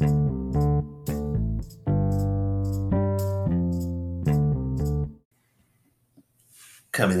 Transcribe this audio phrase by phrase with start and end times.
[0.00, 0.14] Coming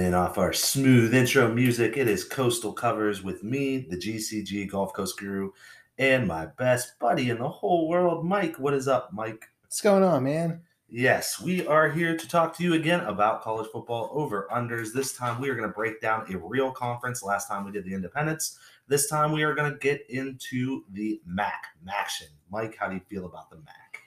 [0.00, 4.94] in off our smooth intro music, it is Coastal Covers with me, the GCG Gulf
[4.94, 5.50] Coast Guru,
[5.98, 8.58] and my best buddy in the whole world, Mike.
[8.58, 9.46] What is up, Mike?
[9.62, 10.62] What's going on, man?
[10.88, 14.92] Yes, we are here to talk to you again about college football over unders.
[14.92, 17.22] This time we are going to break down a real conference.
[17.22, 18.58] Last time we did the independents.
[18.90, 22.26] This time we are going to get into the MAC, MACtion.
[22.50, 24.02] Mike, how do you feel about the MAC?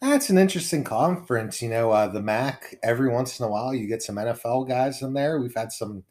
[0.00, 1.60] That's an interesting conference.
[1.60, 5.02] You know, uh, the MAC, every once in a while, you get some NFL guys
[5.02, 5.40] in there.
[5.40, 6.04] We've had some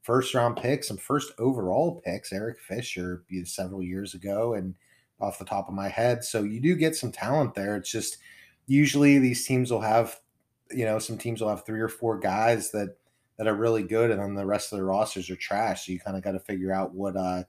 [0.00, 2.32] first round picks, some first overall picks.
[2.32, 4.76] Eric Fisher several years ago, and
[5.20, 6.22] off the top of my head.
[6.22, 7.74] So you do get some talent there.
[7.74, 8.18] It's just
[8.68, 10.20] usually these teams will have,
[10.70, 12.96] you know, some teams will have three or four guys that
[13.38, 15.86] that are really good, and then the rest of the rosters are trash.
[15.86, 17.42] So you kind of got to figure out what uh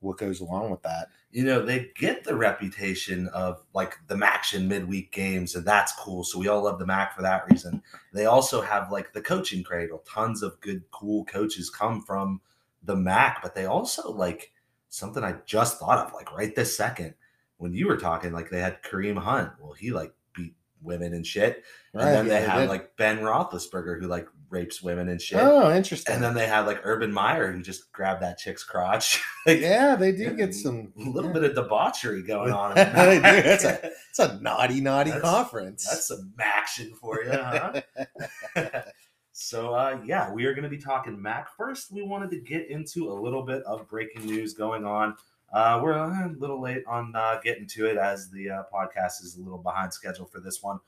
[0.00, 1.08] what goes along with that.
[1.30, 6.24] You know, they get the reputation of like the MACtion midweek games, and that's cool.
[6.24, 7.82] So we all love the MAC for that reason.
[8.12, 10.02] They also have like the coaching cradle.
[10.08, 12.40] Tons of good, cool coaches come from
[12.82, 14.52] the MAC, but they also like
[14.88, 17.14] something I just thought of, like right this second
[17.58, 19.50] when you were talking, like they had Kareem Hunt.
[19.60, 21.64] Well, he like beat women and shit.
[21.92, 22.68] And Right, then they yeah, had did.
[22.68, 25.38] like Ben Roethlisberger who like rapes women and shit.
[25.40, 26.14] Oh, interesting.
[26.14, 29.22] And then they had like Urban Meyer who just grabbed that chick's crotch.
[29.46, 31.34] like, yeah, they do get some a little yeah.
[31.40, 32.76] bit of debauchery going on.
[32.78, 33.20] in the They do.
[33.22, 33.44] MAC.
[33.44, 35.86] That's a- It's a naughty, naughty That's- conference.
[35.88, 37.80] That's some action for you, huh?
[39.32, 41.48] so, uh, yeah, we are going to be talking Mac.
[41.56, 45.14] First, we wanted to get into a little bit of breaking news going on.
[45.52, 49.36] Uh, we're a little late on uh, getting to it as the uh, podcast is
[49.38, 50.78] a little behind schedule for this one.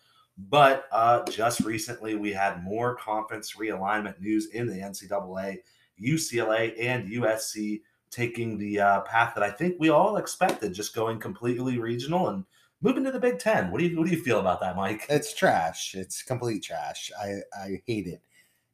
[0.49, 5.59] But uh, just recently, we had more conference realignment news in the NCAA,
[6.01, 11.19] UCLA, and USC taking the uh, path that I think we all expected, just going
[11.19, 12.45] completely regional and
[12.81, 13.71] moving to the Big Ten.
[13.71, 15.07] What do you what do you feel about that, Mike?
[15.09, 15.95] it's trash.
[15.95, 17.11] It's complete trash.
[17.21, 18.23] I I hate it.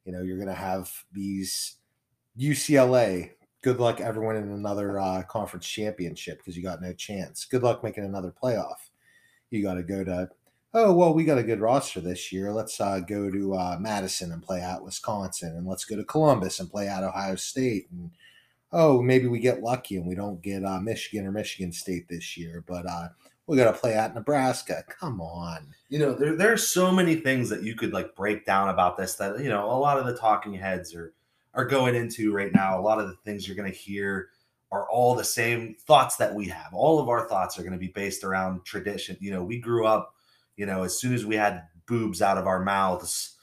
[0.05, 1.75] You know, you're gonna have these
[2.39, 3.31] UCLA.
[3.63, 7.45] Good luck, everyone, in another uh, conference championship because you got no chance.
[7.45, 8.75] Good luck making another playoff.
[9.49, 10.29] You got to go to.
[10.79, 12.53] Oh well, we got a good roster this year.
[12.53, 16.59] Let's uh, go to uh, Madison and play out Wisconsin, and let's go to Columbus
[16.59, 17.87] and play out Ohio State.
[17.89, 18.11] And
[18.71, 22.37] oh, maybe we get lucky and we don't get uh, Michigan or Michigan State this
[22.37, 23.07] year, but uh,
[23.47, 24.83] we got to play out Nebraska.
[24.87, 25.73] Come on.
[25.89, 28.97] You know, there there are so many things that you could like break down about
[28.97, 31.11] this that you know a lot of the talking heads are
[31.55, 32.79] are going into right now.
[32.79, 34.29] A lot of the things you're going to hear
[34.71, 36.71] are all the same thoughts that we have.
[36.71, 39.17] All of our thoughts are going to be based around tradition.
[39.19, 40.13] You know, we grew up,
[40.57, 43.37] you know, as soon as we had boobs out of our mouths,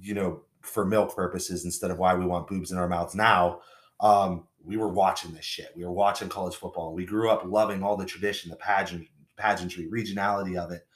[0.00, 3.60] you know, for milk purposes instead of why we want boobs in our mouths now.
[4.00, 5.72] Um, we were watching this shit.
[5.74, 6.92] We were watching college football.
[6.92, 9.06] We grew up loving all the tradition, the pageant,
[9.36, 10.86] pageantry, regionality of it.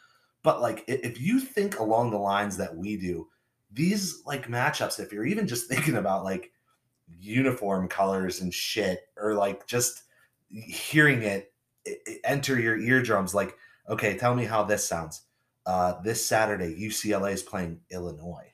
[0.43, 3.29] But like, if you think along the lines that we do,
[3.73, 6.53] these like matchups, if you're even just thinking about like
[7.09, 10.03] uniform colors and shit, or like just
[10.51, 11.53] hearing it,
[11.85, 13.57] it, it enter your eardrums, like,
[13.89, 15.23] okay, tell me how this sounds.
[15.67, 18.53] Uh, this Saturday, UCLA is playing Illinois.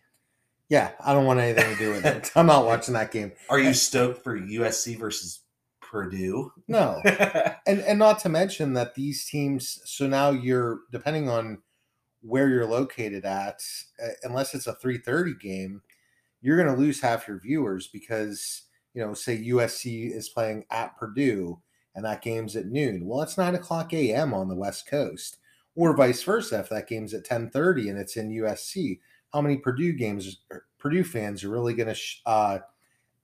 [0.69, 2.31] Yeah, I don't want anything to do with it.
[2.37, 3.33] I'm not watching that game.
[3.51, 5.41] Are you stoked for USC versus
[5.81, 6.53] Purdue?
[6.69, 7.01] No.
[7.67, 11.59] And and not to mention that these teams so now you're depending on
[12.23, 13.61] where you're located at
[14.03, 15.83] uh, unless it's a 3:30 game,
[16.41, 18.63] you're going to lose half your viewers because,
[18.95, 21.61] you know, say USC is playing at Purdue
[21.95, 23.07] and that game's at noon.
[23.07, 24.33] Well, it's 9 o'clock a.m.
[24.33, 25.39] on the West Coast.
[25.77, 29.01] Or vice versa, if that game's at 10:30 and it's in USC,
[29.33, 30.43] how many Purdue games
[30.79, 32.59] Purdue fans are really going to sh- uh,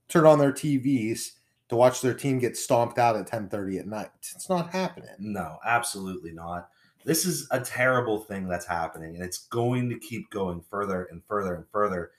[0.08, 1.32] turn on their TVs
[1.68, 4.10] to watch their team get stomped out at 10:30 at night.
[4.34, 5.10] It's not happening.
[5.18, 6.68] No, absolutely not.
[7.04, 11.22] This is a terrible thing that's happening, and it's going to keep going further and
[11.24, 12.12] further and further.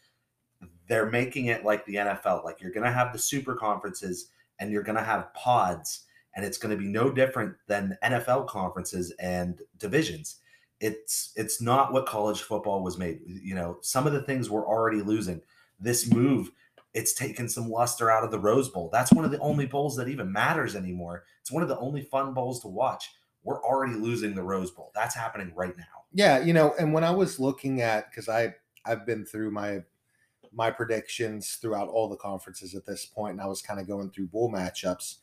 [0.88, 2.44] They're making it like the NFL.
[2.46, 6.06] Like you're going to have the super conferences and you're going to have pods,
[6.38, 10.36] and it's going to be no different than NFL conferences and divisions.
[10.80, 13.22] It's it's not what college football was made.
[13.26, 15.42] You know, some of the things we're already losing.
[15.80, 16.52] This move,
[16.94, 18.90] it's taken some luster out of the Rose Bowl.
[18.94, 21.24] That's one of the only bowls that even matters anymore.
[21.42, 23.10] It's one of the only fun bowls to watch.
[23.44, 24.92] We're already losing the Rose Bowl.
[24.94, 25.84] That's happening right now.
[26.14, 28.54] Yeah, you know, and when I was looking at because I
[28.86, 29.82] I've been through my
[30.54, 34.12] my predictions throughout all the conferences at this point, and I was kind of going
[34.12, 35.16] through bowl matchups.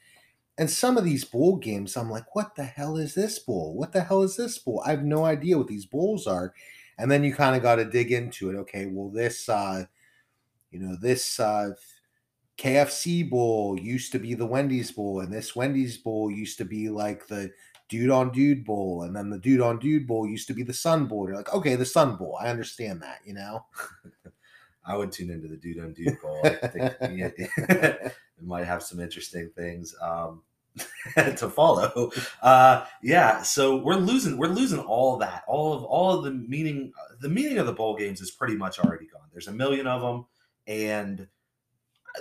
[0.56, 3.74] And some of these bowl games, I'm like, what the hell is this bowl?
[3.74, 4.82] What the hell is this bowl?
[4.86, 6.54] I have no idea what these bowls are.
[6.98, 8.54] And then you kind of got to dig into it.
[8.56, 9.84] Okay, well, this uh,
[10.70, 11.70] you know, this uh
[12.58, 16.88] KFC bowl used to be the Wendy's bowl, and this Wendy's bowl used to be
[16.88, 17.50] like the
[17.88, 20.72] dude on dude bowl, and then the dude on dude bowl used to be the
[20.72, 21.26] Sun Bowl.
[21.26, 22.38] You're like, okay, the Sun Bowl.
[22.40, 23.64] I understand that, you know.
[24.86, 26.40] I would tune into the dude on dude bowl.
[26.44, 30.42] I think it might have some interesting things um,
[31.14, 32.10] to follow.
[32.42, 35.44] Uh, yeah, so we're losing we're losing all that.
[35.46, 38.78] All of all of the meaning the meaning of the bowl games is pretty much
[38.78, 39.28] already gone.
[39.32, 40.26] There's a million of them,
[40.66, 41.28] and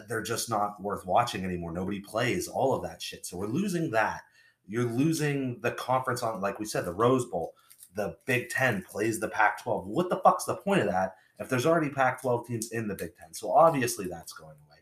[0.07, 1.71] they're just not worth watching anymore.
[1.71, 3.25] Nobody plays all of that shit.
[3.25, 4.21] So we're losing that.
[4.65, 7.53] You're losing the conference on, like we said, the Rose Bowl.
[7.95, 9.85] The Big Ten plays the Pac 12.
[9.85, 12.95] What the fuck's the point of that if there's already Pac 12 teams in the
[12.95, 13.33] Big Ten?
[13.33, 14.77] So obviously that's going away.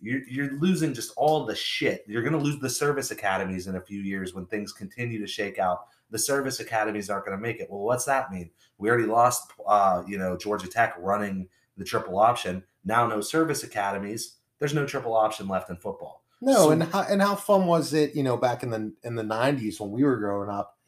[0.00, 2.04] You're, you're losing just all the shit.
[2.06, 5.26] You're going to lose the service academies in a few years when things continue to
[5.26, 5.86] shake out.
[6.10, 7.68] The service academies aren't going to make it.
[7.70, 8.50] Well, what's that mean?
[8.78, 12.62] We already lost, uh, you know, Georgia Tech running the triple option.
[12.84, 16.22] Now no service academies there's no triple option left in football.
[16.40, 19.14] No, so, and how and how fun was it, you know, back in the in
[19.14, 20.78] the '90s when we were growing up,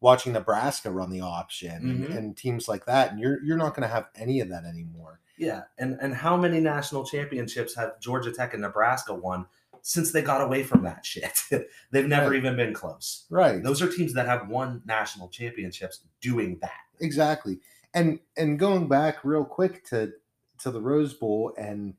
[0.00, 2.04] watching Nebraska run the option mm-hmm.
[2.04, 4.64] and, and, teams like that, and you're you're not going to have any of that
[4.64, 5.20] anymore.
[5.36, 9.46] Yeah, and and how many national championships have Georgia Tech and Nebraska won
[9.82, 11.42] since they got away from that shit?
[11.90, 12.36] They've never right.
[12.36, 13.24] even been close.
[13.30, 13.62] Right.
[13.62, 16.80] Those are teams that have won national championships doing that.
[17.00, 17.60] Exactly.
[17.94, 20.12] And and going back real quick to
[20.58, 21.94] to the Rose Bowl and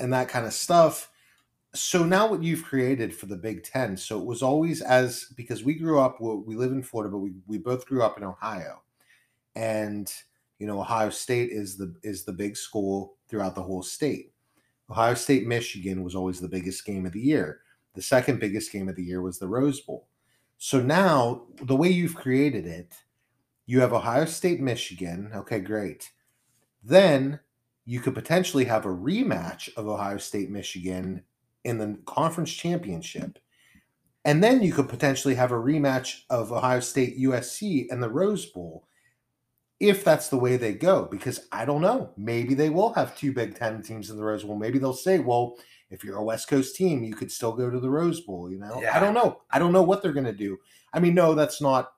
[0.00, 1.10] and that kind of stuff.
[1.74, 3.96] So now what you've created for the Big Ten.
[3.96, 7.32] So it was always as because we grew up, we live in Florida, but we,
[7.46, 8.82] we both grew up in Ohio,
[9.56, 10.12] and
[10.58, 14.32] you know Ohio State is the is the big school throughout the whole state.
[14.90, 17.60] Ohio State Michigan was always the biggest game of the year.
[17.94, 20.08] The second biggest game of the year was the Rose Bowl.
[20.58, 22.94] So now the way you've created it,
[23.66, 25.30] you have Ohio State Michigan.
[25.34, 26.10] Okay, great.
[26.84, 27.40] Then
[27.84, 31.22] you could potentially have a rematch of Ohio State Michigan
[31.64, 33.38] in the conference championship.
[34.24, 38.46] And then you could potentially have a rematch of Ohio State USC and the Rose
[38.46, 38.86] Bowl
[39.80, 41.08] if that's the way they go.
[41.10, 42.12] Because I don't know.
[42.16, 44.56] Maybe they will have two Big Ten teams in the Rose Bowl.
[44.56, 45.56] Maybe they'll say, well,
[45.90, 48.50] if you're a West Coast team, you could still go to the Rose Bowl.
[48.50, 48.96] You know, yeah.
[48.96, 49.42] I don't know.
[49.50, 50.56] I don't know what they're going to do.
[50.92, 51.92] I mean, no, that's not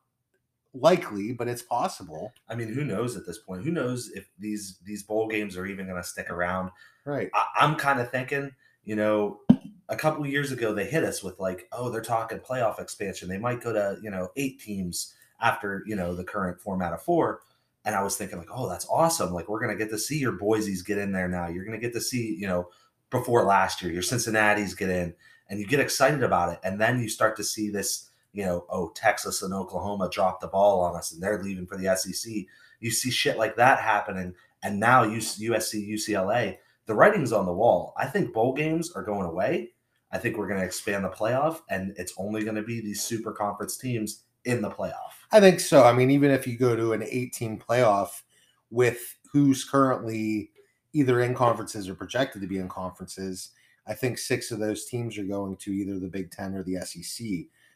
[0.75, 2.33] likely, but it's possible.
[2.49, 3.63] I mean, who knows at this point?
[3.65, 6.71] Who knows if these these bowl games are even going to stick around?
[7.05, 7.31] Right.
[7.35, 8.51] I, am kind of thinking,
[8.85, 9.41] you know,
[9.89, 13.29] a couple years ago they hit us with like, oh, they're talking playoff expansion.
[13.29, 17.03] They might go to you know eight teams after you know the current format of
[17.03, 17.41] four.
[17.87, 19.33] And I was thinking like, oh, that's awesome.
[19.33, 21.49] Like we're gonna get to see your Boise's get in there now.
[21.49, 22.69] You're gonna get to see, you know,
[23.11, 25.15] before last year, your Cincinnati's get in,
[25.49, 26.61] and you get excited about it.
[26.65, 30.49] And then you start to see this you know, oh, Texas and Oklahoma dropped the
[30.49, 32.33] ball on us and they're leaving for the SEC.
[32.81, 34.35] You see shit like that happening.
[34.63, 37.95] And now USC, UCLA, the writing's on the wall.
[37.97, 39.71] I think bowl games are going away.
[40.15, 43.03] I think we're going to expand the playoff, and it's only going to be these
[43.03, 45.11] super conference teams in the playoff.
[45.33, 45.83] I think so.
[45.83, 48.23] I mean, even if you go to an 18 playoff
[48.71, 50.53] with who's currently
[50.93, 53.51] either in conferences or projected to be in conferences,
[53.89, 56.77] I think six of those teams are going to either the Big Ten or the
[56.87, 57.27] SEC.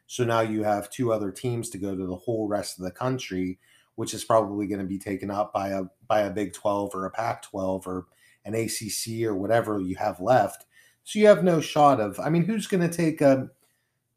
[0.06, 2.92] So now you have two other teams to go to the whole rest of the
[2.92, 3.58] country,
[3.96, 7.06] which is probably going to be taken up by a by a Big 12 or
[7.06, 8.06] a Pac 12 or
[8.44, 10.64] an ACC or whatever you have left.
[11.08, 12.20] So you have no shot of.
[12.20, 13.50] I mean, who's going to take a um,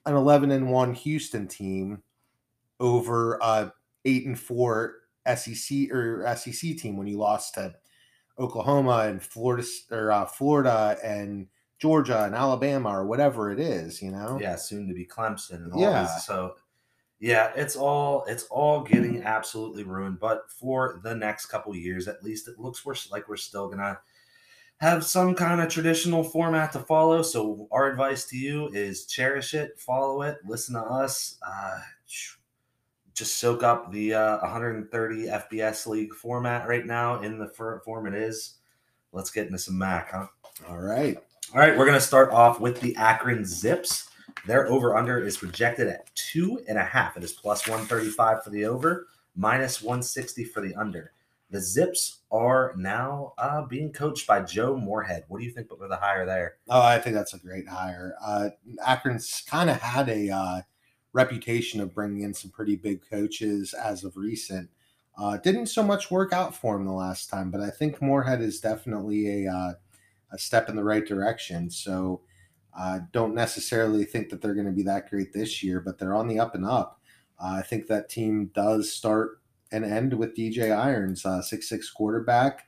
[0.06, 2.04] an 11 and one Houston team
[2.82, 3.72] over a
[4.04, 4.96] eight and four
[5.26, 7.74] SEC or SEC team when you lost to
[8.38, 11.48] Oklahoma and Florida or uh, Florida and
[11.80, 14.38] Georgia and Alabama or whatever it is, you know?
[14.42, 16.02] Yeah, soon to be Clemson and all yeah.
[16.02, 16.26] These.
[16.26, 16.56] So
[17.22, 20.20] yeah, it's all it's all getting absolutely ruined.
[20.20, 23.98] But for the next couple years, at least, it looks we're, like we're still gonna
[24.82, 27.22] have some kind of traditional format to follow.
[27.22, 31.38] So our advice to you is cherish it, follow it, listen to us.
[31.48, 31.80] Uh,
[33.14, 37.48] just soak up the uh, 130 FBS league format right now in the
[37.86, 38.56] form it is.
[39.12, 40.28] Let's get into some MAC, huh?
[40.68, 41.18] All right.
[41.54, 44.10] All right, we're going to start off with the Akron Zips.
[44.48, 47.18] Their over under is projected at two and a half.
[47.18, 51.12] It is plus 135 for the over, minus 160 for the under.
[51.52, 55.26] The Zips are now uh, being coached by Joe Moorhead.
[55.28, 56.56] What do you think with the hire there?
[56.70, 58.16] Oh, I think that's a great hire.
[58.24, 58.50] Uh,
[58.86, 60.62] Akron's kind of had a uh,
[61.12, 64.70] reputation of bringing in some pretty big coaches as of recent.
[65.18, 68.42] Uh, didn't so much work out for him the last time, but I think Moorhead
[68.42, 69.74] is definitely a uh,
[70.32, 71.70] a step in the right direction.
[71.70, 72.22] So
[72.74, 75.98] I uh, don't necessarily think that they're going to be that great this year, but
[75.98, 77.02] they're on the up and up.
[77.38, 79.41] Uh, I think that team does start
[79.72, 82.68] and end with DJ Irons, uh, six six quarterback,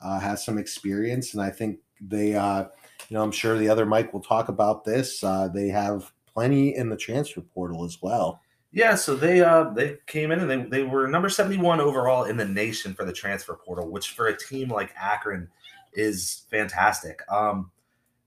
[0.00, 2.64] uh, has some experience, and I think they, uh,
[3.08, 5.20] you know, I'm sure the other Mike will talk about this.
[5.52, 8.40] They have plenty in the transfer portal as well.
[8.74, 12.36] Yeah, so they uh they came in and they, they were number 71 overall in
[12.36, 15.48] the nation for the transfer portal, which for a team like Akron
[15.92, 17.20] is fantastic.
[17.30, 17.70] Um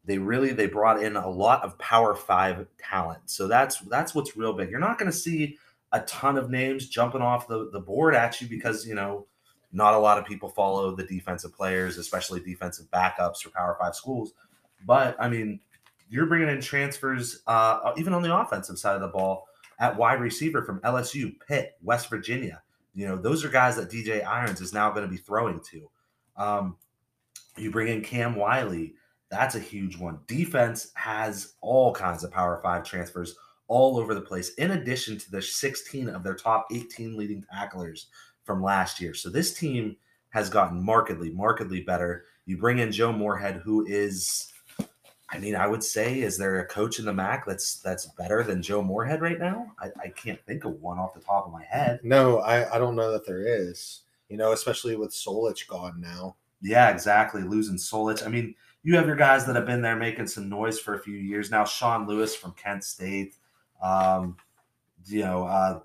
[0.05, 3.29] they really they brought in a lot of power five talent.
[3.29, 4.71] So that's that's what's real big.
[4.71, 5.57] You're not gonna see
[5.91, 9.25] a ton of names jumping off the, the board at you because you know
[9.71, 13.95] not a lot of people follow the defensive players, especially defensive backups for Power Five
[13.95, 14.33] schools.
[14.85, 15.59] But I mean,
[16.09, 19.47] you're bringing in transfers uh, even on the offensive side of the ball
[19.79, 22.61] at wide receiver from LSU, Pitt, West Virginia.
[22.95, 25.89] You know, those are guys that DJ Irons is now going to be throwing to.
[26.35, 26.77] Um,
[27.57, 28.95] you bring in Cam Wiley.
[29.29, 30.19] That's a huge one.
[30.25, 33.35] Defense has all kinds of Power Five transfers
[33.67, 38.07] all over the place, in addition to the 16 of their top 18 leading tacklers
[38.43, 39.13] from last year.
[39.13, 39.97] So this team
[40.29, 42.25] has gotten markedly, markedly better.
[42.45, 44.53] You bring in Joe Moorhead, who is
[45.29, 48.43] I mean, I would say, is there a coach in the MAC that's that's better
[48.43, 49.73] than Joe Moorhead right now?
[49.79, 51.99] I, I can't think of one off the top of my head.
[52.03, 54.03] No, I, I don't know that there is.
[54.29, 56.37] You know, especially with Solich gone now.
[56.61, 57.43] Yeah, exactly.
[57.43, 58.25] Losing Solich.
[58.25, 60.99] I mean, you have your guys that have been there making some noise for a
[60.99, 61.65] few years now.
[61.65, 63.35] Sean Lewis from Kent State.
[63.81, 64.37] Um,
[65.05, 65.79] you know, uh,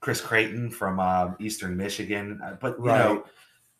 [0.00, 2.40] Chris Creighton from uh, Eastern Michigan.
[2.42, 2.98] Uh, but you right.
[2.98, 3.24] know,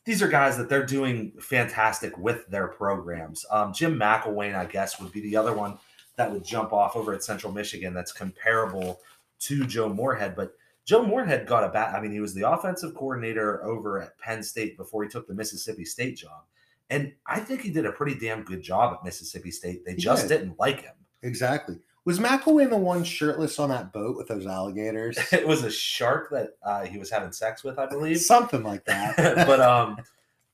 [0.04, 3.44] these are guys that they're doing fantastic with their programs.
[3.50, 5.78] Um, Jim McElwain, I guess, would be the other one
[6.16, 9.00] that would jump off over at Central Michigan that's comparable
[9.40, 10.34] to Joe Moorhead.
[10.34, 11.94] But Joe Moorhead got a bat.
[11.94, 15.34] I mean, he was the offensive coordinator over at Penn State before he took the
[15.34, 16.42] Mississippi State job.
[16.90, 19.84] And I think he did a pretty damn good job at Mississippi State.
[19.84, 20.38] They just did.
[20.38, 20.94] didn't like him.
[21.22, 21.78] Exactly.
[22.08, 25.18] Was McElwain the one shirtless on that boat with those alligators?
[25.30, 28.16] it was a shark that uh, he was having sex with, I believe.
[28.20, 29.14] Something like that.
[29.46, 29.98] but um,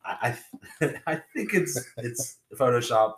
[0.05, 0.37] I
[1.07, 3.15] I think it's it's Photoshop,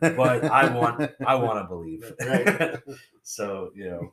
[0.00, 2.10] but I want I want to believe.
[2.18, 2.78] Right.
[3.24, 4.12] so you know,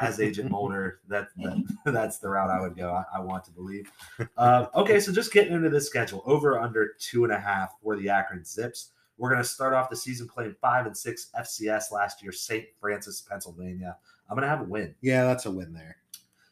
[0.00, 2.92] as Agent Mulder, that, that, that's the route I would go.
[2.92, 3.90] I, I want to believe.
[4.36, 7.96] Uh, okay, so just getting into the schedule, over under two and a half for
[7.96, 8.92] the Akron Zips.
[9.18, 12.64] We're going to start off the season playing five and six FCS last year, St.
[12.80, 13.96] Francis, Pennsylvania.
[14.30, 14.94] I'm going to have a win.
[15.00, 15.96] Yeah, that's a win there.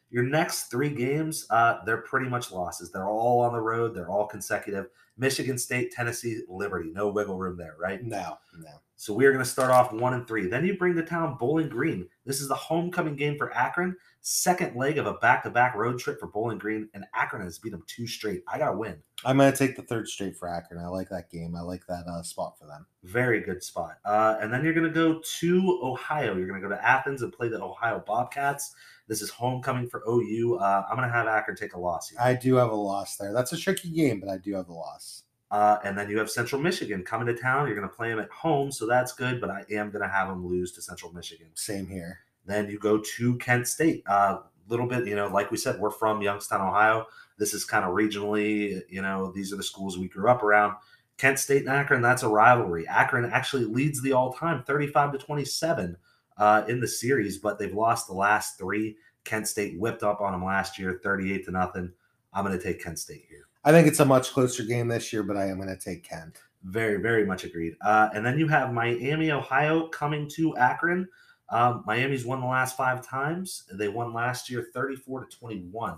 [0.09, 2.91] Your next three games, uh, they're pretty much losses.
[2.91, 3.93] They're all on the road.
[3.93, 4.87] They're all consecutive.
[5.17, 6.91] Michigan State, Tennessee, Liberty.
[6.93, 8.03] No wiggle room there, right?
[8.03, 8.69] No, no.
[8.95, 10.47] So we are going to start off one and three.
[10.47, 12.07] Then you bring the town Bowling Green.
[12.25, 13.95] This is the homecoming game for Akron.
[14.29, 17.85] Second leg of a back-to-back road trip for Bowling Green, and Akron has beat them
[17.87, 18.43] two straight.
[18.45, 18.97] I got to win.
[19.23, 20.83] I'm going to take the third straight for Akron.
[20.83, 21.55] I like that game.
[21.55, 22.85] I like that uh, spot for them.
[23.05, 23.99] Very good spot.
[24.03, 26.35] Uh, and then you're going to go to Ohio.
[26.35, 28.75] You're going to go to Athens and play the Ohio Bobcats.
[29.07, 30.57] This is homecoming for OU.
[30.57, 32.09] Uh, I'm going to have Akron take a loss.
[32.09, 32.19] Here.
[32.21, 33.31] I do have a loss there.
[33.31, 35.23] That's a tricky game, but I do have a loss.
[35.51, 37.65] Uh, and then you have Central Michigan coming to town.
[37.67, 39.39] You're going to play them at home, so that's good.
[39.39, 41.47] But I am going to have them lose to Central Michigan.
[41.55, 42.19] Same here.
[42.47, 44.03] Then you go to Kent State.
[44.07, 47.05] A uh, little bit, you know, like we said, we're from Youngstown, Ohio.
[47.37, 50.75] This is kind of regionally, you know, these are the schools we grew up around.
[51.17, 52.87] Kent State and Akron, that's a rivalry.
[52.87, 55.97] Akron actually leads the all-time, 35 to 27
[56.37, 58.95] uh, in the series, but they've lost the last three.
[59.23, 61.91] Kent State whipped up on them last year, 38 to nothing.
[62.33, 63.47] I'm going to take Kent State here.
[63.63, 66.03] I think it's a much closer game this year, but I am going to take
[66.03, 66.39] Kent.
[66.63, 67.75] Very, very much agreed.
[67.81, 71.07] Uh, and then you have Miami, Ohio coming to Akron.
[71.49, 73.63] Um, Miami's won the last five times.
[73.71, 75.97] They won last year 34 to 21.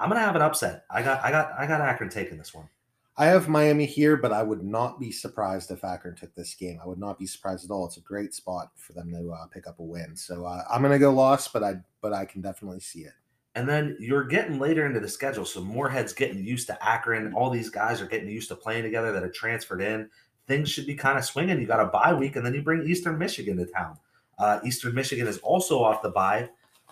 [0.00, 0.84] I'm gonna have an upset.
[0.90, 2.68] I got I got I got Akron taking this one.
[3.16, 6.78] I have Miami here, but I would not be surprised if Akron took this game.
[6.80, 7.84] I would not be surprised at all.
[7.84, 10.14] It's a great spot for them to uh, pick up a win.
[10.14, 13.12] So uh, I'm gonna go lost, but I but I can definitely see it.
[13.56, 15.44] And then you're getting later into the schedule.
[15.44, 17.32] So Moorhead's getting used to Akron.
[17.32, 20.08] All these guys are getting used to playing together that are transferred in.
[20.46, 21.60] Things should be kind of swinging.
[21.60, 23.98] You got a bye week, and then you bring Eastern Michigan to town.
[24.38, 26.48] Uh, Eastern Michigan is also off the bye.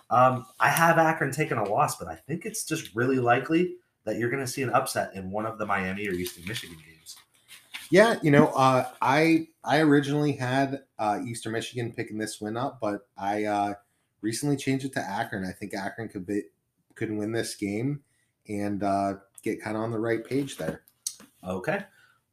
[0.09, 3.75] Um, I have Akron taking a loss, but I think it's just really likely
[4.05, 6.77] that you're going to see an upset in one of the Miami or Eastern Michigan
[6.77, 7.17] games.
[7.89, 12.79] Yeah, you know, uh, I I originally had uh, Eastern Michigan picking this win up,
[12.81, 13.73] but I uh,
[14.21, 15.45] recently changed it to Akron.
[15.45, 16.43] I think Akron could be
[16.95, 18.01] could win this game
[18.49, 20.83] and uh, get kind of on the right page there.
[21.43, 21.83] Okay.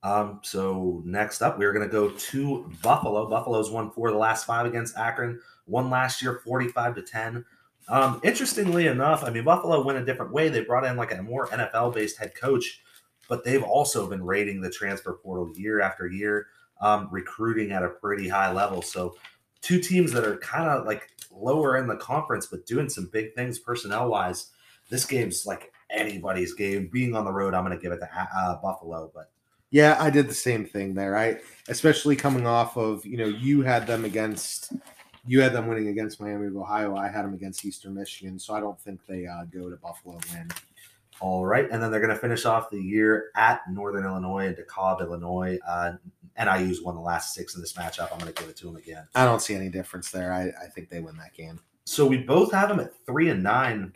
[0.05, 3.29] Um, so next up, we're going to go to Buffalo.
[3.29, 5.41] Buffalo's won four of the last five against Akron.
[5.67, 7.45] Won last year, forty-five to ten.
[7.89, 10.49] Um, interestingly enough, I mean Buffalo went a different way.
[10.49, 12.83] They brought in like a more NFL-based head coach,
[13.29, 16.49] but they've also been raiding the transfer portal year after year,
[16.81, 18.83] um, recruiting at a pretty high level.
[18.83, 19.17] So
[19.63, 23.35] two teams that are kind of like lower in the conference, but doing some big
[23.35, 24.51] things personnel-wise
[24.89, 26.89] this game's like anybody's game.
[26.93, 29.31] Being on the road, I'm going to give it to uh, Buffalo, but
[29.75, 31.17] yeah, I did the same thing there.
[31.17, 34.73] I especially coming off of you know you had them against
[35.27, 36.95] You had them winning against Miami of Ohio.
[36.95, 40.15] I had them against Eastern Michigan, so I don't think they uh, go to Buffalo
[40.15, 40.51] and win.
[41.19, 44.57] All right, and then they're going to finish off the year at Northern Illinois and
[44.57, 45.59] DeKalb, Illinois.
[45.67, 45.95] Uh,
[46.39, 48.13] NIU's won the last six in this matchup.
[48.13, 49.09] I'm going to give it to them again.
[49.17, 50.33] I don't see any difference there.
[50.33, 51.59] I, I think they win that game.
[51.85, 53.93] So we both have them at three and nine.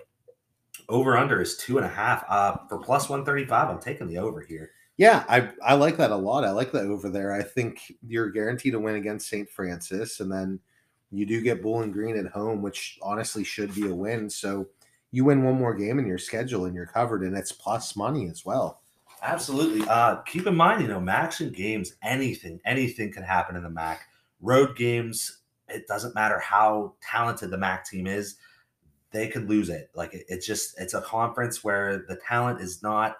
[0.88, 2.24] Over under is two and a half.
[2.28, 4.72] Uh, for plus one thirty five, I'm taking the over here.
[4.98, 6.44] Yeah, I I like that a lot.
[6.44, 7.32] I like that over there.
[7.32, 9.48] I think you're guaranteed to win against St.
[9.48, 10.60] Francis, and then
[11.10, 14.28] you do get Bowling Green at home, which honestly should be a win.
[14.28, 14.66] So
[15.12, 18.28] you win one more game in your schedule, and you're covered, and it's plus money
[18.28, 18.82] as well.
[19.22, 19.86] Absolutely.
[19.88, 24.02] Uh, keep in mind, you know, MACtion games, anything, anything can happen in the MAC.
[24.40, 25.38] Road games,
[25.68, 28.36] it doesn't matter how talented the MAC team is,
[29.10, 29.90] they could lose it.
[29.94, 33.16] Like it, it's just, it's a conference where the talent is not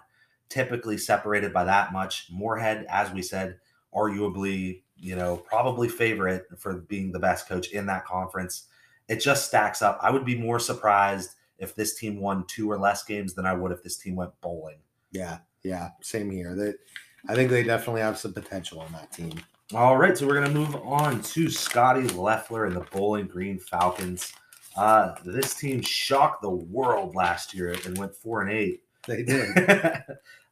[0.49, 2.29] typically separated by that much.
[2.31, 3.59] Moorhead, as we said,
[3.95, 8.65] arguably, you know, probably favorite for being the best coach in that conference.
[9.09, 9.99] It just stacks up.
[10.03, 13.55] I would be more surprised if this team won two or less games than I
[13.55, 14.79] would if this team went bowling.
[15.11, 16.55] Yeah, yeah, same here.
[16.55, 16.77] That
[17.29, 19.33] I think they definitely have some potential on that team.
[19.75, 24.33] All right, so we're gonna move on to Scotty Loeffler and the Bowling Green Falcons.
[24.77, 28.83] Uh, this team shocked the world last year and went four and eight.
[29.07, 29.55] They did,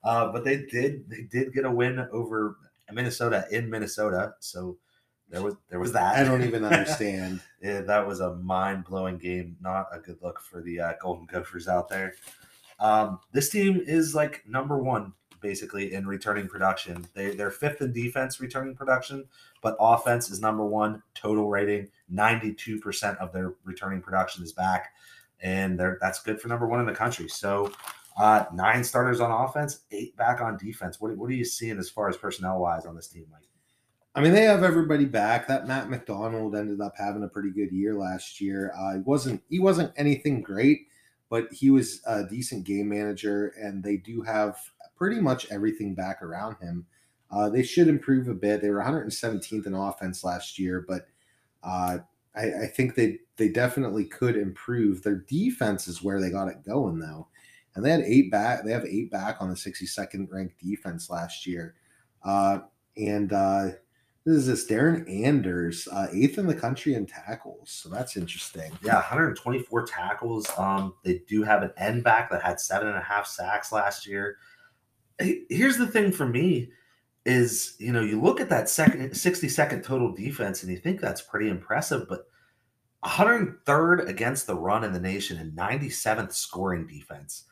[0.06, 2.56] uh, but they did they did get a win over
[2.92, 4.34] Minnesota in Minnesota.
[4.38, 4.78] So
[5.28, 6.14] there was there was that.
[6.14, 7.40] I don't even understand.
[7.60, 9.56] yeah, that was a mind blowing game.
[9.60, 12.14] Not a good look for the uh, Golden Gophers out there.
[12.78, 17.04] Um, this team is like number one basically in returning production.
[17.14, 19.24] They they're fifth in defense returning production,
[19.60, 21.02] but offense is number one.
[21.14, 24.92] Total rating ninety two percent of their returning production is back,
[25.40, 27.28] and they're that's good for number one in the country.
[27.28, 27.72] So.
[28.16, 31.00] Uh, nine starters on offense, eight back on defense.
[31.00, 33.42] What, what are you seeing as far as personnel wise on this team, Mike?
[34.14, 35.46] I mean, they have everybody back.
[35.46, 38.72] That Matt McDonald ended up having a pretty good year last year.
[38.74, 40.86] Uh, he wasn't he wasn't anything great,
[41.28, 44.58] but he was a decent game manager, and they do have
[44.96, 46.86] pretty much everything back around him.
[47.30, 48.62] Uh, they should improve a bit.
[48.62, 51.08] They were 117th in offense last year, but
[51.62, 51.98] uh,
[52.34, 55.02] I, I, think they they definitely could improve.
[55.02, 57.28] Their defense is where they got it going though,
[57.76, 58.64] and they had eight back.
[58.64, 61.76] They have eight back on the 62nd ranked defense last year,
[62.24, 62.60] uh,
[62.96, 63.68] and uh,
[64.26, 67.70] this is this Darren Anders, uh, eighth in the country in tackles.
[67.70, 68.72] So that's interesting.
[68.82, 70.50] Yeah, 124 tackles.
[70.58, 74.04] Um, they do have an end back that had seven and a half sacks last
[74.04, 74.38] year.
[75.20, 76.70] Here's the thing for me
[77.24, 81.00] is, you know, you look at that second 60 second total defense and you think
[81.00, 82.26] that's pretty impressive, but
[83.04, 87.44] 103rd against the run in the nation and 97th scoring defense.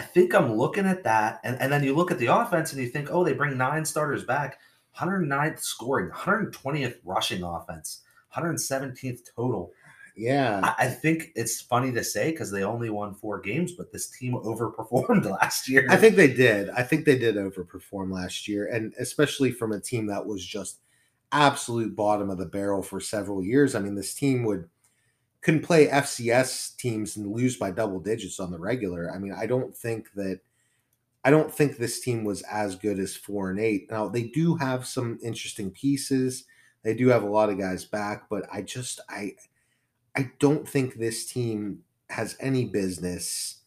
[0.00, 1.40] I think I'm looking at that.
[1.44, 3.84] And, and then you look at the offense and you think, oh, they bring nine
[3.84, 4.58] starters back
[4.96, 8.00] 109th scoring, 120th rushing offense,
[8.34, 9.72] 117th total.
[10.16, 10.60] Yeah.
[10.62, 14.08] I, I think it's funny to say because they only won four games, but this
[14.08, 15.86] team overperformed last year.
[15.90, 16.70] I think they did.
[16.70, 18.68] I think they did overperform last year.
[18.68, 20.78] And especially from a team that was just
[21.30, 23.74] absolute bottom of the barrel for several years.
[23.74, 24.66] I mean, this team would
[25.42, 29.10] couldn't play FCS teams and lose by double digits on the regular.
[29.14, 30.40] I mean, I don't think that
[31.24, 33.90] I don't think this team was as good as four and eight.
[33.90, 36.44] Now they do have some interesting pieces.
[36.82, 39.34] They do have a lot of guys back, but I just I
[40.16, 43.58] I don't think this team has any business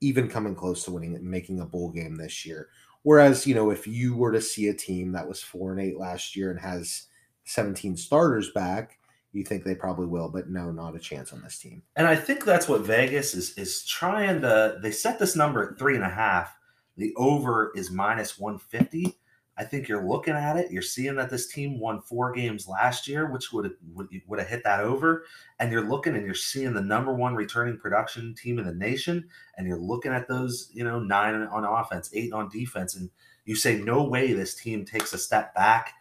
[0.00, 2.68] even coming close to winning and making a bowl game this year.
[3.02, 5.96] Whereas, you know, if you were to see a team that was four and eight
[5.96, 7.06] last year and has
[7.44, 8.98] 17 starters back,
[9.36, 11.82] you think they probably will, but no, not a chance on this team.
[11.94, 14.78] And I think that's what Vegas is is trying to.
[14.82, 16.56] They set this number at three and a half,
[16.96, 19.18] the over is minus 150.
[19.58, 20.70] I think you're looking at it.
[20.70, 24.38] You're seeing that this team won four games last year, which would have would, would
[24.38, 25.24] have hit that over.
[25.58, 29.28] And you're looking and you're seeing the number one returning production team in the nation.
[29.56, 33.10] And you're looking at those, you know, nine on offense, eight on defense, and
[33.46, 35.94] you say, no way this team takes a step back.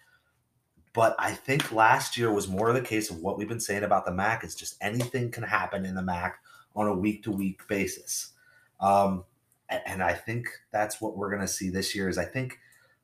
[0.96, 3.84] But I think last year was more of the case of what we've been saying
[3.84, 6.40] about the MAC is just anything can happen in the MAC
[6.74, 8.32] on a week to week basis.
[8.80, 9.26] Um,
[9.70, 12.08] and I think that's what we're going to see this year.
[12.08, 12.58] Is I think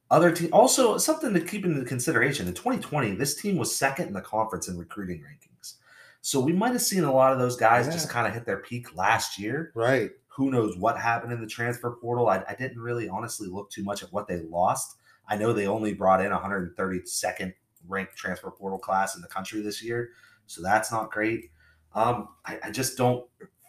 [0.09, 2.47] other team also something to keep into consideration.
[2.47, 5.73] In 2020, this team was second in the conference in recruiting rankings,
[6.21, 7.93] so we might have seen a lot of those guys yeah.
[7.93, 9.73] just kind of hit their peak last year.
[9.75, 10.11] Right.
[10.27, 12.29] Who knows what happened in the transfer portal?
[12.29, 14.95] I, I didn't really honestly look too much at what they lost.
[15.27, 17.53] I know they only brought in 132nd
[17.87, 20.09] ranked transfer portal class in the country this year,
[20.47, 21.51] so that's not great.
[21.93, 23.25] Um, I, I just don't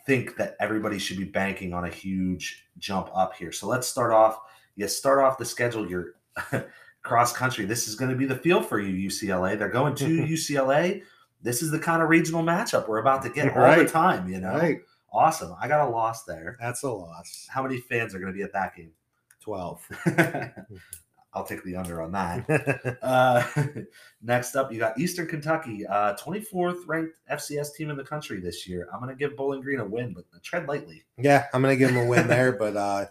[0.06, 3.52] think that everybody should be banking on a huge jump up here.
[3.52, 4.38] So let's start off.
[4.76, 5.88] You start off the schedule.
[5.88, 6.14] Your
[7.02, 7.64] cross country.
[7.64, 9.58] This is going to be the field for you, UCLA.
[9.58, 11.02] They're going to UCLA.
[11.42, 14.28] this is the kind of regional matchup we're about to get all the time.
[14.28, 14.80] You know, Right.
[15.12, 15.54] awesome.
[15.60, 16.56] I got a loss there.
[16.60, 17.46] That's a loss.
[17.50, 18.92] How many fans are going to be at that game?
[19.40, 19.88] 12.
[21.34, 22.98] I'll take the under on that.
[23.02, 23.44] Uh,
[24.22, 28.66] next up, you got Eastern Kentucky, uh, 24th ranked FCS team in the country this
[28.66, 28.88] year.
[28.92, 31.04] I'm going to give Bowling Green a win, but tread lightly.
[31.18, 33.06] yeah, I'm gonna give them a win there, but uh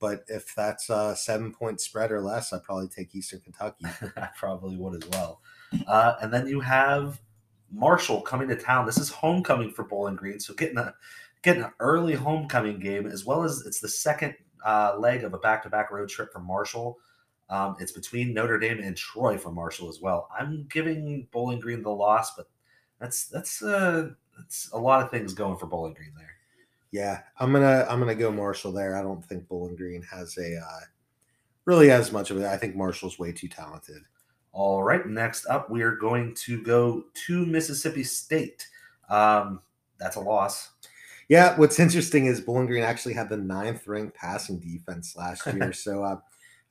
[0.00, 3.84] but if that's a seven point spread or less, I'd probably take Eastern Kentucky.
[4.16, 5.42] I probably would as well.
[5.86, 7.20] Uh, and then you have
[7.70, 8.86] Marshall coming to town.
[8.86, 10.94] This is homecoming for Bowling Green, so getting a
[11.42, 15.38] getting an early homecoming game as well as it's the second uh, leg of a
[15.38, 16.98] back to back road trip for Marshall.
[17.50, 20.28] Um, it's between Notre Dame and Troy for Marshall as well.
[20.38, 22.48] I'm giving Bowling Green the loss, but
[23.00, 26.36] that's that's uh, that's a lot of things going for Bowling Green there.
[26.92, 28.96] Yeah, I'm gonna I'm gonna go Marshall there.
[28.96, 30.80] I don't think Bowling Green has a uh,
[31.64, 32.44] really has much of it.
[32.44, 34.02] I think Marshall's way too talented.
[34.52, 38.66] All right, next up, we are going to go to Mississippi State.
[39.08, 39.60] Um,
[39.98, 40.70] that's a loss.
[41.28, 45.72] Yeah, what's interesting is Bowling Green actually had the ninth ranked passing defense last year.
[45.72, 46.16] so uh,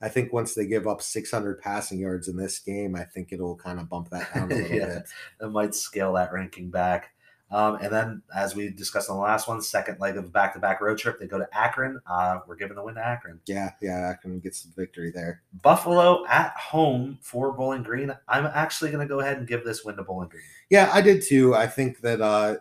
[0.02, 3.56] I think once they give up 600 passing yards in this game, I think it'll
[3.56, 4.86] kind of bump that down a little Yeah.
[4.86, 5.08] bit.
[5.42, 7.10] It might scale that ranking back.
[7.52, 10.60] Um, and then, as we discussed on the last one, second leg of back to
[10.60, 12.00] back road trip, they go to Akron.
[12.08, 13.40] Uh, we're giving the win to Akron.
[13.46, 15.42] Yeah, yeah, Akron gets the victory there.
[15.60, 18.14] Buffalo at home for Bowling Green.
[18.28, 20.44] I'm actually going to go ahead and give this win to Bowling Green.
[20.70, 21.56] Yeah, I did too.
[21.56, 22.58] I think that uh,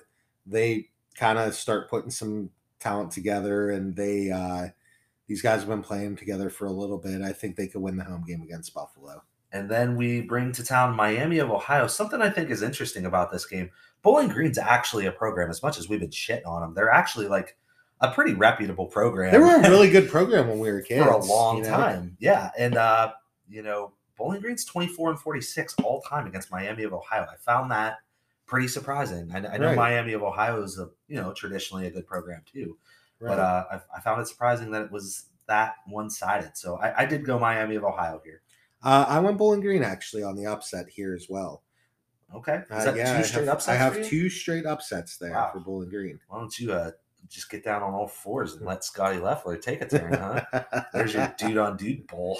[0.48, 2.50] they kind of start putting some
[2.80, 4.70] talent together, and they uh,
[5.30, 7.22] these guys have been playing together for a little bit.
[7.22, 9.24] I think they could win the home game against Buffalo.
[9.54, 11.88] And then we bring to town Miami of Ohio.
[11.88, 15.78] Something I think is interesting about this game Bowling Green's actually a program, as much
[15.78, 17.58] as we've been shitting on them, they're actually like
[18.02, 19.32] a pretty reputable program.
[19.32, 21.70] They were a really good program when we were kids for a long you know?
[21.70, 22.16] time.
[22.20, 22.50] Yeah.
[22.58, 23.12] And, uh,
[23.50, 27.24] you know, Bowling Green's 24 and 46 all time against Miami of Ohio.
[27.24, 27.98] I found that
[28.46, 29.30] pretty surprising.
[29.34, 29.76] I, I know Right.
[29.76, 32.78] Miami of Ohio is, a, you know, traditionally a good program too.
[33.20, 33.30] Right.
[33.36, 36.56] But uh, I, I found it surprising that it was that one sided.
[36.56, 38.42] So I, I did go Miami of Ohio here.
[38.84, 41.64] Uh, I went Bowling Green actually on the upset here as well.
[42.34, 42.62] Okay.
[42.72, 43.68] Is Uh, yeah, two I have, upsets?
[43.68, 45.50] I have two straight upsets there Wow.
[45.52, 46.20] for Bowling Green.
[46.28, 46.92] Why don't you uh,
[47.28, 50.64] just get down on all fours and let Scotty Loeffler take a turn, huh?
[50.94, 52.40] There's your dude on dude bowl.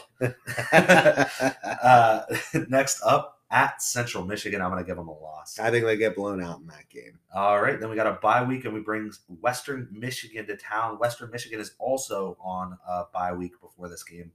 [0.72, 2.22] uh,
[2.70, 5.58] next up at Central Michigan, I'm going to give them a loss.
[5.58, 7.20] I think they get blown out in that game.
[7.34, 11.00] All right, then we got a bye week, and we bring Western Michigan to town.
[11.00, 14.32] Western Michigan is also on a bye week before this game.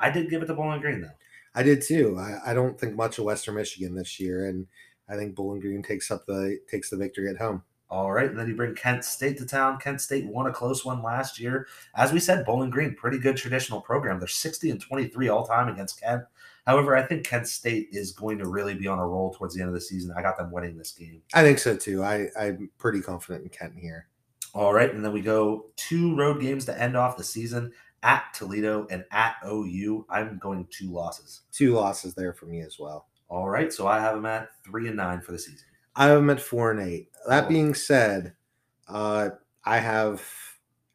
[0.00, 1.10] I did give it to Bowling Green though.
[1.54, 2.18] I did too.
[2.18, 4.66] I, I don't think much of Western Michigan this year, and
[5.08, 7.62] I think Bowling Green takes up the takes the victory at home.
[7.88, 9.78] All right, and then you bring Kent State to town.
[9.78, 11.68] Kent State won a close one last year.
[11.94, 14.18] As we said, Bowling Green, pretty good traditional program.
[14.18, 16.24] They're 60 and 23 all time against Kent.
[16.66, 19.60] However, I think Kent State is going to really be on a roll towards the
[19.60, 20.12] end of the season.
[20.16, 21.22] I got them winning this game.
[21.32, 22.02] I think so too.
[22.02, 24.08] I, I'm pretty confident in Kent here.
[24.52, 27.72] All right, and then we go two road games to end off the season
[28.02, 30.06] at Toledo and at OU.
[30.10, 31.42] I'm going two losses.
[31.52, 33.06] Two losses there for me as well.
[33.28, 35.66] All right, so I have them at three and nine for the season.
[35.96, 37.08] I have them at four and eight.
[37.26, 38.34] That being said,
[38.86, 39.30] uh,
[39.64, 40.22] I have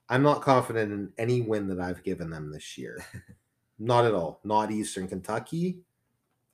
[0.07, 3.03] I'm not confident in any win that I've given them this year.
[3.79, 4.39] not at all.
[4.43, 5.79] Not Eastern Kentucky,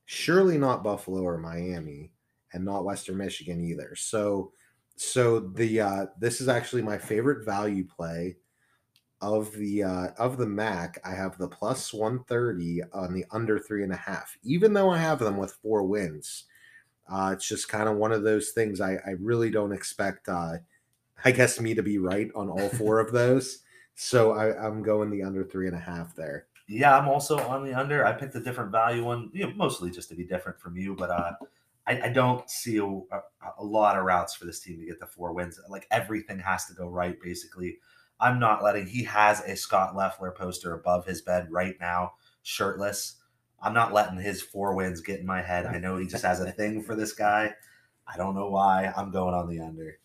[0.06, 2.12] surely not Buffalo or Miami,
[2.54, 3.96] and not Western Michigan either.
[3.96, 4.54] So
[4.96, 8.38] so the uh this is actually my favorite value play
[9.22, 11.00] of the uh of the Mac.
[11.04, 15.00] I have the plus 130 on the under three and a half, even though I
[15.00, 16.46] have them with four wins.
[17.10, 18.82] Uh, it's just kind of one of those things.
[18.82, 20.58] I, I really don't expect, uh,
[21.24, 23.60] I guess, me to be right on all four of those.
[23.96, 26.48] So I, I'm going the under three and a half there.
[26.68, 28.06] Yeah, I'm also on the under.
[28.06, 30.96] I picked a different value one, you know, mostly just to be different from you,
[30.96, 31.32] but uh,
[31.88, 33.22] I, I don't see a, a,
[33.60, 35.60] a lot of routes for this team to get the four wins.
[35.70, 37.78] Like everything has to go right, basically.
[38.20, 38.88] I'm not letting.
[38.88, 43.16] He has a Scot Loeffler poster above his bed right now, shirtless.
[43.62, 45.66] I'm not letting his four wins get in my head.
[45.66, 47.54] I know he just has a thing for this guy.
[48.08, 48.94] I don't know why.
[48.96, 49.98] I'm going on the under.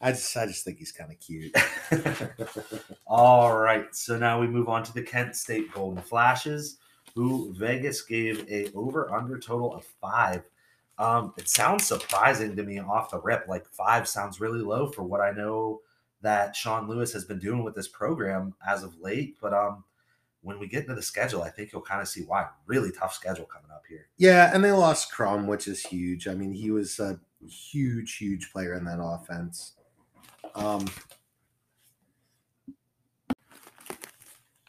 [0.00, 1.54] I just I just think he's kind of cute.
[3.06, 6.78] All right, so now we move on to the Kent State Golden Flashes,
[7.14, 10.42] who Vegas gave a over under total of five.
[10.98, 13.46] Um, it sounds surprising to me off the rip.
[13.48, 15.80] Like five sounds really low for what I know
[16.22, 19.36] that Sean Lewis has been doing with this program as of late.
[19.40, 19.84] But um,
[20.46, 22.46] when we get into the schedule, I think you'll kind of see why.
[22.66, 24.06] Really tough schedule coming up here.
[24.16, 26.28] Yeah, and they lost Crum, which is huge.
[26.28, 29.72] I mean, he was a huge, huge player in that offense.
[30.54, 30.86] Um,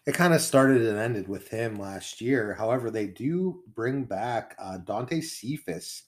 [0.08, 2.56] it kind of started and ended with him last year.
[2.56, 6.04] However, they do bring back uh, Dante Cephas,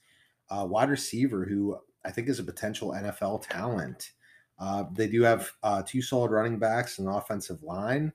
[0.49, 4.13] wide receiver, who I think is a potential NFL talent.
[4.58, 8.12] Uh, they do have uh, two solid running backs and an offensive line.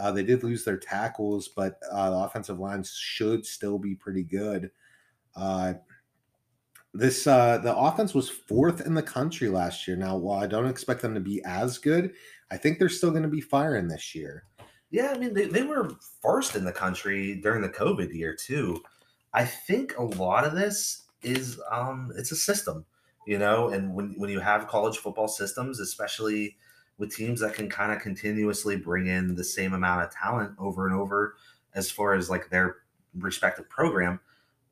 [0.00, 4.22] Uh, they did lose their tackles, but uh, the offensive line should still be pretty
[4.22, 4.70] good.
[5.36, 5.74] Uh,
[6.92, 9.96] this uh, the offense was fourth in the country last year.
[9.96, 12.12] Now, while I don't expect them to be as good,
[12.50, 14.44] I think they're still going to be firing this year.
[14.90, 18.82] Yeah, I mean they, they were first in the country during the COVID year too.
[19.32, 22.84] I think a lot of this is um it's a system,
[23.24, 26.56] you know, and when when you have college football systems, especially
[27.00, 30.86] with teams that can kind of continuously bring in the same amount of talent over
[30.86, 31.34] and over
[31.74, 32.76] as far as like their
[33.18, 34.20] respective program,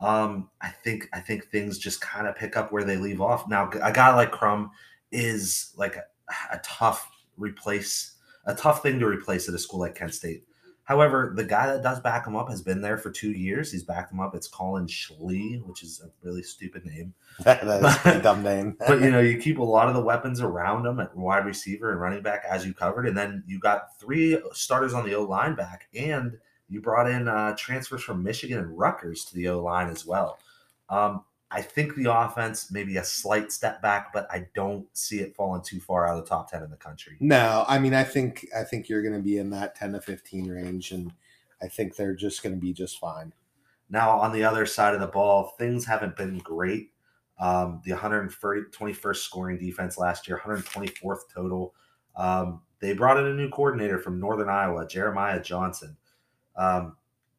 [0.00, 3.48] um, I think I think things just kind of pick up where they leave off.
[3.48, 4.70] Now, a guy like Crum
[5.10, 6.04] is like a,
[6.52, 10.44] a tough replace a tough thing to replace at a school like Kent State.
[10.88, 13.70] However, the guy that does back him up has been there for two years.
[13.70, 14.34] He's backed him up.
[14.34, 17.12] It's Colin Schlee, which is a really stupid name.
[17.40, 18.74] that is a dumb name.
[18.88, 21.92] but you know, you keep a lot of the weapons around him at wide receiver
[21.92, 25.24] and running back, as you covered, and then you got three starters on the O
[25.24, 26.38] line back, and
[26.70, 30.38] you brought in uh, transfers from Michigan and Rutgers to the O line as well.
[30.88, 35.34] Um, I think the offense maybe a slight step back, but I don't see it
[35.34, 37.16] falling too far out of the top ten in the country.
[37.20, 40.00] No, I mean I think I think you're going to be in that ten to
[40.00, 41.12] fifteen range, and
[41.62, 43.32] I think they're just going to be just fine.
[43.88, 46.90] Now on the other side of the ball, things haven't been great.
[47.40, 51.72] Um, the 121st scoring defense last year, 124th total.
[52.16, 55.96] Um, they brought in a new coordinator from Northern Iowa, Jeremiah Johnson.
[56.56, 56.96] Um,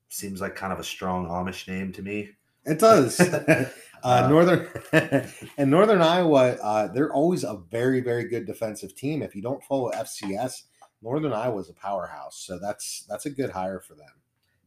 [0.08, 2.30] seems like kind of a strong Amish name to me.
[2.66, 3.20] It does.
[4.02, 4.68] Uh, Northern
[5.58, 9.22] and Northern Iowa, uh, they're always a very, very good defensive team.
[9.22, 10.64] If you don't follow FCS,
[11.02, 14.08] Northern Iowa is a powerhouse, so that's that's a good hire for them.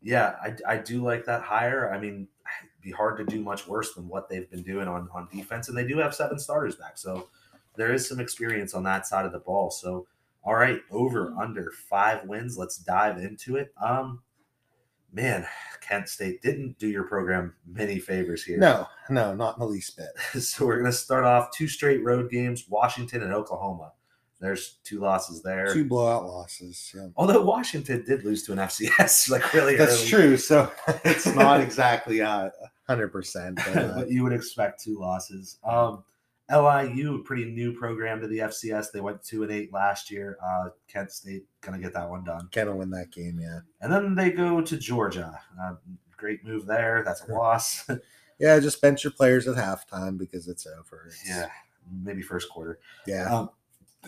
[0.02, 1.92] Yeah, I, I do like that hire.
[1.92, 2.28] I mean,
[2.61, 5.68] it'd be hard to do much worse than what they've been doing on on defense,
[5.68, 7.28] and they do have seven starters back, so
[7.76, 9.70] there is some experience on that side of the ball.
[9.70, 10.07] So,
[10.44, 12.59] all right, over under five wins.
[12.59, 13.72] Let's dive into it.
[13.83, 14.22] Um,
[15.12, 15.46] man,
[15.81, 18.59] Kent State didn't do your program many favors here.
[18.59, 20.42] No, no, not in the least bit.
[20.42, 23.92] so we're going to start off two straight road games: Washington and Oklahoma.
[24.40, 25.72] There's two losses there.
[25.72, 26.92] Two blowout losses.
[26.96, 27.07] Yeah.
[27.14, 29.77] Although Washington did lose to an FCS, like really.
[29.77, 30.11] That's early.
[30.11, 30.37] true.
[30.37, 30.70] So
[31.05, 32.51] it's not exactly uh,
[32.88, 35.59] hundred percent, but, uh, but you would expect two losses.
[35.62, 36.03] Um,
[36.50, 38.92] LIU, a pretty new program to the FCS.
[38.92, 40.37] They went two and eight last year.
[40.44, 42.48] Uh, Kent State gonna get that one done.
[42.52, 43.61] Gonna win that game, yeah.
[43.81, 45.38] And then they go to Georgia.
[45.61, 45.74] Uh,
[46.16, 47.02] great move there.
[47.05, 47.88] That's a loss.
[48.38, 51.05] yeah, just bench your players at halftime because it's over.
[51.07, 51.48] It's, yeah,
[52.02, 52.81] maybe first quarter.
[53.07, 53.33] Yeah.
[53.33, 53.50] Um,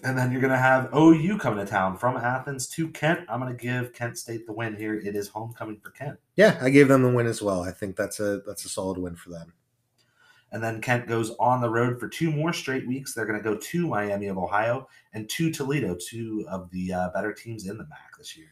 [0.02, 3.20] and then you're gonna have OU coming to town from Athens to Kent.
[3.28, 4.94] I'm gonna give Kent State the win here.
[4.94, 6.18] It is homecoming for Kent.
[6.36, 7.62] Yeah, I gave them the win as well.
[7.62, 9.52] I think that's a that's a solid win for them.
[10.54, 13.12] And then Kent goes on the road for two more straight weeks.
[13.12, 17.08] They're going to go to Miami of Ohio and to Toledo, two of the uh,
[17.12, 18.46] better teams in the MAC this year.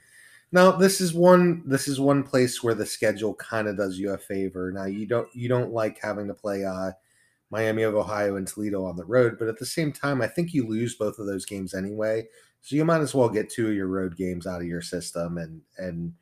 [0.51, 4.11] Now, this is one this is one place where the schedule kind of does you
[4.11, 4.73] a favor.
[4.73, 6.91] Now, you don't you don't like having to play uh,
[7.51, 10.53] Miami of Ohio and Toledo on the road, but at the same time, I think
[10.53, 12.27] you lose both of those games anyway.
[12.62, 15.38] So you might as well get two of your road games out of your system
[15.38, 16.15] and and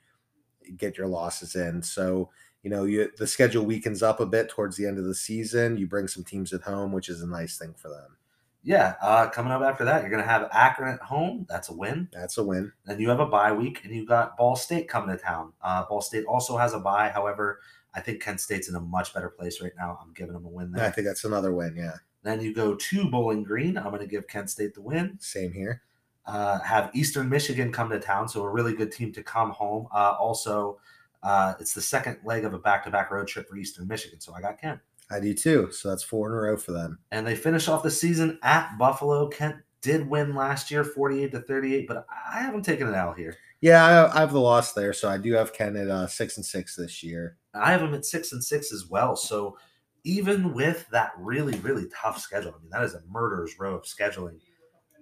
[0.77, 1.83] get your losses in.
[1.83, 2.29] So
[2.63, 5.77] you know, you the schedule weakens up a bit towards the end of the season.
[5.77, 8.17] You bring some teams at home, which is a nice thing for them.
[8.63, 11.47] Yeah, uh, coming up after that, you're going to have Akron at home.
[11.49, 12.09] That's a win.
[12.13, 12.73] That's a win.
[12.85, 15.55] Then you have a bye week, and you've got Ball State coming to town.
[15.63, 17.09] Uh, Ball State also has a bye.
[17.09, 17.61] However,
[17.95, 19.99] I think Kent State's in a much better place right now.
[20.03, 20.85] I'm giving them a win there.
[20.85, 21.75] I think that's another win.
[21.75, 21.95] Yeah.
[22.23, 23.79] Then you go to Bowling Green.
[23.79, 25.17] I'm going to give Kent State the win.
[25.21, 25.83] Same here.
[26.27, 29.89] Uh, have Eastern Michigan come to town, so a really good team to come home.
[29.93, 30.79] Uh, also,
[31.23, 34.41] uh, it's the second leg of a back-to-back road trip for Eastern Michigan, so I
[34.41, 34.81] got Kent.
[35.11, 35.71] I do too.
[35.73, 36.99] So that's four in a row for them.
[37.11, 39.29] And they finish off the season at Buffalo.
[39.29, 43.37] Kent did win last year, 48 to 38, but I haven't taken it out here.
[43.61, 46.37] Yeah, I, I have the loss there, so I do have Kent at uh, six
[46.37, 47.37] and six this year.
[47.55, 49.17] I have them at six and six as well.
[49.17, 49.57] So
[50.05, 53.83] even with that really, really tough schedule, I mean, that is a murderer's row of
[53.83, 54.39] scheduling.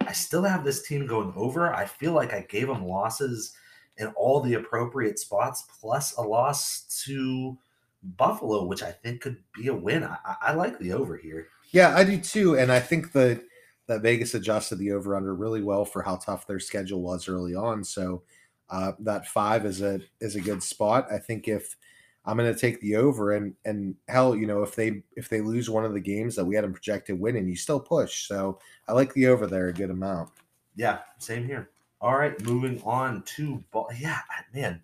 [0.01, 1.73] I still have this team going over.
[1.73, 3.53] I feel like I gave them losses
[3.99, 7.59] in all the appropriate spots, plus a loss to
[8.03, 10.05] Buffalo, which I think could be a win.
[10.05, 11.49] I, I like the over here.
[11.73, 13.43] Yeah, I do too, and I think that
[13.87, 17.55] that Vegas adjusted the over under really well for how tough their schedule was early
[17.55, 17.83] on.
[17.83, 18.23] So
[18.71, 21.11] uh, that five is a is a good spot.
[21.11, 21.77] I think if
[22.25, 25.41] I'm going to take the over, and and hell, you know, if they if they
[25.41, 28.29] lose one of the games that we had them projected winning, you still push.
[28.29, 30.31] So I like the over there a good amount.
[30.77, 31.71] Yeah, same here.
[32.01, 33.89] All right, moving on to ball.
[33.99, 34.21] yeah,
[34.55, 34.81] man,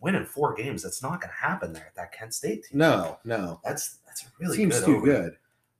[0.00, 0.82] winning four games.
[0.82, 2.78] That's not going to happen there at that Kent State team.
[2.78, 5.06] No, no, that's that's a really seems good too over.
[5.06, 5.36] good.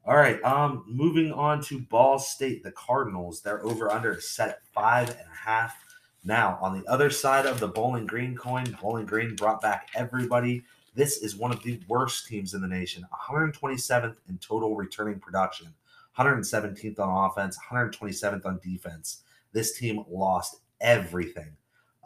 [0.06, 0.42] All right.
[0.44, 3.40] Um, moving on to Ball State, the Cardinals.
[3.40, 5.74] They're over under set at five and a half.
[6.24, 10.62] Now, on the other side of the Bowling Green coin, Bowling Green brought back everybody.
[10.94, 13.04] This is one of the worst teams in the nation.
[13.28, 15.68] 127th in total returning production,
[16.18, 19.22] 117th on offense, 127th on defense.
[19.54, 21.56] This team lost everything.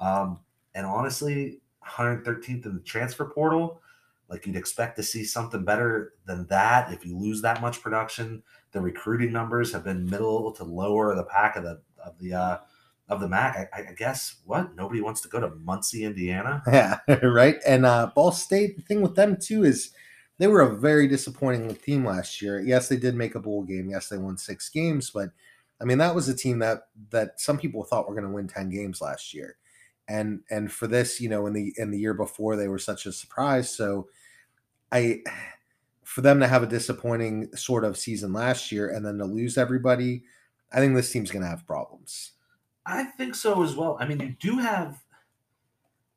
[0.01, 0.39] Um,
[0.77, 3.81] and honestly, 113th in the transfer portal.
[4.29, 8.43] Like you'd expect to see something better than that if you lose that much production.
[8.73, 12.59] The recruiting numbers have been middle to lower the pack of the of the uh,
[13.09, 13.71] of the MAC.
[13.73, 16.63] I, I guess what nobody wants to go to Muncie, Indiana.
[16.71, 17.57] Yeah, right.
[17.67, 18.77] And uh, Ball State.
[18.77, 19.93] The thing with them too is
[20.37, 22.61] they were a very disappointing team last year.
[22.61, 23.89] Yes, they did make a bowl game.
[23.89, 25.31] Yes, they won six games, but
[25.81, 28.49] I mean that was a team that that some people thought were going to win
[28.49, 29.57] ten games last year.
[30.09, 33.07] And and for this you know in the in the year before they were such
[33.07, 33.75] a surprise.
[33.75, 34.09] So
[34.93, 35.23] i
[36.05, 39.59] for them to have a disappointing sort of season last year and then to lose
[39.59, 40.23] everybody
[40.73, 42.33] i think this team's going to have problems.
[42.87, 43.99] I think so as well.
[44.01, 45.03] I mean you do have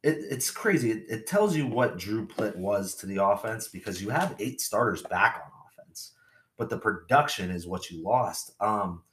[0.04, 0.92] it, it's crazy.
[0.92, 4.62] It, it tells you what drew plitt was to the offense because you have eight
[4.62, 6.14] starters back on offense
[6.58, 8.54] but the production is what you lost.
[8.62, 9.04] Um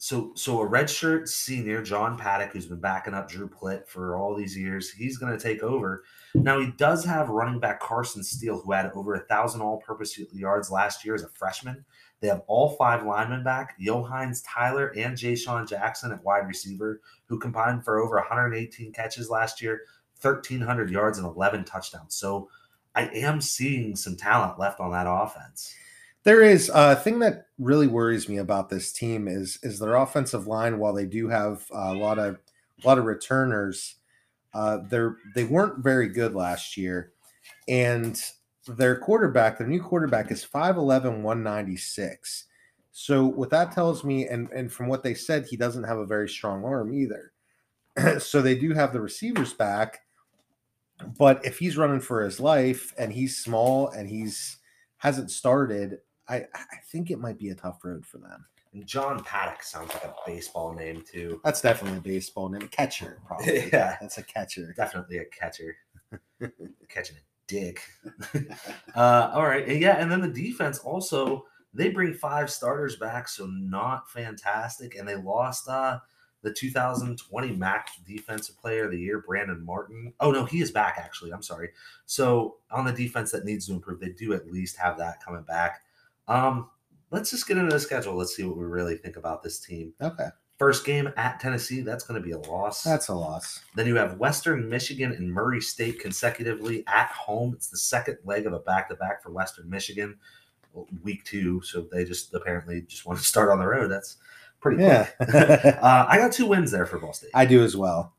[0.00, 4.36] so so a redshirt senior, John Paddock, who's been backing up Drew Plitt for all
[4.36, 6.04] these years, he's going to take over.
[6.34, 10.70] Now he does have running back Carson Steele, who had over a thousand all-purpose yards
[10.70, 11.84] last year as a freshman.
[12.20, 17.36] They have all five linemen back: Yo'Heinz Tyler and Jayshon Jackson at wide receiver, who
[17.36, 19.82] combined for over 118 catches last year,
[20.22, 22.14] 1,300 yards, and 11 touchdowns.
[22.14, 22.48] So
[22.94, 25.74] I am seeing some talent left on that offense.
[26.28, 30.46] There is a thing that really worries me about this team is is their offensive
[30.46, 30.78] line.
[30.78, 32.38] While they do have a lot of
[32.84, 33.94] a lot of returners,
[34.52, 37.12] uh, they're they weren't very good last year,
[37.66, 38.20] and
[38.66, 42.44] their quarterback, their new quarterback, is 5'11", 196.
[42.92, 46.04] So what that tells me, and and from what they said, he doesn't have a
[46.04, 47.32] very strong arm either.
[48.18, 50.00] so they do have the receivers back,
[51.18, 54.58] but if he's running for his life and he's small and he's
[54.98, 58.44] hasn't started, I I think it might be a tough road for them.
[58.72, 61.40] And John Paddock sounds like a baseball name too.
[61.42, 62.68] That's definitely a baseball name.
[62.68, 63.68] Catcher, probably.
[63.72, 64.74] yeah, that's a catcher.
[64.76, 65.76] Definitely a catcher.
[66.88, 67.82] Catching a dick.
[68.94, 73.46] uh, all right, yeah, and then the defense also they bring five starters back, so
[73.46, 75.98] not fantastic, and they lost uh,
[76.42, 80.12] the 2020 MAC Defensive Player of the Year, Brandon Martin.
[80.20, 81.32] Oh no, he is back actually.
[81.32, 81.70] I'm sorry.
[82.06, 85.42] So on the defense that needs to improve, they do at least have that coming
[85.42, 85.82] back.
[86.28, 86.68] Um,
[87.10, 88.14] let's just get into the schedule.
[88.14, 89.92] Let's see what we really think about this team.
[90.00, 90.28] Okay.
[90.58, 92.82] First game at Tennessee, that's going to be a loss.
[92.82, 93.60] That's a loss.
[93.76, 97.52] Then you have Western Michigan and Murray State consecutively at home.
[97.54, 100.16] It's the second leg of a back to back for Western Michigan,
[101.04, 101.60] week two.
[101.62, 103.88] So they just apparently just want to start on the road.
[103.88, 104.16] That's
[104.60, 105.08] pretty yeah.
[105.20, 107.30] uh, I got two wins there for Ball State.
[107.34, 108.14] I do as well.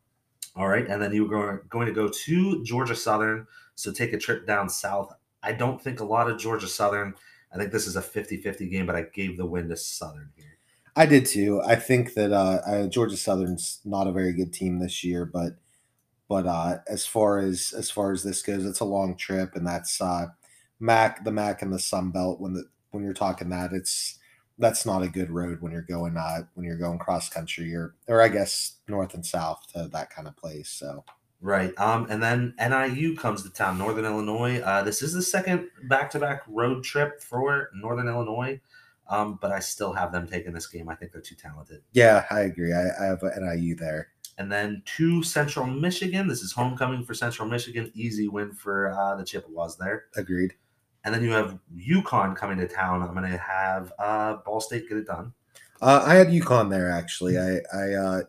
[0.56, 0.88] All right.
[0.88, 3.48] And then you were going to go to Georgia Southern.
[3.76, 5.14] So take a trip down south.
[5.44, 7.16] I don't think a lot of Georgia Southern
[7.54, 10.58] I think this is a 50-50 game, but I gave the win to Southern here.
[10.96, 11.62] I did too.
[11.66, 15.54] I think that uh, Georgia Southern's not a very good team this year, but
[16.28, 19.66] but uh, as far as as far as this goes, it's a long trip, and
[19.66, 20.28] that's uh,
[20.80, 22.40] Mac the Mac and the Sun Belt.
[22.40, 24.20] When the when you're talking that, it's
[24.58, 27.96] that's not a good road when you're going uh, when you're going cross country or
[28.08, 30.70] or I guess north and south to that kind of place.
[30.70, 31.04] So
[31.42, 31.74] Right.
[31.78, 34.60] Um, and then NIU comes to town, Northern Illinois.
[34.60, 38.60] Uh, this is the second back-to-back road trip for Northern Illinois,
[39.10, 40.90] um, but I still have them taking this game.
[40.90, 41.82] I think they're too talented.
[41.94, 42.74] Yeah, I agree.
[42.74, 44.10] I, I have NIU there.
[44.38, 46.28] And then to Central Michigan.
[46.28, 47.92] This is homecoming for Central Michigan.
[47.94, 50.06] Easy win for uh, the Chippewas there.
[50.16, 50.54] Agreed.
[51.04, 53.02] And then you have UConn coming to town.
[53.02, 55.34] I'm going to have uh, Ball State get it done.
[55.82, 57.38] Uh, I had UConn there actually.
[57.38, 58.22] I I uh,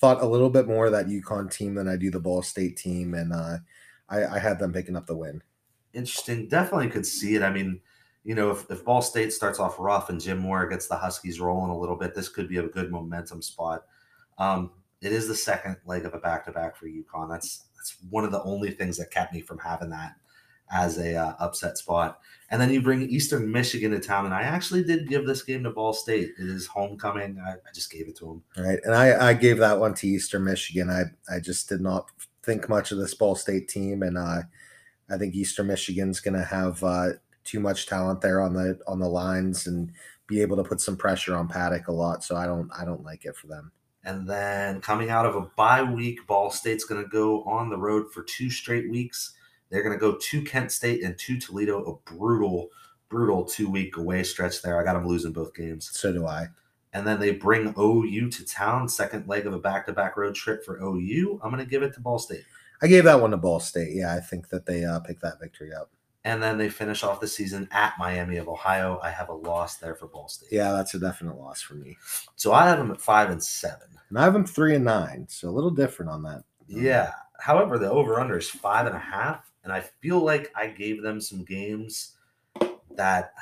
[0.00, 2.76] thought a little bit more of that UConn team than I do the Ball State
[2.76, 3.58] team, and uh,
[4.08, 5.42] I, I had them picking up the win.
[5.92, 6.48] Interesting.
[6.48, 7.42] Definitely could see it.
[7.42, 7.80] I mean,
[8.24, 11.40] you know, if, if Ball State starts off rough and Jim Mora gets the Huskies
[11.40, 13.84] rolling a little bit, this could be a good momentum spot.
[14.38, 17.30] Um, it is the second leg of a back to back for UConn.
[17.30, 20.14] That's that's one of the only things that kept me from having that
[20.70, 22.20] as a uh, upset spot.
[22.50, 25.64] And then you bring Eastern Michigan to town, and I actually did give this game
[25.64, 26.30] to Ball State.
[26.38, 27.42] It is homecoming.
[27.44, 28.24] I, I just gave it to
[28.56, 28.64] them.
[28.64, 30.88] Right, and I, I gave that one to Eastern Michigan.
[30.88, 31.04] I
[31.34, 32.06] I just did not
[32.44, 34.42] think much of this Ball State team, and uh,
[35.10, 37.08] I think Eastern Michigan's going to have uh,
[37.42, 39.90] too much talent there on the on the lines and
[40.28, 42.22] be able to put some pressure on Paddock a lot.
[42.22, 43.72] So I don't I don't like it for them.
[44.04, 47.76] And then coming out of a bye week, Ball State's going to go on the
[47.76, 49.32] road for two straight weeks
[49.70, 52.70] they're going to go to Kent State and to Toledo, a brutal
[53.08, 54.80] brutal two week away stretch there.
[54.80, 55.90] I got them losing both games.
[55.92, 56.48] So do I.
[56.92, 60.34] And then they bring OU to town, second leg of a back to back road
[60.34, 61.40] trip for OU.
[61.42, 62.44] I'm going to give it to Ball State.
[62.82, 63.94] I gave that one to Ball State.
[63.94, 65.90] Yeah, I think that they uh, picked that victory up.
[66.24, 68.98] And then they finish off the season at Miami of Ohio.
[69.02, 70.48] I have a loss there for Ball State.
[70.50, 71.96] Yeah, that's a definite loss for me.
[72.34, 73.88] So I have them at five and seven.
[74.08, 76.42] And I have them three and nine, so a little different on that.
[76.66, 77.12] Yeah.
[77.38, 79.52] However, the over under is five and a half.
[79.66, 82.12] And I feel like I gave them some games
[82.94, 83.32] that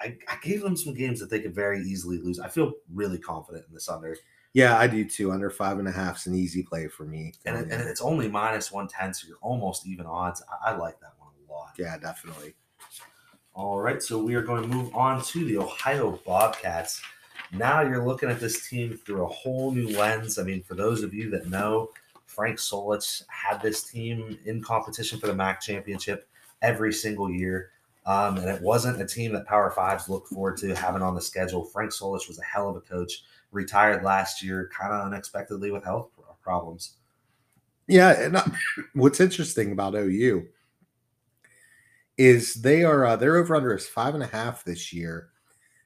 [0.00, 2.38] I, I gave them some games that they could very easily lose.
[2.38, 4.16] I feel really confident in this under.
[4.54, 5.32] Yeah, I do too.
[5.32, 7.32] Under five and a half is an easy play for me.
[7.46, 10.40] And, it, um, and it's only minus 110, so you're almost even odds.
[10.64, 11.72] I, I like that one a lot.
[11.76, 12.54] Yeah, definitely.
[13.52, 17.02] All right, so we are going to move on to the Ohio Bobcats.
[17.52, 20.38] Now you're looking at this team through a whole new lens.
[20.38, 21.90] I mean, for those of you that know,
[22.34, 26.28] Frank Solich had this team in competition for the MAC championship
[26.62, 27.70] every single year.
[28.06, 31.20] Um, and it wasn't a team that Power Fives looked forward to having on the
[31.20, 31.64] schedule.
[31.64, 33.22] Frank Solich was a hell of a coach,
[33.52, 36.10] retired last year, kind of unexpectedly with health
[36.42, 36.94] problems.
[37.86, 38.44] Yeah, and uh,
[38.94, 40.46] what's interesting about OU
[42.18, 45.28] is they are uh, their over under is five and a half this year.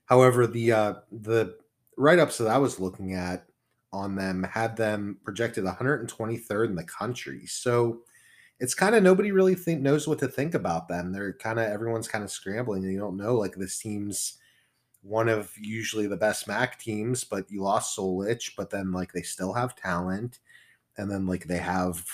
[0.06, 1.56] However, the uh, the
[1.96, 3.46] write ups that I was looking at
[3.96, 7.46] on them had them projected 123rd in the country.
[7.46, 8.02] So
[8.60, 11.12] it's kind of nobody really think knows what to think about them.
[11.12, 14.38] They're kind of everyone's kind of scrambling you don't know like this team's
[15.02, 19.22] one of usually the best MAC teams, but you lost Solich, but then like they
[19.22, 20.40] still have talent,
[20.98, 22.04] and then like they have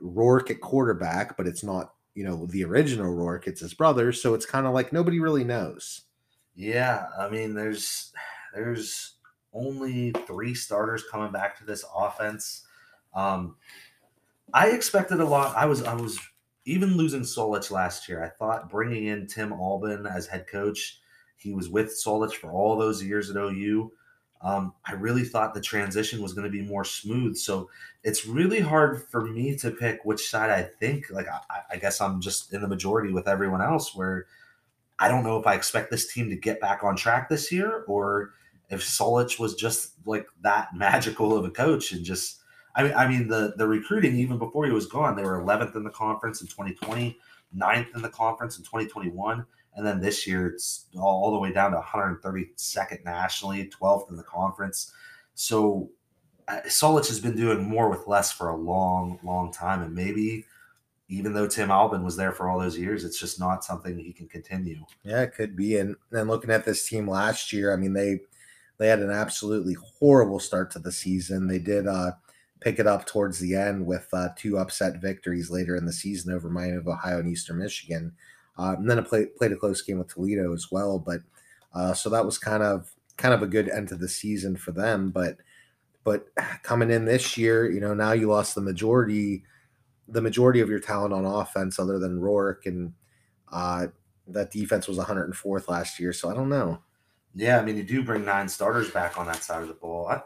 [0.00, 4.34] Rourke at quarterback, but it's not you know the original Rourke, it's his brother, so
[4.34, 6.02] it's kind of like nobody really knows.
[6.54, 8.12] Yeah, I mean, there's
[8.54, 9.14] there's
[9.52, 12.64] only three starters coming back to this offense.
[13.14, 13.56] Um,
[14.52, 15.56] I expected a lot.
[15.56, 16.18] I was I was
[16.64, 18.22] even losing Solich last year.
[18.22, 21.00] I thought bringing in Tim Albin as head coach,
[21.36, 23.92] he was with Solich for all those years at OU.
[24.42, 27.36] Um, I really thought the transition was going to be more smooth.
[27.36, 27.70] So
[28.02, 31.10] it's really hard for me to pick which side I think.
[31.10, 34.26] Like I, I guess I'm just in the majority with everyone else, where
[34.98, 37.84] I don't know if I expect this team to get back on track this year
[37.86, 38.32] or
[38.72, 42.40] if Solich was just like that magical of a coach and just
[42.74, 45.76] I mean, I mean the the recruiting even before he was gone, they were 11th
[45.76, 47.18] in the conference in 2020,
[47.54, 49.44] 9th in the conference in 2021,
[49.76, 54.16] and then this year it's all, all the way down to 132nd nationally, 12th in
[54.16, 54.90] the conference.
[55.34, 55.90] So
[56.48, 60.46] uh, Solich has been doing more with less for a long, long time, and maybe
[61.08, 64.14] even though Tim Albin was there for all those years, it's just not something he
[64.14, 64.82] can continue.
[65.04, 65.76] Yeah, it could be.
[65.76, 68.20] And then looking at this team last year, I mean they
[68.82, 71.46] they had an absolutely horrible start to the season.
[71.46, 72.12] They did uh
[72.62, 76.32] pick it up towards the end with uh, two upset victories later in the season
[76.32, 78.12] over Miami of Ohio and Eastern Michigan.
[78.56, 80.98] Uh, and then I play, played a close game with Toledo as well.
[80.98, 81.20] But
[81.74, 84.72] uh, so that was kind of kind of a good end to the season for
[84.72, 85.10] them.
[85.10, 85.38] But
[86.04, 86.28] but
[86.62, 89.44] coming in this year, you know, now you lost the majority
[90.08, 92.92] the majority of your talent on offense, other than Rourke, and
[93.52, 93.86] uh,
[94.28, 96.12] that defense was 104th last year.
[96.12, 96.80] So I don't know.
[97.34, 100.08] Yeah, I mean, you do bring nine starters back on that side of the ball.
[100.08, 100.22] I,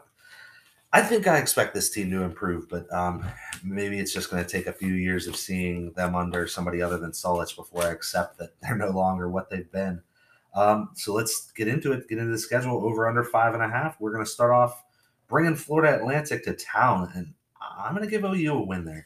[0.91, 3.25] I think I expect this team to improve, but um,
[3.63, 6.97] maybe it's just going to take a few years of seeing them under somebody other
[6.97, 10.01] than Solich before I accept that they're no longer what they've been.
[10.55, 12.07] Um, so let's get into it.
[12.07, 12.83] Get into the schedule.
[12.83, 13.99] Over under five and a half.
[13.99, 14.83] We're going to start off
[15.27, 19.05] bringing Florida Atlantic to town, and I'm going to give OU a win there.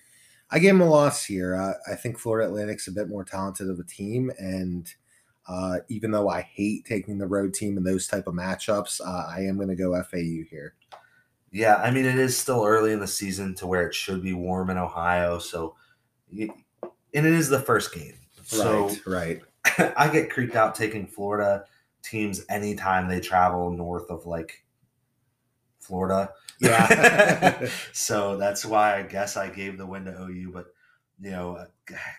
[0.50, 1.56] I gave them a loss here.
[1.56, 4.94] Uh, I think Florida Atlantic's a bit more talented of a team, and
[5.48, 9.28] uh, even though I hate taking the road team in those type of matchups, uh,
[9.30, 10.76] I am going to go FAU here.
[11.52, 14.34] Yeah, I mean it is still early in the season to where it should be
[14.34, 15.76] warm in Ohio, so
[16.32, 16.54] and
[17.14, 18.16] it is the first game.
[18.44, 19.42] So right,
[19.78, 19.94] right.
[19.98, 21.66] I get creeped out taking Florida
[22.04, 24.64] teams anytime they travel north of like
[25.80, 26.32] Florida.
[26.60, 27.68] Yeah.
[27.92, 30.68] so that's why I guess I gave the win to OU, but
[31.22, 31.66] you know,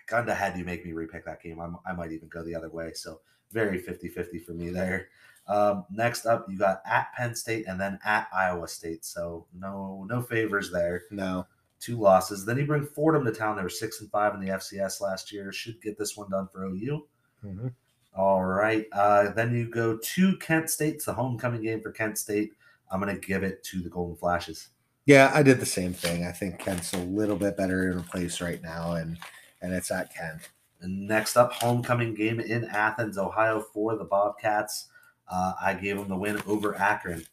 [0.07, 1.61] Gunda had you make me repick that game.
[1.61, 2.93] I'm, i might even go the other way.
[2.95, 5.09] So very 50 50 for me there.
[5.49, 9.05] Um, next up, you got at Penn State and then at Iowa State.
[9.05, 11.03] So no no favors there.
[11.11, 11.47] No.
[11.81, 12.45] Two losses.
[12.45, 13.57] Then you bring Fordham to town.
[13.57, 15.53] They were six and five in the FCS last year.
[15.53, 17.07] Should get this one done for OU.
[17.45, 17.69] Mm-hmm.
[18.15, 18.87] All right.
[18.93, 20.95] Uh, then you go to Kent State.
[20.95, 22.53] It's the homecoming game for Kent State.
[22.91, 24.69] I'm going to give it to the Golden Flashes.
[25.07, 26.25] Yeah, I did the same thing.
[26.25, 29.19] I think Kent's a little bit better in a place right now, and
[29.61, 30.51] and it's at Kent.
[30.81, 34.89] And next up, homecoming game in Athens, Ohio for the Bobcats.
[35.29, 37.25] Uh, I gave them the win over Akron.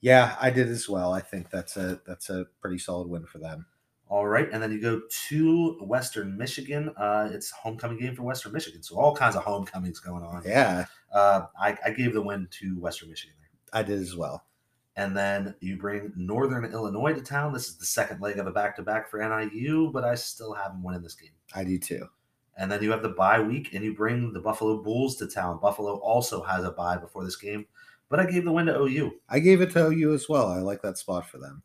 [0.00, 1.12] Yeah, I did as well.
[1.12, 3.66] I think that's a that's a pretty solid win for them.
[4.08, 6.90] All right, and then you go to Western Michigan.
[6.98, 10.42] Uh, it's homecoming game for Western Michigan, so all kinds of homecomings going on.
[10.44, 13.36] Yeah, Uh, I, I gave the win to Western Michigan.
[13.72, 14.44] I did as well.
[14.96, 17.52] And then you bring Northern Illinois to town.
[17.52, 20.52] This is the second leg of a back to back for NIU, but I still
[20.52, 21.30] have them winning this game.
[21.54, 22.06] I do too.
[22.58, 25.58] And then you have the bye week, and you bring the Buffalo Bulls to town.
[25.60, 27.64] Buffalo also has a bye before this game,
[28.10, 29.12] but I gave the win to OU.
[29.30, 30.48] I gave it to OU as well.
[30.48, 31.62] I like that spot for them.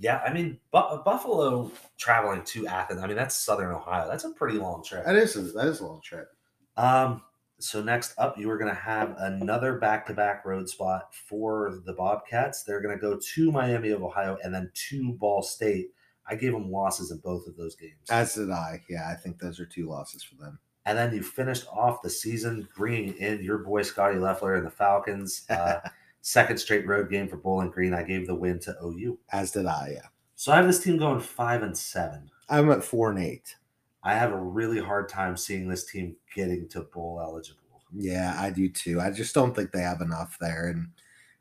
[0.00, 3.00] Yeah, I mean Bu- Buffalo traveling to Athens.
[3.00, 4.08] I mean that's Southern Ohio.
[4.08, 5.04] That's a pretty long trip.
[5.04, 6.28] That is a, that is a long trip.
[6.76, 7.22] Um,
[7.62, 12.62] so next up, you are going to have another back-to-back road spot for the Bobcats.
[12.64, 15.90] They're going to go to Miami of Ohio and then to Ball State.
[16.26, 18.08] I gave them losses in both of those games.
[18.10, 18.80] As did I.
[18.88, 20.58] Yeah, I think those are two losses for them.
[20.86, 24.70] and then you finished off the season bringing in your boy Scotty Loeffler and the
[24.70, 25.44] Falcons.
[25.50, 25.80] Uh,
[26.24, 27.92] second straight road game for Bowling Green.
[27.92, 29.18] I gave the win to OU.
[29.32, 29.90] As did I.
[29.94, 30.06] Yeah,
[30.36, 32.30] So I have this team going five and seven.
[32.48, 33.56] I'm at four and eight.
[34.02, 37.58] I have a really hard time seeing this team getting to bowl eligible.
[37.94, 39.00] Yeah, I do too.
[39.00, 40.88] I just don't think they have enough there, and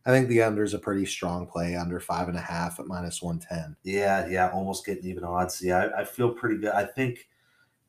[0.06, 2.88] I think the under is a pretty strong play, under five and a half at
[2.88, 3.76] minus one ten.
[3.84, 5.62] Yeah, yeah, almost getting even odds.
[5.62, 6.74] Yeah, I, I feel pretty good.
[6.74, 7.30] I think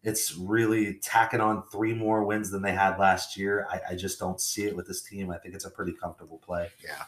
[0.04, 3.66] it's really tacking on three more wins than they had last year.
[3.70, 5.30] I, I just don't see it with this team.
[5.30, 6.70] I think it's a pretty comfortable play.
[6.82, 7.04] Yeah.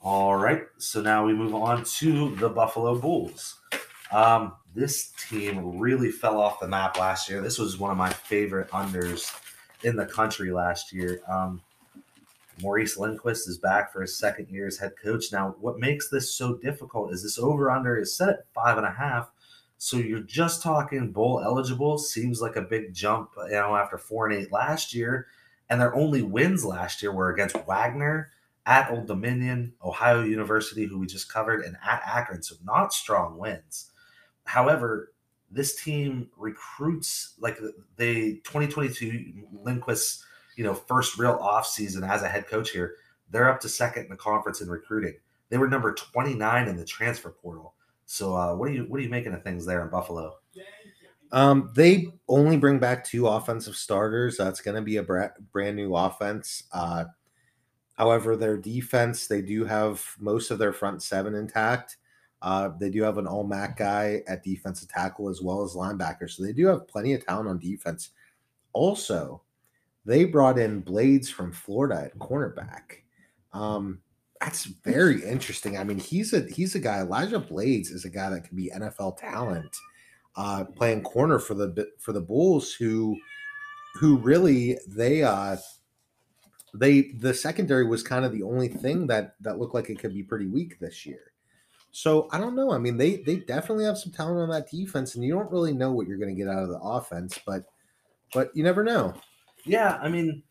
[0.00, 0.62] All right.
[0.78, 3.60] So now we move on to the Buffalo Bulls.
[4.12, 7.40] Um, this team really fell off the map last year.
[7.40, 9.32] This was one of my favorite unders
[9.82, 11.20] in the country last year.
[11.28, 11.60] Um,
[12.60, 15.32] Maurice Linguist is back for his second year as head coach.
[15.32, 18.86] Now, what makes this so difficult is this over under is set at five and
[18.86, 19.30] a half.
[19.78, 21.98] So you're just talking bowl eligible.
[21.98, 25.26] Seems like a big jump, you know, after four and eight last year.
[25.68, 28.30] And their only wins last year were against Wagner,
[28.66, 32.42] at Old Dominion, Ohio University, who we just covered, and at Akron.
[32.42, 33.90] So not strong wins.
[34.44, 35.12] However,
[35.50, 37.58] this team recruits like
[37.96, 40.24] they 2022 Linguist's
[40.56, 42.96] you know first real off season as a head coach here.
[43.30, 45.14] They're up to second in the conference in recruiting.
[45.48, 47.74] They were number 29 in the transfer portal.
[48.06, 50.38] So uh, what are you what are you making of things there in Buffalo?
[51.32, 54.36] Um, they only bring back two offensive starters.
[54.36, 56.64] That's going to be a bra- brand new offense.
[56.72, 57.06] Uh,
[57.94, 61.96] however, their defense, they do have most of their front seven intact.
[62.44, 66.28] Uh, they do have an all MAC guy at defensive tackle as well as linebacker.
[66.30, 68.10] So they do have plenty of talent on defense.
[68.74, 69.40] Also,
[70.04, 72.98] they brought in Blades from Florida at cornerback.
[73.54, 74.00] Um,
[74.42, 75.78] that's very interesting.
[75.78, 77.00] I mean, he's a he's a guy.
[77.00, 79.74] Elijah Blades is a guy that could be NFL talent,
[80.36, 83.16] uh, playing corner for the for the Bulls, who
[83.94, 85.56] who really they uh
[86.74, 90.12] they the secondary was kind of the only thing that that looked like it could
[90.12, 91.32] be pretty weak this year.
[91.96, 92.72] So I don't know.
[92.72, 95.72] I mean, they they definitely have some talent on that defense, and you don't really
[95.72, 97.66] know what you're going to get out of the offense, but
[98.32, 99.14] but you never know.
[99.64, 100.42] Yeah, I mean,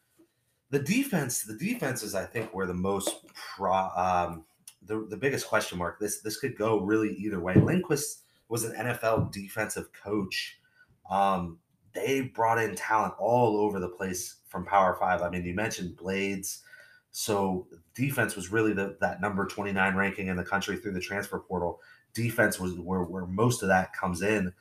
[0.69, 4.45] the defense, the defenses, I think, were the most pro, um,
[4.83, 5.99] the the biggest question mark.
[5.99, 7.55] This this could go really either way.
[7.55, 10.61] Linguist was an NFL defensive coach.
[11.11, 11.59] Um,
[11.93, 15.21] they brought in talent all over the place from Power Five.
[15.21, 16.63] I mean, you mentioned Blades,
[17.13, 20.99] so defense was really the, that number twenty nine ranking in the country through the
[20.99, 21.79] transfer portal.
[22.15, 24.51] Defense was where where most of that comes in.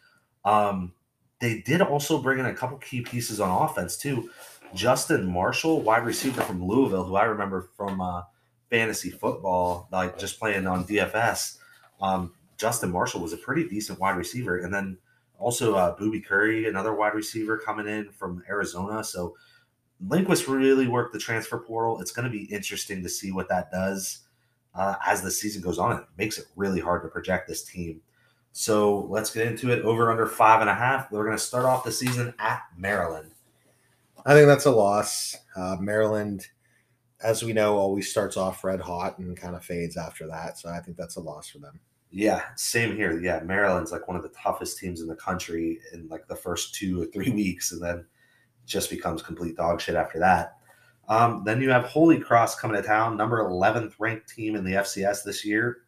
[0.44, 0.92] Um,
[1.40, 4.30] they did also bring in a couple key pieces on offense too.
[4.74, 8.22] Justin Marshall, wide receiver from Louisville, who I remember from uh,
[8.70, 11.56] fantasy football, like just playing on DFS.
[12.02, 14.98] Um, Justin Marshall was a pretty decent wide receiver, and then
[15.38, 19.02] also uh, Boobie Curry, another wide receiver coming in from Arizona.
[19.02, 19.36] So
[20.08, 22.00] Linguist really worked the transfer portal.
[22.00, 24.20] It's going to be interesting to see what that does
[24.74, 25.98] uh, as the season goes on.
[25.98, 28.00] It makes it really hard to project this team.
[28.52, 29.82] So let's get into it.
[29.84, 31.10] Over under five and a half.
[31.10, 33.32] We're going to start off the season at Maryland.
[34.26, 35.36] I think that's a loss.
[35.56, 36.46] Uh, Maryland,
[37.22, 40.58] as we know, always starts off red hot and kind of fades after that.
[40.58, 41.80] So I think that's a loss for them.
[42.10, 43.18] Yeah, same here.
[43.18, 46.74] Yeah, Maryland's like one of the toughest teams in the country in like the first
[46.74, 48.04] two or three weeks, and then
[48.72, 50.56] just becomes complete dog shit after that.
[51.08, 54.72] Um, then you have Holy Cross coming to town, number 11th ranked team in the
[54.72, 55.78] FCS this year,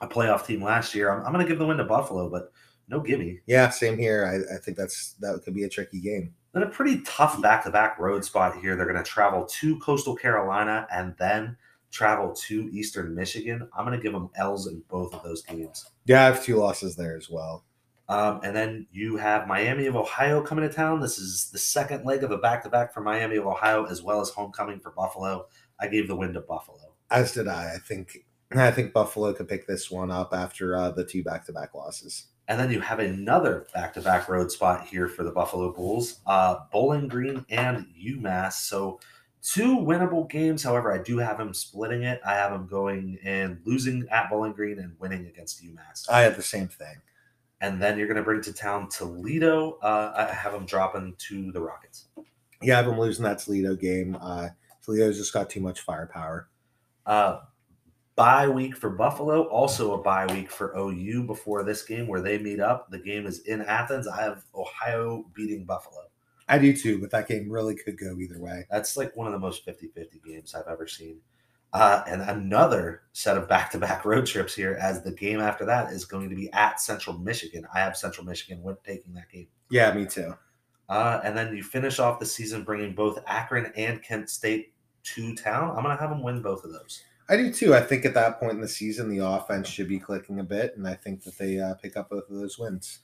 [0.00, 1.10] a playoff team last year.
[1.10, 2.52] I'm, I'm going to give the win to Buffalo, but
[2.88, 3.40] no gimme.
[3.46, 4.24] Yeah, same here.
[4.26, 6.34] I, I think that's that could be a tricky game.
[6.52, 8.74] Then a pretty tough back to back road spot here.
[8.74, 11.56] They're going to travel to Coastal Carolina and then
[11.90, 13.68] travel to Eastern Michigan.
[13.76, 15.90] I'm going to give them L's in both of those games.
[16.06, 17.64] Yeah, I have two losses there as well.
[18.08, 21.00] Um, and then you have Miami of Ohio coming to town.
[21.00, 24.02] This is the second leg of a back to back for Miami of Ohio, as
[24.02, 25.46] well as homecoming for Buffalo.
[25.78, 26.94] I gave the win to Buffalo.
[27.10, 27.74] As did I.
[27.74, 28.24] I think
[28.56, 31.74] I think Buffalo could pick this one up after uh, the two back to back
[31.74, 32.28] losses.
[32.48, 37.06] And then you have another back-to-back road spot here for the Buffalo Bulls, uh, Bowling
[37.06, 38.54] Green and UMass.
[38.54, 39.00] So
[39.42, 40.62] two winnable games.
[40.62, 42.22] However, I do have them splitting it.
[42.24, 46.08] I have them going and losing at Bowling Green and winning against UMass.
[46.08, 46.96] I have the same thing.
[47.60, 49.78] And then you're going to bring to town Toledo.
[49.82, 52.06] Uh, I have them dropping to the Rockets.
[52.62, 54.16] Yeah, I have them losing that Toledo game.
[54.20, 54.48] Uh,
[54.84, 56.48] Toledo's just got too much firepower.
[57.04, 57.40] Uh,
[58.16, 62.38] bye week for Buffalo, also a bye week for OU before this game where they
[62.38, 62.90] meet up.
[62.90, 64.08] The game is in Athens.
[64.08, 66.02] I have Ohio beating Buffalo.
[66.48, 68.66] I do too, but that game really could go either way.
[68.70, 71.18] That's like one of the most 50 50 games I've ever seen.
[71.72, 75.66] Uh, and another set of back to back road trips here, as the game after
[75.66, 77.66] that is going to be at Central Michigan.
[77.74, 79.48] I have Central Michigan taking that game.
[79.70, 80.34] Yeah, me too.
[80.88, 85.34] Uh, and then you finish off the season bringing both Akron and Kent State to
[85.34, 85.70] town.
[85.76, 87.02] I'm going to have them win both of those.
[87.28, 87.74] I do too.
[87.74, 90.74] I think at that point in the season, the offense should be clicking a bit,
[90.76, 93.00] and I think that they uh, pick up both of those wins.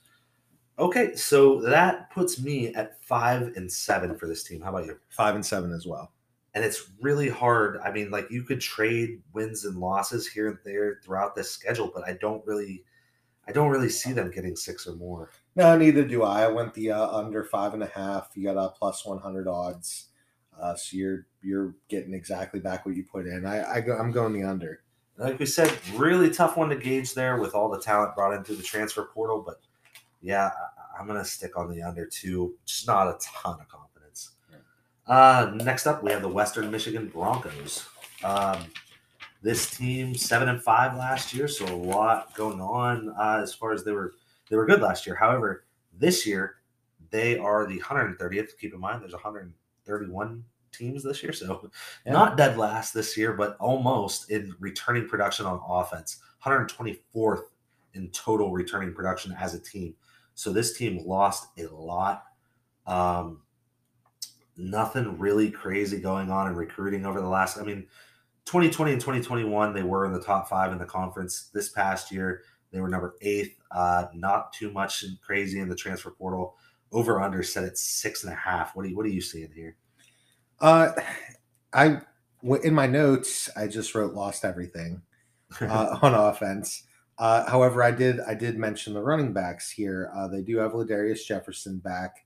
[0.78, 4.62] Okay, so that puts me at five and seven for this team.
[4.62, 4.98] How about you?
[5.10, 6.12] Five and seven as well.
[6.54, 7.78] And it's really hard.
[7.84, 11.90] I mean, like you could trade wins and losses here and there throughout this schedule,
[11.92, 12.84] but I don't really,
[13.48, 15.30] I don't really see them getting six or more.
[15.56, 16.44] No, neither do I.
[16.44, 18.30] I went the uh, under five and a half.
[18.34, 20.08] You got a plus one hundred odds.
[20.60, 23.44] Uh, so you're you're getting exactly back what you put in.
[23.44, 24.82] I, I go, I'm going the under.
[25.16, 28.54] Like we said, really tough one to gauge there with all the talent brought into
[28.54, 29.42] the transfer portal.
[29.46, 29.60] But
[30.22, 30.50] yeah,
[30.96, 32.54] I, am gonna stick on the under too.
[32.64, 33.83] Just not a ton of confidence.
[35.06, 37.86] Uh, next up, we have the Western Michigan Broncos.
[38.22, 38.64] Um,
[39.42, 43.72] this team seven and five last year, so a lot going on uh, as far
[43.72, 44.14] as they were
[44.48, 45.14] they were good last year.
[45.14, 45.64] However,
[45.98, 46.56] this year
[47.10, 48.58] they are the 130th.
[48.58, 51.32] Keep in mind, there's 131 teams this year.
[51.32, 51.70] So
[52.04, 52.12] yeah.
[52.12, 56.18] not dead last this year, but almost in returning production on offense.
[56.44, 57.44] 124th
[57.94, 59.94] in total returning production as a team.
[60.34, 62.24] So this team lost a lot.
[62.86, 63.42] Um,
[64.56, 67.58] nothing really crazy going on in recruiting over the last.
[67.58, 67.86] I mean,
[68.46, 71.50] 2020 and 2021, they were in the top five in the conference.
[71.52, 73.56] This past year, they were number eighth.
[73.70, 76.56] Uh, not too much crazy in the transfer portal
[76.92, 78.74] over under set at six and a half.
[78.74, 79.76] What are you what are you seeing here?
[80.60, 80.92] Uh,
[81.72, 82.00] I
[82.62, 85.02] in my notes I just wrote lost everything
[85.60, 86.84] uh, on offense.
[87.18, 90.10] Uh, however, I did I did mention the running backs here.
[90.14, 92.23] Uh, they do have Ladarius Jefferson back.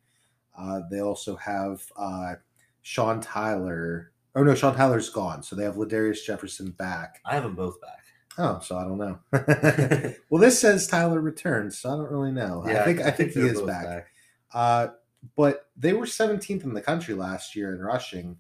[0.59, 2.35] Uh, they also have uh,
[2.83, 4.13] Sean Tyler.
[4.35, 7.21] Oh no, Sean Tyler's gone, so they have Ladarius Jefferson back.
[7.25, 8.05] I have them both back.
[8.39, 9.19] Oh, so I don't know.
[10.31, 12.65] well, this says Tyler returns, so I don't really know.
[12.67, 13.85] Yeah, I think I, I think, think he is back.
[13.85, 14.07] back.
[14.53, 14.89] Uh,
[15.37, 18.39] but they were 17th in the country last year in rushing.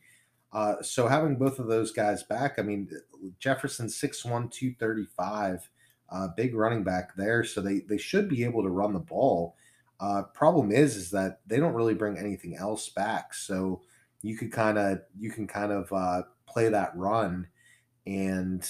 [0.52, 2.88] Uh, so having both of those guys back, I mean,
[3.38, 5.68] Jefferson 6'1, 235,
[6.10, 7.44] uh, big running back there.
[7.44, 9.56] So they, they should be able to run the ball.
[10.00, 13.34] Uh, problem is, is that they don't really bring anything else back.
[13.34, 13.82] So
[14.22, 17.48] you could kind of, you can kind of uh, play that run.
[18.06, 18.68] And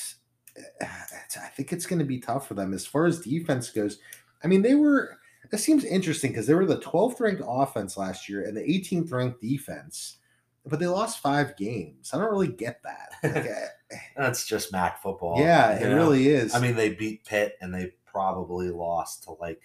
[0.81, 3.99] eh, I think it's going to be tough for them as far as defense goes.
[4.43, 5.19] I mean, they were,
[5.51, 9.13] this seems interesting because they were the 12th ranked offense last year and the 18th
[9.13, 10.17] ranked defense,
[10.65, 12.11] but they lost five games.
[12.13, 13.13] I don't really get that.
[13.35, 13.47] Like,
[13.91, 15.41] eh, That's just MAC football.
[15.41, 15.97] Yeah, it know?
[15.97, 16.55] really is.
[16.55, 19.63] I mean, they beat Pitt and they probably lost to like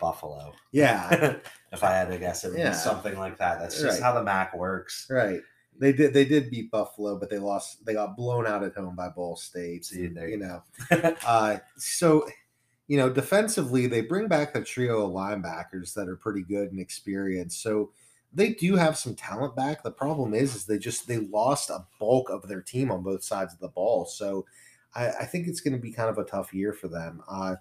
[0.00, 0.52] Buffalo.
[0.72, 1.36] Yeah.
[1.72, 2.70] if I had to guess, it would yeah.
[2.70, 3.58] be something like that.
[3.58, 4.02] That's just right.
[4.02, 5.06] how the MAC works.
[5.10, 5.40] Right.
[5.78, 6.14] They did.
[6.14, 7.84] They did beat Buffalo, but they lost.
[7.84, 9.84] They got blown out at home by Ball State.
[9.84, 10.62] See, you know.
[11.26, 12.26] uh, so
[12.88, 16.80] you know, defensively, they bring back a trio of linebackers that are pretty good and
[16.80, 17.60] experienced.
[17.60, 17.90] So
[18.32, 19.82] they do have some talent back.
[19.82, 23.24] The problem is, is they just they lost a bulk of their team on both
[23.24, 24.04] sides of the ball.
[24.04, 24.46] So
[24.94, 27.22] I, I think it's going to be kind of a tough year for them.
[27.28, 27.56] Uh,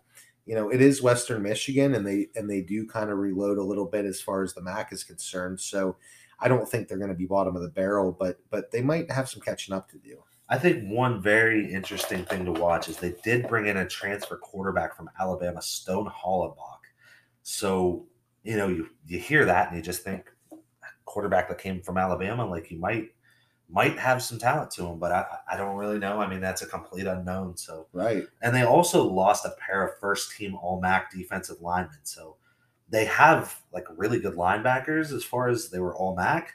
[0.45, 3.63] you know, it is Western Michigan, and they and they do kind of reload a
[3.63, 5.59] little bit as far as the MAC is concerned.
[5.59, 5.97] So
[6.39, 9.11] I don't think they're going to be bottom of the barrel, but but they might
[9.11, 10.23] have some catching up to do.
[10.47, 14.37] I think one very interesting thing to watch is they did bring in a transfer
[14.37, 16.81] quarterback from Alabama, Stone Hollenbach.
[17.41, 18.05] So,
[18.43, 20.31] you know, you, you hear that and you just think
[21.05, 23.14] quarterback that came from Alabama, like you might
[23.69, 26.19] might have some talent to him, but I, I don't really know.
[26.19, 27.57] I mean, that's a complete unknown.
[27.57, 28.23] So right.
[28.41, 31.99] And they also lost a pair of first team all MAC defensive linemen.
[32.03, 32.37] So
[32.89, 36.53] they have like really good linebackers as far as they were all MAC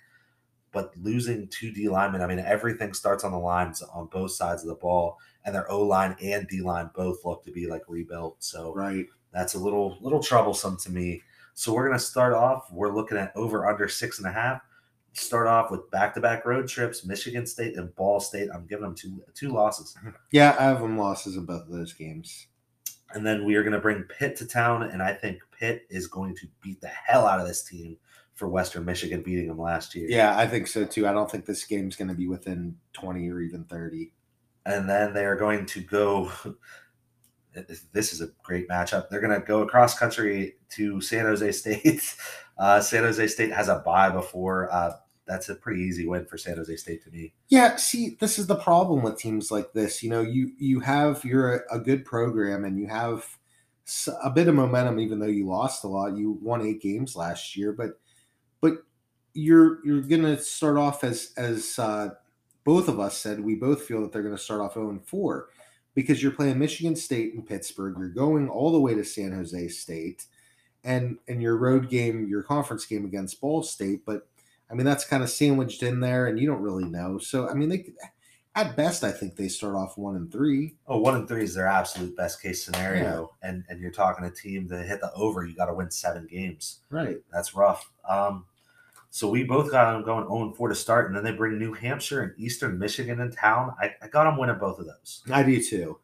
[0.72, 4.62] but losing two D linemen, I mean, everything starts on the lines on both sides
[4.62, 7.82] of the ball, and their O line and D line both look to be like
[7.88, 8.36] rebuilt.
[8.42, 11.22] So right, that's a little little troublesome to me.
[11.54, 12.70] So we're gonna start off.
[12.72, 14.62] We're looking at over under six and a half.
[15.12, 18.48] Start off with back to back road trips, Michigan State and Ball State.
[18.54, 19.96] I'm giving them two two losses.
[20.32, 22.46] Yeah, I have them losses in both of those games.
[23.12, 26.06] And then we are going to bring Pitt to town, and I think Pitt is
[26.06, 27.96] going to beat the hell out of this team
[28.34, 30.06] for Western Michigan, beating them last year.
[30.08, 31.08] Yeah, I think so too.
[31.08, 34.12] I don't think this game's going to be within 20 or even 30.
[34.64, 36.30] And then they are going to go.
[37.92, 39.08] This is a great matchup.
[39.08, 42.16] They're going to go across country to San Jose State.
[42.58, 44.70] Uh, San Jose State has a bye before.
[44.70, 44.92] Uh,
[45.26, 47.32] that's a pretty easy win for San Jose State to me.
[47.48, 50.02] Yeah, see, this is the problem with teams like this.
[50.02, 53.24] You know, you you have you're a, a good program and you have
[54.22, 56.18] a bit of momentum, even though you lost a lot.
[56.18, 57.92] You won eight games last year, but
[58.60, 58.84] but
[59.32, 62.10] you're you're gonna start off as as uh,
[62.64, 63.40] both of us said.
[63.40, 65.48] We both feel that they're going to start off 0 4
[65.94, 67.96] because you're playing Michigan State and Pittsburgh.
[67.98, 70.26] You're going all the way to San Jose State
[70.84, 74.04] and and your road game, your conference game against Ball State.
[74.04, 74.26] But
[74.70, 77.18] I mean, that's kind of sandwiched in there, and you don't really know.
[77.18, 77.86] So I mean, they
[78.56, 80.74] at best, I think they start off one and three.
[80.86, 83.48] Oh, one and three is their absolute best case scenario, yeah.
[83.48, 86.26] and and you're talking a team that hit the over, you got to win seven
[86.26, 86.80] games.
[86.90, 87.90] Right, that's rough.
[88.08, 88.46] Um,
[89.10, 91.72] so we both got them going 0 4 to start, and then they bring New
[91.72, 93.74] Hampshire and Eastern Michigan in town.
[93.80, 95.22] I, I got them winning both of those.
[95.32, 95.98] I do too.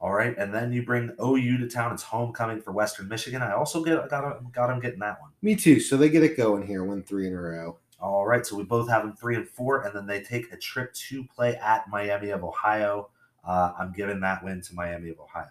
[0.00, 1.92] All right, and then you bring OU to town.
[1.92, 3.42] It's homecoming for Western Michigan.
[3.42, 5.30] I also get got got them getting that one.
[5.42, 5.80] Me too.
[5.80, 7.78] So they get it going here, win three in a row.
[8.00, 10.56] All right, so we both have them three and four, and then they take a
[10.56, 13.08] trip to play at Miami of Ohio.
[13.46, 15.48] Uh, I'm giving that win to Miami of Ohio.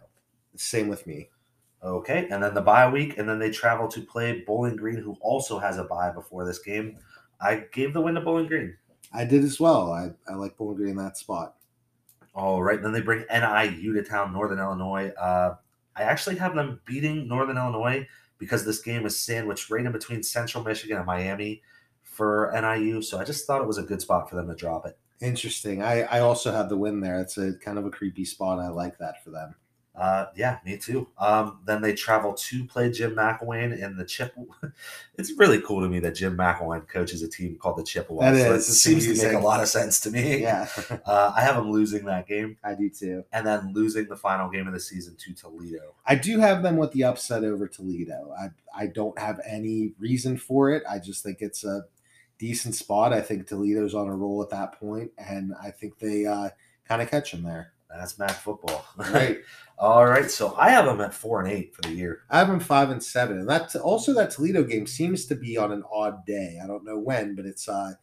[0.56, 1.30] Same with me.
[1.84, 5.18] Okay, and then the bye week, and then they travel to play Bowling Green, who
[5.20, 6.98] also has a bye before this game.
[7.42, 8.78] I gave the win to Bowling Green.
[9.14, 9.92] I did as well.
[9.92, 11.56] I, I like Bowling Green in that spot.
[12.34, 12.82] All right.
[12.82, 15.10] Then they bring NIU to town, Northern Illinois.
[15.10, 15.56] Uh,
[15.96, 18.08] I actually have them beating Northern Illinois
[18.40, 21.62] because this game is sandwiched right in between Central Michigan and Miami
[22.02, 23.02] for NIU.
[23.02, 24.98] So I just thought it was a good spot for them to drop it.
[25.22, 25.84] Interesting.
[25.84, 27.22] I, I also have the win there.
[27.22, 28.60] It's a kind of a creepy spot.
[28.60, 29.56] I like that for them.
[29.96, 31.08] Uh, yeah, me too.
[31.20, 34.36] Um, then they travel to play Jim McElwain in the Chip.
[35.20, 38.22] it's really cool to me that Jim McElwain coaches a team called the Chippewas.
[38.22, 40.42] That is, so it seems to make a lot of sense to me.
[40.42, 40.68] Yeah,
[41.06, 42.58] uh, I have them losing that game.
[42.64, 45.94] I do too, and then losing the final game of the season to Toledo.
[46.08, 48.34] I do have them with the upset over Toledo.
[48.38, 50.82] I I don't have any reason for it.
[50.90, 51.86] I just think it's a
[52.40, 53.14] decent spot.
[53.14, 56.50] I think Toledo's on a roll at that point, and I think they uh,
[56.88, 57.73] kind of catch them there.
[57.98, 58.86] That's Mac football.
[58.98, 59.40] Right.
[59.78, 60.30] All right.
[60.30, 62.22] So I have them at four and eight for the year.
[62.30, 63.40] I have them five and seven.
[63.40, 66.60] And that's also that Toledo game seems to be on an odd day.
[66.64, 67.94] I don't know when, but it's uh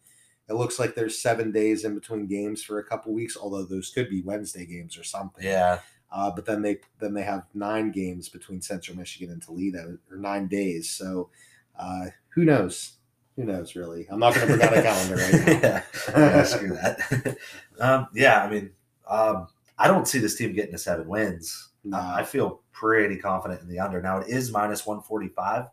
[0.49, 3.91] it looks like there's seven days in between games for a couple weeks, although those
[3.91, 5.45] could be Wednesday games or something.
[5.45, 5.78] Yeah.
[6.12, 10.16] Uh, but then they then they have nine games between Central Michigan and Toledo, or
[10.16, 10.91] nine days.
[10.91, 11.30] So
[11.78, 12.97] uh, who knows?
[13.36, 13.76] Who knows?
[13.76, 15.53] Really, I'm not going to out a calendar right now.
[15.53, 17.36] yeah, yeah screw that.
[17.80, 18.70] um, yeah, I mean,
[19.09, 19.47] um,
[19.81, 21.70] I don't see this team getting to seven wins.
[21.85, 21.97] No.
[21.97, 24.03] Uh, I feel pretty confident in the under.
[24.03, 25.66] Now it is minus 145,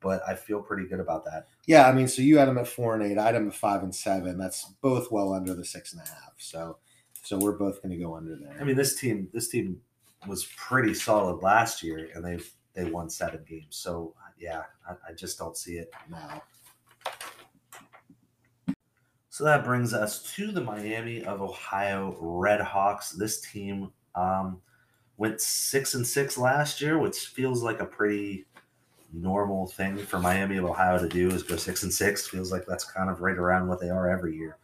[0.00, 1.46] but I feel pretty good about that.
[1.66, 3.54] Yeah, I mean, so you had them at four and eight, I had them at
[3.54, 4.36] five and seven.
[4.36, 6.34] That's both well under the six and a half.
[6.38, 6.78] So,
[7.22, 8.56] so we're both going to go under there.
[8.60, 9.80] I mean, this team, this team
[10.26, 13.76] was pretty solid last year, and they've they won seven games.
[13.76, 16.42] So yeah, I, I just don't see it now.
[19.42, 23.10] So that brings us to the Miami of Ohio Red Hawks.
[23.10, 24.60] This team um,
[25.16, 28.44] went six and six last year, which feels like a pretty
[29.12, 32.28] normal thing for Miami of Ohio to do is go six and six.
[32.28, 34.58] Feels like that's kind of right around what they are every year.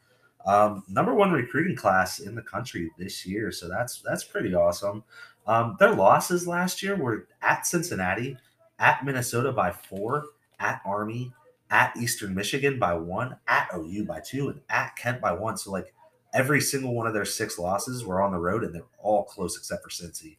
[0.47, 5.03] Um, number one recruiting class in the country this year, so that's that's pretty awesome.
[5.49, 8.37] Um, their losses last year were at Cincinnati,
[8.79, 10.27] at Minnesota by four,
[10.61, 11.33] at Army,
[11.71, 15.57] at Eastern Michigan by one, at OU by two, and at Kent by one.
[15.57, 15.95] So like
[16.33, 19.57] every single one of their six losses were on the road, and they're all close
[19.57, 20.37] except for Cincy.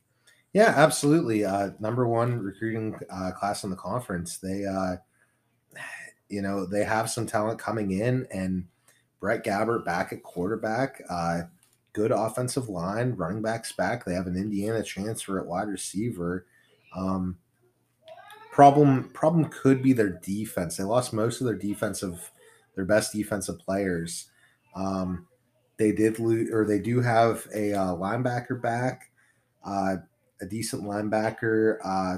[0.53, 1.45] Yeah, absolutely.
[1.45, 4.38] Uh, number one recruiting uh, class in the conference.
[4.38, 4.97] They, uh,
[6.30, 8.65] you know, they have some talent coming in, and
[9.19, 11.01] Brett Gabbert back at quarterback.
[11.09, 11.41] Uh,
[11.93, 14.05] good offensive line, running backs back.
[14.05, 16.45] They have an Indiana transfer at wide receiver.
[16.95, 17.38] Um,
[18.60, 20.76] problem problem could be their defense.
[20.76, 22.30] They lost most of their defensive,
[22.76, 24.30] their best defensive players.
[24.76, 25.28] Um,
[25.78, 29.12] they did lose, or they do have a uh, linebacker back,
[29.66, 29.95] uh,
[30.41, 31.78] a decent linebacker.
[31.86, 32.18] Uh,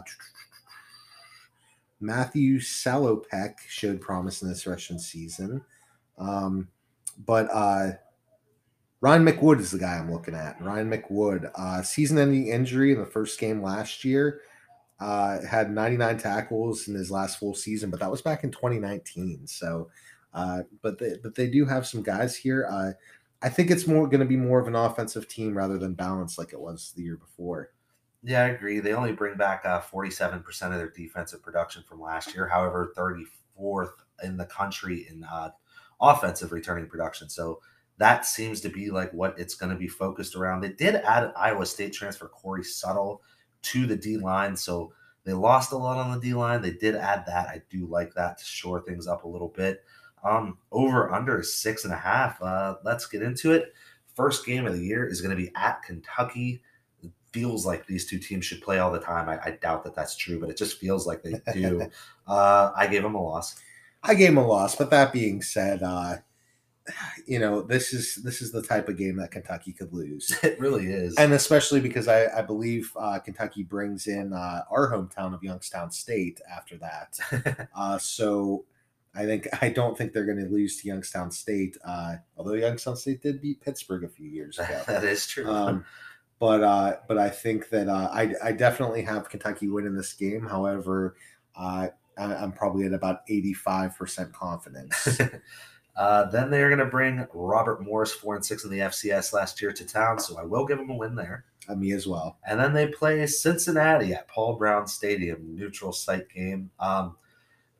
[1.99, 5.61] Matthew Salopek showed promise in this Russian season,
[6.17, 6.69] um,
[7.23, 7.91] but uh,
[8.99, 10.59] Ryan McWood is the guy I'm looking at.
[10.59, 14.41] Ryan McWood, uh, season-ending injury in the first game last year.
[15.01, 19.47] Uh, had 99 tackles in his last full season, but that was back in 2019.
[19.47, 19.89] So,
[20.31, 22.67] uh, but they, but they do have some guys here.
[22.69, 22.91] Uh,
[23.41, 26.37] I think it's more going to be more of an offensive team rather than balanced
[26.37, 27.71] like it was the year before.
[28.23, 28.79] Yeah, I agree.
[28.79, 32.47] They only bring back uh, 47% of their defensive production from last year.
[32.47, 33.93] However, 34th
[34.23, 35.49] in the country in uh,
[35.99, 37.27] offensive returning production.
[37.27, 37.59] So
[37.97, 40.61] that seems to be like what it's going to be focused around.
[40.61, 43.23] They did add Iowa State transfer, Corey Settle,
[43.63, 44.55] to the D line.
[44.55, 44.93] So
[45.23, 46.61] they lost a lot on the D line.
[46.61, 47.47] They did add that.
[47.47, 49.83] I do like that to shore things up a little bit.
[50.23, 52.41] Um, over under is six and a half.
[52.41, 53.73] Uh, let's get into it.
[54.15, 56.61] First game of the year is going to be at Kentucky.
[57.01, 59.29] It feels like these two teams should play all the time.
[59.29, 61.89] I, I doubt that that's true, but it just feels like they do.
[62.27, 63.59] uh, I gave them a loss.
[64.03, 66.17] I gave them a loss, but that being said, uh,
[67.27, 70.31] you know this is this is the type of game that Kentucky could lose.
[70.43, 74.91] It really is, and especially because I, I believe uh, Kentucky brings in uh, our
[74.91, 77.69] hometown of Youngstown State after that.
[77.75, 78.65] uh, so
[79.13, 81.77] I think I don't think they're going to lose to Youngstown State.
[81.85, 84.81] Uh, although Youngstown State did beat Pittsburgh a few years ago.
[84.87, 85.49] that is true.
[85.49, 85.85] Um,
[86.39, 90.45] but uh, but I think that uh, I I definitely have Kentucky winning this game.
[90.45, 91.15] However,
[91.55, 95.19] uh, I, I'm probably at about eighty five percent confidence.
[95.95, 99.61] Uh, then they're going to bring Robert Morris, four and six in the FCS last
[99.61, 100.19] year, to town.
[100.19, 101.45] So I will give them a win there.
[101.69, 102.37] Uh, me as well.
[102.47, 106.71] And then they play Cincinnati at Paul Brown Stadium, neutral site game.
[106.79, 107.17] Um,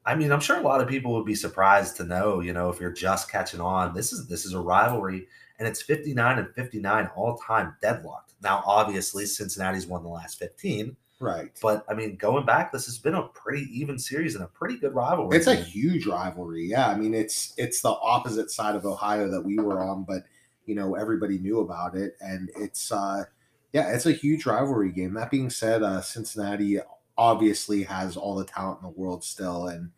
[0.05, 2.69] I mean, I'm sure a lot of people would be surprised to know, you know,
[2.69, 5.27] if you're just catching on, this is this is a rivalry,
[5.59, 8.33] and it's 59 and 59 all time deadlocked.
[8.41, 10.95] Now, obviously, Cincinnati's won the last 15.
[11.21, 11.51] Right.
[11.61, 14.77] But I mean, going back, this has been a pretty even series and a pretty
[14.77, 15.37] good rivalry.
[15.37, 16.65] It's a huge rivalry.
[16.65, 16.87] Yeah.
[16.87, 20.23] I mean, it's it's the opposite side of Ohio that we were on, but
[20.65, 22.15] you know, everybody knew about it.
[22.21, 23.25] And it's uh
[23.71, 25.13] yeah, it's a huge rivalry game.
[25.13, 26.79] That being said, uh Cincinnati
[27.19, 29.91] obviously has all the talent in the world still, and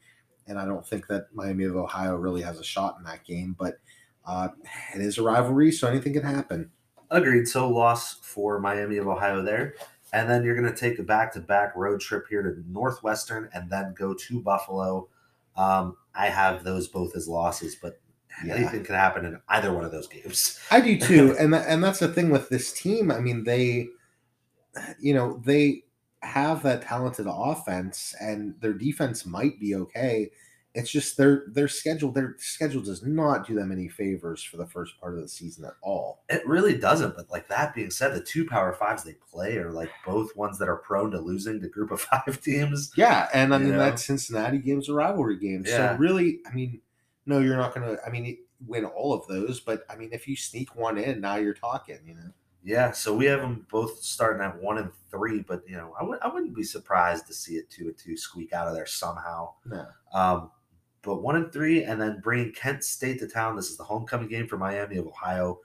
[0.46, 3.56] and I don't think that Miami of Ohio really has a shot in that game,
[3.58, 3.78] but
[4.26, 4.50] uh,
[4.94, 6.70] it is a rivalry, so anything can happen.
[7.10, 7.48] Agreed.
[7.48, 9.76] So loss for Miami of Ohio there.
[10.14, 13.50] And then you're going to take a back to back road trip here to Northwestern
[13.54, 15.10] and then go to Buffalo.
[15.58, 18.00] Um, I have those both as losses, but
[18.46, 18.56] yeah.
[18.56, 20.60] anything could happen in either one of those games.
[20.72, 21.36] I do too.
[21.40, 23.12] and, that, and that's the thing with this team.
[23.12, 23.90] I mean, they,
[25.02, 25.84] you know, they
[26.22, 30.32] have that talented offense and their defense might be okay
[30.76, 34.66] it's just their their schedule their schedule does not do them any favors for the
[34.66, 36.24] first part of the season at all.
[36.30, 37.16] It really doesn't.
[37.16, 40.58] But like that being said, the two power fives they play are like both ones
[40.60, 42.92] that are prone to losing to group of five teams.
[42.98, 43.80] Yeah, and I mean know?
[43.80, 45.64] that Cincinnati game's a rivalry game.
[45.66, 45.94] Yeah.
[45.94, 46.82] So really, I mean,
[47.26, 47.98] no, you're not gonna.
[48.06, 51.36] I mean, win all of those, but I mean, if you sneak one in, now
[51.36, 52.00] you're talking.
[52.06, 52.32] You know.
[52.64, 56.02] Yeah, so we have them both starting at one and three, but you know, I
[56.02, 58.86] w- I wouldn't be surprised to see it two and two squeak out of there
[58.86, 59.54] somehow.
[59.66, 59.86] No.
[60.14, 60.52] Um,
[61.04, 63.56] but one and three, and then bringing Kent State to town.
[63.56, 65.60] This is the homecoming game for Miami of Ohio.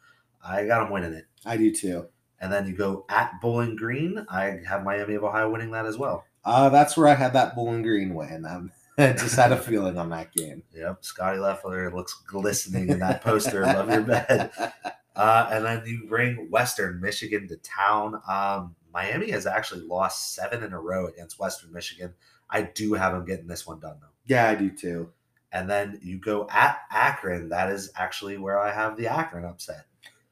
[0.44, 1.26] I got them winning it.
[1.46, 2.06] I do too.
[2.40, 4.24] And then you go at Bowling Green.
[4.28, 6.24] I have Miami of Ohio winning that as well.
[6.44, 8.44] Uh, that's where I had that Bowling Green win.
[8.44, 10.62] I'm, I just had a feeling on that game.
[10.74, 14.50] Yep, Scotty Loeffler looks glistening in that poster above your bed.
[15.16, 18.22] Uh, and then you bring Western Michigan to town.
[18.28, 22.14] Um, Miami has actually lost seven in a row against Western Michigan.
[22.48, 24.06] I do have them getting this one done though.
[24.26, 25.10] Yeah, I do too
[25.52, 27.48] and then you go at Akron.
[27.48, 29.86] That is actually where I have the Akron upset.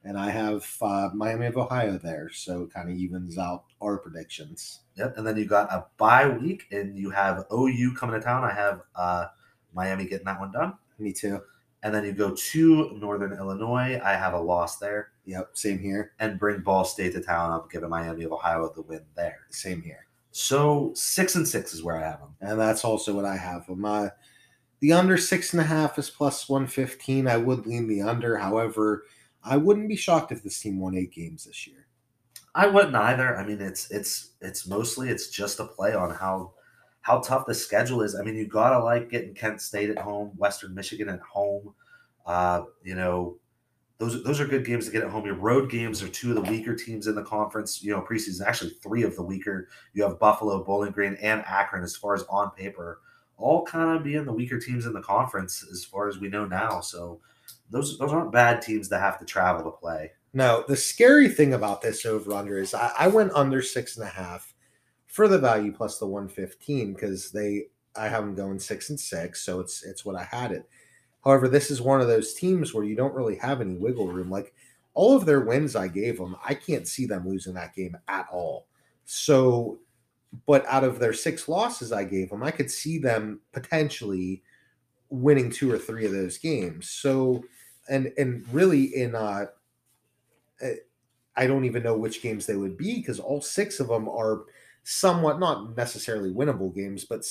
[0.04, 3.98] And I have uh, Miami of Ohio there, so it kind of evens out our
[3.98, 4.80] predictions.
[4.96, 5.18] Yep.
[5.18, 8.44] And then you got a bye week, and you have OU coming to town.
[8.44, 9.26] I have uh,
[9.74, 10.74] Miami getting that one done.
[11.00, 11.40] Me too.
[11.82, 14.00] And then you go to Northern Illinois.
[14.02, 15.10] I have a loss there.
[15.24, 16.12] Yep, same here.
[16.20, 17.50] And bring Ball State to town.
[17.50, 19.40] I'm giving Miami of Ohio the win there.
[19.50, 20.06] Same here.
[20.30, 22.34] So six and six is where I have them.
[22.40, 23.84] And that's also what I have them.
[24.80, 27.26] The under six and a half is plus 115.
[27.26, 28.36] I would lean the under.
[28.36, 29.04] However,
[29.42, 31.86] I wouldn't be shocked if this team won eight games this year.
[32.54, 33.36] I wouldn't either.
[33.36, 36.52] I mean, it's it's it's mostly it's just a play on how
[37.02, 38.14] how tough the schedule is.
[38.14, 41.74] I mean, you gotta like getting Kent State at home, Western Michigan at home.
[42.24, 43.38] Uh, you know,
[43.98, 45.24] those those are good games to get at home.
[45.24, 47.82] Your road games are two of the weaker teams in the conference.
[47.82, 49.68] You know, preseason actually three of the weaker.
[49.92, 53.00] You have Buffalo, Bowling Green, and Akron as far as on paper
[53.38, 56.46] all kind of being the weaker teams in the conference as far as we know
[56.46, 56.80] now.
[56.80, 57.20] So
[57.70, 60.12] those those aren't bad teams that have to travel to play.
[60.32, 64.06] No, the scary thing about this over under is I, I went under six and
[64.06, 64.54] a half
[65.06, 67.64] for the value plus the 115 because they
[67.96, 70.68] I have them going six and six, so it's it's what I had it.
[71.24, 74.30] However, this is one of those teams where you don't really have any wiggle room.
[74.30, 74.54] Like
[74.94, 78.28] all of their wins I gave them, I can't see them losing that game at
[78.30, 78.66] all.
[79.04, 79.78] So
[80.46, 84.42] but out of their six losses I gave them, I could see them potentially
[85.08, 86.90] winning two or three of those games.
[86.90, 87.44] So,
[87.88, 89.46] and and really in uh,
[90.60, 90.74] eh,
[91.36, 94.44] I don't even know which games they would be because all six of them are
[94.84, 97.24] somewhat not necessarily winnable games, but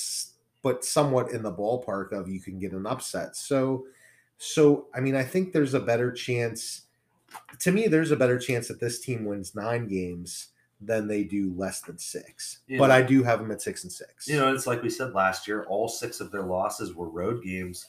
[0.62, 3.36] but somewhat in the ballpark of you can get an upset.
[3.36, 3.86] So
[4.38, 6.82] so I mean I think there's a better chance
[7.60, 10.48] to me there's a better chance that this team wins 9 games
[10.80, 12.58] than they do less than 6.
[12.68, 12.78] Yeah.
[12.78, 14.28] But I do have them at 6 and 6.
[14.28, 17.42] You know, it's like we said last year, all six of their losses were road
[17.42, 17.86] games.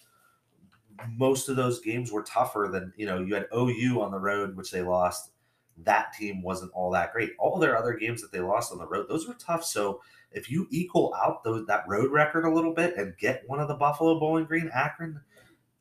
[1.16, 4.56] Most of those games were tougher than, you know, you had OU on the road,
[4.56, 5.32] which they lost.
[5.84, 7.34] That team wasn't all that great.
[7.38, 9.64] All their other games that they lost on the road, those were tough.
[9.64, 13.60] So if you equal out those that road record a little bit and get one
[13.60, 15.20] of the Buffalo Bowling Green, Akron,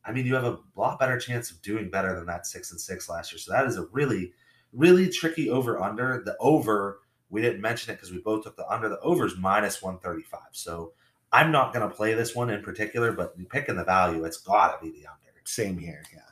[0.05, 2.81] I mean, you have a lot better chance of doing better than that six and
[2.81, 3.39] six last year.
[3.39, 4.33] So that is a really,
[4.77, 6.23] really tricky over under.
[6.25, 7.01] The over,
[7.31, 8.89] we didn't mention it because we both took the under.
[8.89, 10.41] The over is minus 135.
[10.53, 10.93] So
[11.33, 14.79] I'm not going to play this one in particular, but picking the value, it's got
[14.79, 15.17] to be the under.
[15.45, 16.23] Same here, yeah.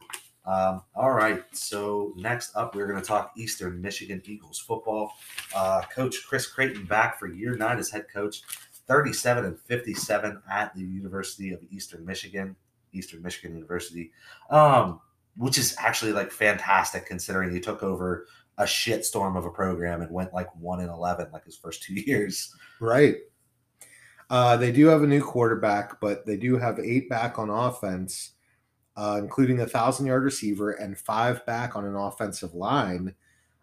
[0.46, 1.42] Um, all right.
[1.52, 5.12] So next up, we're going to talk Eastern Michigan Eagles football.
[5.54, 8.42] Uh, coach Chris Creighton back for year nine as head coach,
[8.86, 12.56] 37 and 57 at the University of Eastern Michigan,
[12.92, 14.10] Eastern Michigan University,
[14.50, 15.00] um,
[15.36, 18.26] which is actually like fantastic considering he took over
[18.58, 21.94] a shitstorm of a program and went like one in 11 like his first two
[21.94, 22.54] years.
[22.80, 23.16] Right.
[24.30, 28.32] Uh, they do have a new quarterback, but they do have eight back on offense,
[28.96, 33.14] uh, including a thousand yard receiver and five back on an offensive line.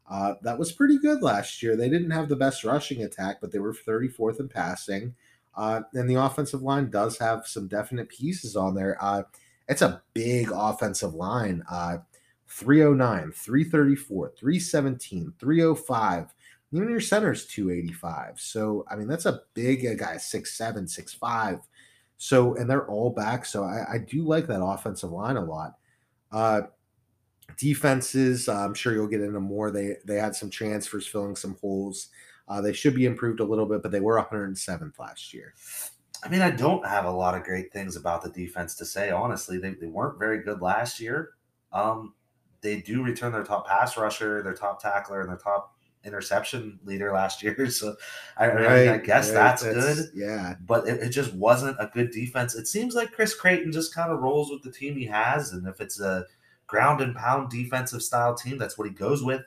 [0.09, 1.76] Uh, that was pretty good last year.
[1.76, 5.15] They didn't have the best rushing attack, but they were 34th in passing.
[5.55, 9.01] Uh, and the offensive line does have some definite pieces on there.
[9.68, 11.64] It's a big offensive line.
[11.70, 11.99] Uh,
[12.47, 16.34] 309, 334, 317, 305.
[16.74, 18.39] Even your center's 285.
[18.39, 21.59] So, I mean, that's a big uh, guy, six seven, six five.
[22.18, 23.45] So, and they're all back.
[23.45, 25.76] So, I, I do like that offensive line a lot.
[26.32, 26.62] Uh,
[27.57, 29.72] defenses, uh, I'm sure you'll get into more.
[29.72, 32.09] They they had some transfers filling some holes.
[32.47, 35.53] Uh, they should be improved a little bit, but they were 107th last year.
[36.24, 39.09] I mean, I don't have a lot of great things about the defense to say,
[39.09, 39.57] honestly.
[39.57, 41.32] They, they weren't very good last year.
[41.74, 42.13] Um,
[42.61, 47.11] they do return their top pass rusher, their top tackler, and their top interception leader
[47.11, 47.69] last year.
[47.69, 47.95] So
[48.38, 50.11] I, I, mean, I guess right, that's, good.
[50.13, 50.55] Yeah.
[50.65, 52.55] But it, it just wasn't a good defense.
[52.55, 55.53] It seems like Chris Creighton just kind of rolls with the team he has.
[55.53, 56.26] And if it's a
[56.67, 59.41] ground and pound defensive style team, that's what he goes with.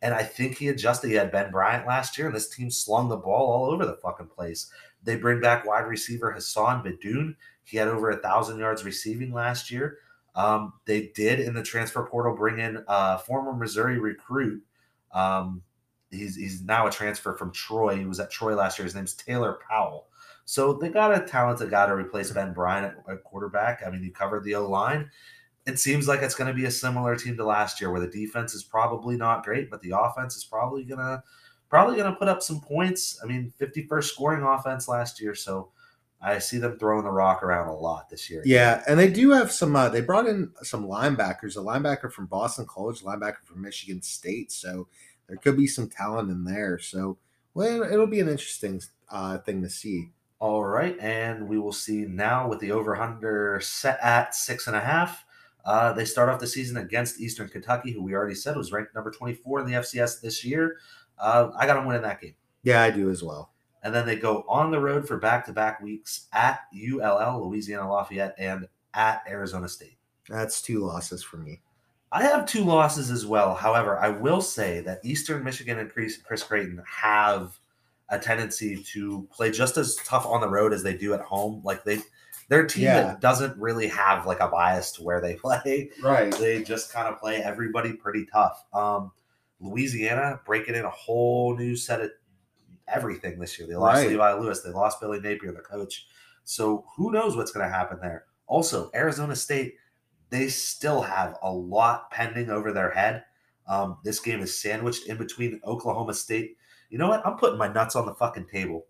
[0.00, 1.08] And I think he adjusted.
[1.08, 3.98] He had Ben Bryant last year, and this team slung the ball all over the
[4.02, 4.68] fucking place.
[5.04, 7.36] They bring back wide receiver Hassan Beydoun.
[7.64, 9.98] He had over a thousand yards receiving last year.
[10.34, 14.62] Um, they did in the transfer portal bring in a former Missouri recruit.
[15.12, 15.62] Um,
[16.10, 17.96] he's he's now a transfer from Troy.
[17.96, 18.84] He was at Troy last year.
[18.84, 20.08] His name's Taylor Powell.
[20.44, 23.82] So they got a talented guy to replace Ben Bryant at, at quarterback.
[23.86, 25.10] I mean, he covered the O line.
[25.66, 28.08] It seems like it's going to be a similar team to last year, where the
[28.08, 31.22] defense is probably not great, but the offense is probably gonna
[31.72, 33.18] probably gonna put up some points.
[33.24, 35.70] I mean, 51st scoring offense last year, so
[36.20, 38.42] I see them throwing the rock around a lot this year.
[38.44, 39.74] Yeah, and they do have some.
[39.74, 41.56] Uh, they brought in some linebackers.
[41.56, 44.52] A linebacker from Boston College, linebacker from Michigan State.
[44.52, 44.86] So
[45.28, 46.78] there could be some talent in there.
[46.78, 47.16] So
[47.54, 50.10] well, it'll be an interesting uh, thing to see.
[50.40, 54.76] All right, and we will see now with the over under set at six and
[54.76, 55.24] a half.
[55.64, 58.94] Uh, they start off the season against Eastern Kentucky, who we already said was ranked
[58.94, 60.76] number 24 in the FCS this year.
[61.18, 62.34] Uh, I got them winning that game.
[62.62, 63.50] Yeah, I do as well.
[63.84, 67.90] And then they go on the road for back to back weeks at ULL, Louisiana
[67.90, 69.96] Lafayette, and at Arizona State.
[70.28, 71.60] That's two losses for me.
[72.12, 73.54] I have two losses as well.
[73.54, 77.58] However, I will say that Eastern Michigan and Chris, Chris Creighton have
[78.10, 81.62] a tendency to play just as tough on the road as they do at home.
[81.64, 82.00] Like they,
[82.48, 83.02] they're team Yeah.
[83.02, 85.90] that doesn't really have like a bias to where they play.
[86.02, 86.30] Right.
[86.38, 88.62] They just kind of play everybody pretty tough.
[88.74, 89.10] Um,
[89.62, 92.10] Louisiana breaking in a whole new set of
[92.88, 93.68] everything this year.
[93.68, 94.08] They lost Right.
[94.10, 94.60] Levi Lewis.
[94.60, 96.06] They lost Billy Napier, the coach.
[96.44, 98.24] So who knows what's going to happen there?
[98.46, 99.76] Also, Arizona State,
[100.30, 103.24] they still have a lot pending over their head.
[103.68, 106.56] Um, this game is sandwiched in between Oklahoma State.
[106.90, 107.24] You know what?
[107.26, 108.86] I'm putting my nuts on the fucking table.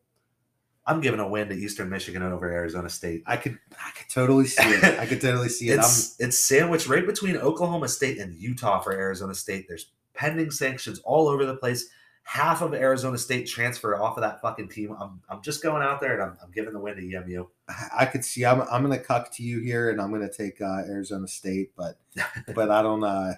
[0.85, 3.23] I'm giving a win to Eastern Michigan over Arizona State.
[3.27, 4.99] I could, I could totally see it.
[4.99, 5.75] I could totally see it.
[5.79, 9.67] I'm, It's it's sandwiched right between Oklahoma State and Utah for Arizona State.
[9.69, 9.93] There's
[10.23, 11.89] pending sanctions all over the place.
[12.23, 14.95] Half of Arizona State transfer off of that fucking team.
[15.01, 17.47] I'm, I'm just going out there and I'm, I'm giving the win to EMU.
[17.99, 18.45] I could see.
[18.45, 21.27] I'm, I'm going to cuck to you here, and I'm going to take uh, Arizona
[21.27, 21.99] State, but,
[22.55, 23.03] but I don't.
[23.03, 23.33] Uh,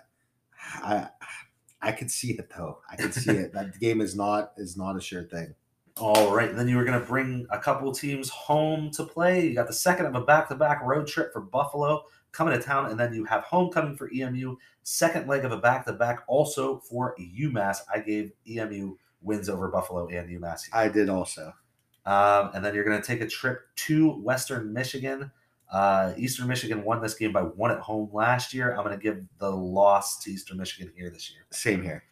[0.74, 1.09] I,
[1.80, 2.78] I could see it though.
[2.91, 3.55] I could see it.
[3.55, 5.55] That game is not is not a sure thing.
[5.97, 9.47] All right, and then you were going to bring a couple teams home to play.
[9.47, 12.03] You got the second of a back-to-back road trip for Buffalo
[12.35, 14.57] coming to town, and then you have homecoming for EMU.
[14.82, 17.78] Second leg of a back-to-back also for UMass.
[17.93, 20.68] I gave EMU wins over Buffalo and UMass.
[20.72, 21.55] I did also.
[22.05, 25.30] Um, and then you're going to take a trip to Western Michigan.
[25.72, 28.76] Uh, Eastern Michigan won this game by one at home last year.
[28.76, 31.47] I'm going to give the loss to Eastern Michigan here this year.
[31.51, 32.05] Same here.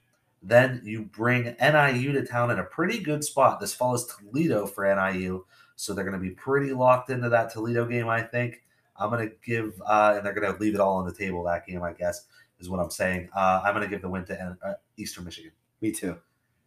[0.42, 3.60] Then you bring NIU to town in a pretty good spot.
[3.60, 5.44] This follows Toledo for NIU.
[5.76, 8.62] So they're going to be pretty locked into that Toledo game, I think.
[9.02, 11.42] I'm going to give, uh, and they're going to leave it all on the table
[11.44, 12.26] that game, I guess,
[12.60, 13.28] is what I'm saying.
[13.34, 15.52] Uh, I'm going to give the win to uh, Eastern Michigan.
[15.80, 16.16] Me too.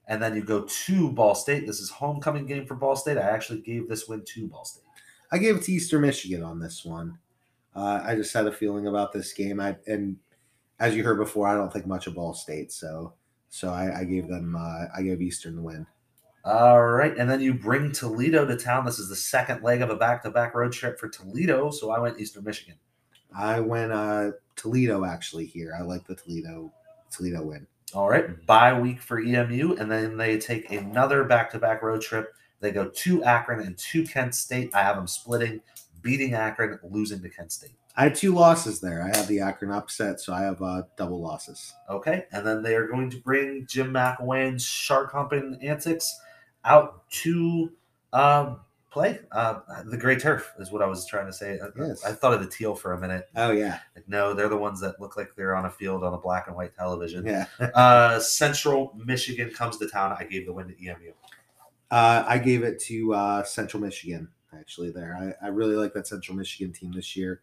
[0.07, 1.65] And then you go to Ball State.
[1.65, 3.17] This is homecoming game for Ball State.
[3.17, 4.83] I actually gave this win to Ball State.
[5.31, 7.17] I gave it to Eastern Michigan on this one.
[7.75, 9.59] Uh, I just had a feeling about this game.
[9.59, 10.17] I and
[10.79, 13.13] as you heard before, I don't think much of Ball State, so
[13.49, 15.87] so I, I gave them uh, I gave Eastern the win.
[16.45, 18.85] All right, and then you bring Toledo to town.
[18.85, 21.71] This is the second leg of a back-to-back road trip for Toledo.
[21.71, 22.75] So I went Eastern Michigan.
[23.35, 25.75] I went uh, Toledo actually here.
[25.77, 26.71] I like the Toledo
[27.09, 27.65] Toledo win.
[27.95, 32.31] All right, bye week for EMU, and then they take another back-to-back road trip.
[32.59, 34.69] They go to Akron and to Kent State.
[34.75, 35.61] I have them splitting,
[36.03, 37.75] beating Akron, losing to Kent State.
[37.97, 39.01] I have two losses there.
[39.01, 41.73] I have the Akron upset, so I have uh, double losses.
[41.89, 46.19] Okay, and then they are going to bring Jim McElwain's Shark Humping Antics
[46.65, 47.71] out to
[48.13, 48.59] um,
[48.89, 51.59] play uh, the Gray Turf is what I was trying to say.
[51.77, 52.03] Yes.
[52.05, 53.27] I, I thought of the teal for a minute.
[53.35, 56.13] Oh yeah, Like, no, they're the ones that look like they're on a field on
[56.13, 57.25] a black and white television.
[57.25, 57.45] yeah.
[57.75, 60.15] Uh, Central Michigan comes to town.
[60.17, 61.11] I gave the win to EMU.
[61.91, 64.29] Uh, I gave it to uh, Central Michigan.
[64.57, 67.41] Actually, there, I, I really like that Central Michigan team this year.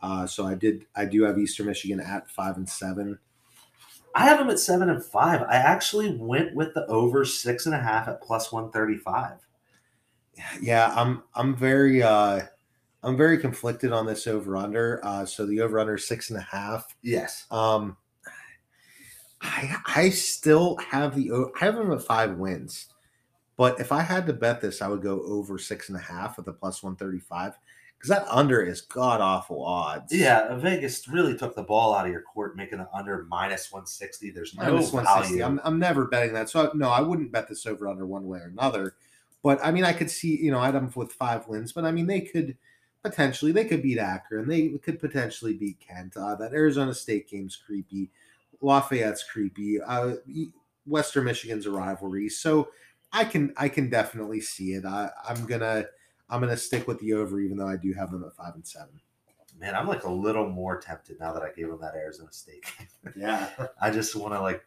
[0.00, 0.86] Uh, so I did.
[0.96, 3.18] I do have Eastern Michigan at five and seven.
[4.14, 5.42] I have them at seven and five.
[5.42, 9.38] I actually went with the over six and a half at plus one thirty five.
[10.60, 11.22] Yeah, I'm.
[11.34, 12.02] I'm very.
[12.02, 12.42] Uh,
[13.02, 15.00] I'm very conflicted on this over under.
[15.02, 16.94] Uh, so the over under six and a half.
[17.02, 17.46] Yes.
[17.50, 17.96] Um,
[19.40, 22.88] I I still have the I have them at five wins,
[23.56, 26.36] but if I had to bet this, I would go over six and a half
[26.36, 27.54] with the plus one thirty five
[28.02, 30.12] because that under is god awful odds.
[30.12, 33.86] Yeah, Vegas really took the ball out of your court, making it under minus one
[33.86, 34.30] sixty.
[34.30, 35.38] There's no minus one sixty.
[35.38, 35.44] value.
[35.44, 36.50] I'm I'm never betting that.
[36.50, 38.96] So no, I wouldn't bet this over under one way or another.
[39.44, 41.84] But I mean, I could see you know I had them with five wins, but
[41.84, 42.56] I mean they could
[43.04, 46.16] potentially they could beat Akron, they could potentially beat Kent.
[46.16, 48.10] Uh, that Arizona State game's creepy.
[48.60, 49.80] Lafayette's creepy.
[49.80, 50.14] Uh,
[50.86, 52.68] Western Michigan's a rivalry, so
[53.12, 54.84] I can I can definitely see it.
[54.84, 55.86] I, I'm gonna
[56.32, 58.66] I'm gonna stick with the over, even though I do have them at five and
[58.66, 59.00] seven.
[59.60, 62.64] Man, I'm like a little more tempted now that I gave them that Arizona State.
[63.16, 64.64] Yeah, I just want to like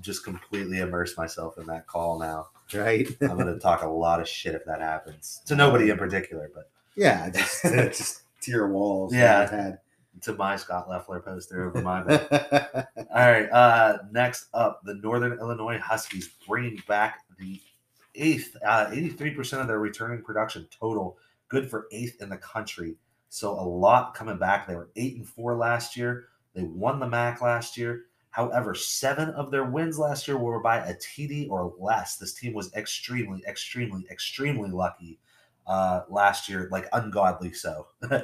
[0.00, 2.48] just completely immerse myself in that call now.
[2.74, 3.08] right.
[3.22, 6.50] I'm going to talk a lot of shit if that happens to nobody in particular,
[6.52, 9.14] but yeah, just just to your walls.
[9.14, 9.48] Yeah.
[9.50, 9.78] I've
[10.22, 12.26] to my Scot Loeffler poster over my bed.
[13.14, 13.48] All right.
[13.50, 17.60] Uh, next up, the Northern Illinois Huskies bringing back the
[18.18, 21.18] eighth, uh, 83% of their returning production total.
[21.48, 22.96] Good for eighth in the country.
[23.30, 24.66] So a lot coming back.
[24.66, 26.28] They were eight and four last year.
[26.54, 28.04] They won the MAC last year.
[28.30, 32.16] However, seven of their wins last year were by a TD or less.
[32.16, 35.18] This team was extremely, extremely, extremely lucky
[35.66, 37.88] uh, last year, like ungodly so.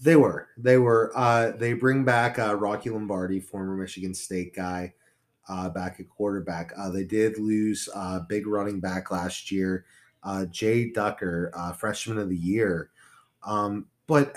[0.00, 0.48] They were.
[0.56, 1.12] They were.
[1.14, 4.94] Uh, they bring back uh, Rocky Lombardi, former Michigan State guy,
[5.48, 6.72] uh, back at quarterback.
[6.76, 9.84] Uh, they did lose uh, big running back last year,
[10.22, 12.90] uh, Jay Ducker, uh, freshman of the year.
[13.42, 14.34] Um, but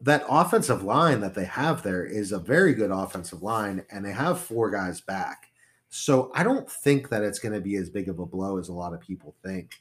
[0.00, 4.12] that offensive line that they have there is a very good offensive line, and they
[4.12, 5.50] have four guys back.
[5.88, 8.68] So I don't think that it's going to be as big of a blow as
[8.68, 9.80] a lot of people think.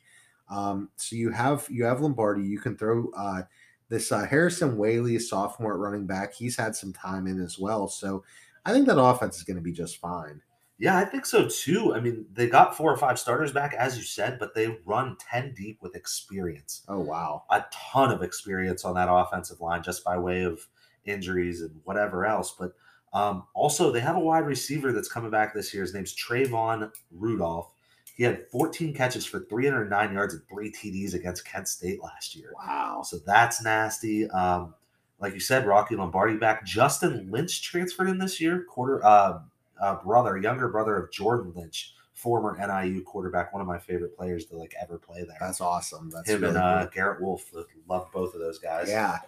[0.50, 2.44] Um, so you have you have Lombardi.
[2.44, 3.12] You can throw.
[3.16, 3.44] Uh,
[3.90, 7.88] this Harrison Waylee, sophomore running back, he's had some time in as well.
[7.88, 8.24] So
[8.68, 10.42] I think that offense is going to be just fine.
[10.78, 11.96] Yeah, I think so too.
[11.96, 15.16] I mean, they got four or five starters back, as you said, but they run
[15.32, 16.84] 10 deep with experience.
[16.90, 17.46] Oh, wow.
[17.50, 20.60] A ton of experience on that offensive line just by way of
[21.06, 22.54] injuries and whatever else.
[22.60, 22.74] But
[23.14, 25.82] um, also, they have a wide receiver that's coming back this year.
[25.82, 27.72] His name's Trayvon Rudolph.
[28.18, 32.52] He had 14 catches for 309 yards and three TDs against Kent State last year.
[32.54, 33.02] Wow.
[33.04, 34.30] So that's nasty.
[34.30, 34.74] Um,
[35.20, 36.66] like you said, Rocky Lombardi back.
[36.66, 38.66] Justin Lynch transferred in this year.
[38.70, 39.40] Quarter uh,
[39.80, 44.46] uh, brother, younger brother of Jordan Lynch, former NIU quarterback, one of my favorite players
[44.46, 45.38] to like ever play there.
[45.40, 46.10] That's awesome.
[46.10, 46.88] That's Him really and uh.
[46.88, 47.52] Garrett Wolfe
[47.88, 48.90] love both of those guys.
[48.90, 49.20] Yeah.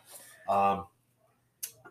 [0.47, 0.85] Um,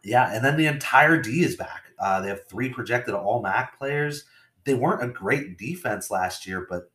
[0.05, 1.85] yeah, and then the entire D is back.
[1.99, 4.25] Uh, they have three projected All MAC players.
[4.65, 6.91] They weren't a great defense last year, but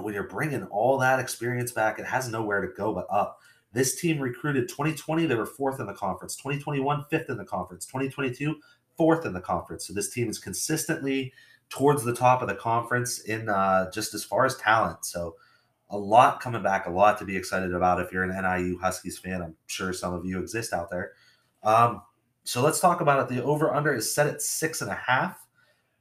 [0.00, 3.40] when you're bringing all that experience back, it has nowhere to go but up.
[3.72, 6.36] This team recruited 2020, they were fourth in the conference.
[6.36, 7.86] 2021, fifth in the conference.
[7.86, 8.56] 2022,
[8.96, 9.86] fourth in the conference.
[9.86, 11.32] So this team is consistently
[11.70, 15.04] towards the top of the conference in uh, just as far as talent.
[15.06, 15.36] So
[15.88, 19.18] a lot coming back, a lot to be excited about if you're an NIU Huskies
[19.18, 19.42] fan.
[19.42, 21.12] I'm sure some of you exist out there.
[21.62, 22.02] Um,
[22.44, 23.34] so let's talk about it.
[23.34, 25.46] The over under is set at six and a half,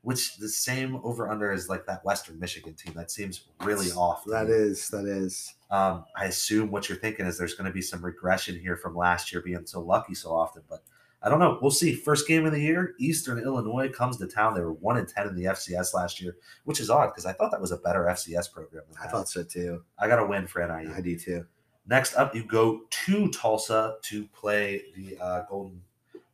[0.02, 2.94] which the same over under is like that Western Michigan team.
[2.96, 4.24] That seems really off.
[4.26, 5.54] That is, that is.
[5.72, 8.96] Um, I assume what you're thinking is there's going to be some regression here from
[8.96, 10.84] last year being so lucky so often, but
[11.24, 11.60] I don't know.
[11.62, 11.94] We'll see.
[11.94, 14.56] First game of the year, Eastern Illinois comes to town.
[14.56, 16.36] They were one and ten in the FCS last year,
[16.66, 18.84] which is odd because I thought that was a better FCS program.
[19.02, 19.84] I thought so too.
[20.00, 20.94] I got a win for NIU.
[20.94, 21.46] I do too.
[21.88, 25.82] Next up, you go to Tulsa to play the uh, Golden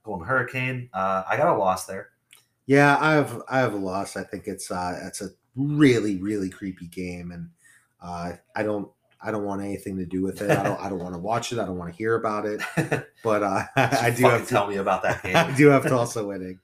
[0.03, 0.89] Golden Hurricane.
[0.93, 2.11] Uh, I got a loss there.
[2.65, 4.15] Yeah, I have I have a loss.
[4.15, 7.49] I think it's uh it's a really really creepy game, and
[8.01, 8.89] uh, I don't
[9.21, 10.51] I don't want anything to do with it.
[10.51, 11.59] I don't I don't want to watch it.
[11.59, 12.61] I don't want to hear about it.
[13.23, 15.35] But uh, I do have to, tell me about that game.
[15.35, 16.59] I do have Tulsa winning.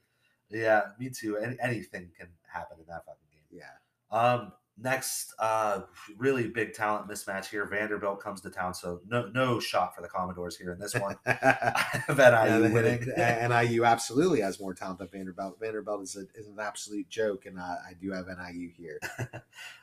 [0.50, 1.36] Yeah, me too.
[1.36, 3.60] Any, anything can happen in that fucking game.
[3.60, 4.16] Yeah.
[4.16, 5.82] Um, next, uh,
[6.16, 7.64] really big talent mismatch here.
[7.66, 11.16] Vanderbilt comes to town, so no no shot for the Commodores here in this one.
[11.26, 13.08] I have NIU Yeah, winning.
[13.16, 15.58] and NIU absolutely has more talent than Vanderbilt.
[15.60, 19.00] Vanderbilt is, a, is an absolute joke, and uh, I do have NIU here.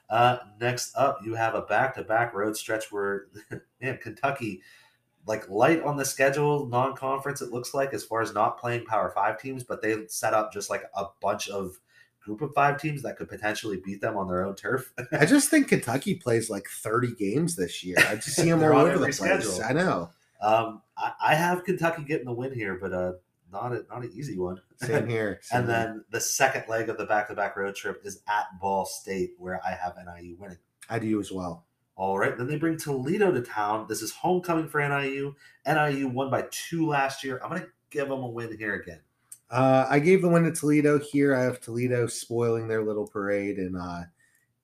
[0.09, 3.27] Uh, next up, you have a back-to-back road stretch where,
[3.81, 4.61] man, Kentucky,
[5.25, 7.41] like light on the schedule, non-conference.
[7.41, 10.51] It looks like as far as not playing Power Five teams, but they set up
[10.51, 11.79] just like a bunch of
[12.23, 14.93] group of five teams that could potentially beat them on their own turf.
[15.11, 17.97] I just think Kentucky plays like 30 games this year.
[18.07, 19.17] I just see them all over the place.
[19.17, 19.61] schedule.
[19.63, 20.09] I know.
[20.41, 23.13] um, I, I have Kentucky getting the win here, but uh,
[23.51, 24.61] not a, not an easy one.
[24.77, 25.39] Same here.
[25.43, 25.77] Same and here.
[25.77, 29.71] then the second leg of the back-to-back road trip is at Ball State, where I
[29.71, 30.57] have NIU winning.
[30.89, 31.65] I do as well.
[31.95, 32.37] All right.
[32.37, 33.85] Then they bring Toledo to town.
[33.87, 35.35] This is homecoming for NIU.
[35.67, 37.39] NIU won by two last year.
[37.43, 38.99] I'm going to give them a win here again.
[39.51, 41.35] Uh, I gave the win to Toledo here.
[41.35, 44.03] I have Toledo spoiling their little parade and uh,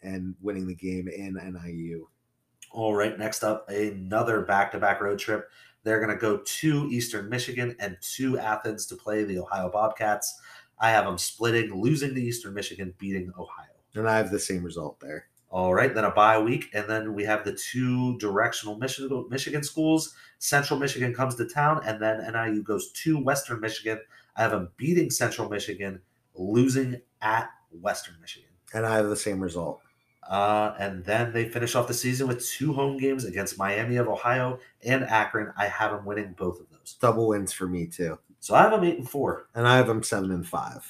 [0.02, 2.08] and winning the game in NIU.
[2.72, 3.18] All right.
[3.18, 5.50] Next up, another back to back road trip.
[5.84, 10.40] They're going to go to Eastern Michigan and to Athens to play the Ohio Bobcats.
[10.80, 13.68] I have them splitting, losing to Eastern Michigan, beating Ohio.
[13.96, 15.28] And I have the same result there.
[15.50, 19.64] All right, then a bye week, and then we have the two directional Michigan Michigan
[19.64, 20.14] schools.
[20.40, 24.00] Central Michigan comes to town, and then NIU goes to Western Michigan.
[24.38, 26.02] I have them beating Central Michigan,
[26.36, 28.50] losing at Western Michigan.
[28.74, 29.82] And I have the same result.
[30.30, 34.10] Uh, and then they finish off the season with two home games against Miami of
[34.10, 35.54] Ohio and Akron.
[35.58, 36.98] I have them winning both of those.
[37.00, 38.20] Double wins for me too.
[38.40, 39.48] So I have them eight and four.
[39.56, 40.86] And I have them seven and five.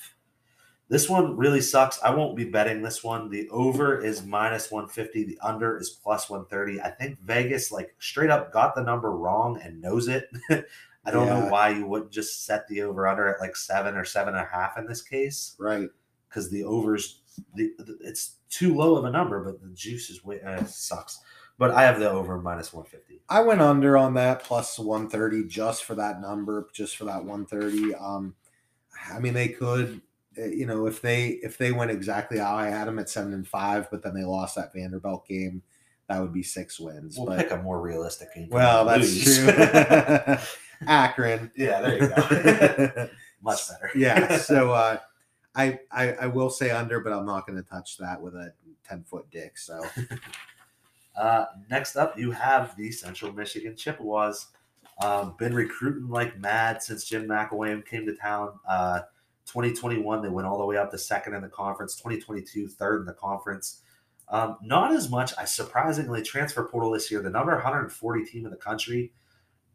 [0.89, 2.01] This one really sucks.
[2.01, 3.29] I won't be betting this one.
[3.29, 5.25] The over is minus 150.
[5.25, 6.81] The under is plus 130.
[6.81, 10.29] I think Vegas, like, straight up got the number wrong and knows it.
[11.07, 14.03] I don't know why you wouldn't just set the over under at like seven or
[14.03, 15.89] seven and a half in this case Right.
[16.27, 17.21] because the overs,
[17.55, 21.19] the, the- it's too low of a number, but the juice is way, uh, sucks.
[21.59, 23.21] But I have the over minus 150.
[23.29, 27.95] I went under on that plus 130 just for that number, just for that 130.
[27.95, 28.35] Um,
[29.11, 30.01] I mean, they could,
[30.37, 33.33] uh, you know, if they if they went exactly how I had them at seven
[33.33, 35.63] and five, but then they lost that Vanderbilt game,
[36.09, 37.17] that would be six wins.
[37.17, 38.49] We'll but pick a more realistic game.
[38.51, 39.37] well, that's lose.
[39.39, 39.47] true.
[40.85, 41.51] Akron.
[41.55, 43.09] yeah, there you go.
[43.41, 43.89] Much better.
[43.95, 44.37] yeah.
[44.37, 44.97] So uh,
[45.55, 48.53] I, I I will say under, but I'm not going to touch that with a
[48.87, 49.57] 10 foot dick.
[49.57, 49.81] So
[51.17, 54.47] Uh, next up, you have the Central Michigan Chippewas.
[55.03, 58.51] Um, been recruiting like mad since Jim McElwain came to town.
[58.67, 58.99] Uh,
[59.47, 61.95] 2021, they went all the way up to second in the conference.
[61.95, 63.81] 2022, third in the conference.
[64.29, 65.33] Um, not as much.
[65.37, 67.21] I surprisingly transfer portal this year.
[67.21, 69.11] The number 140 team in the country.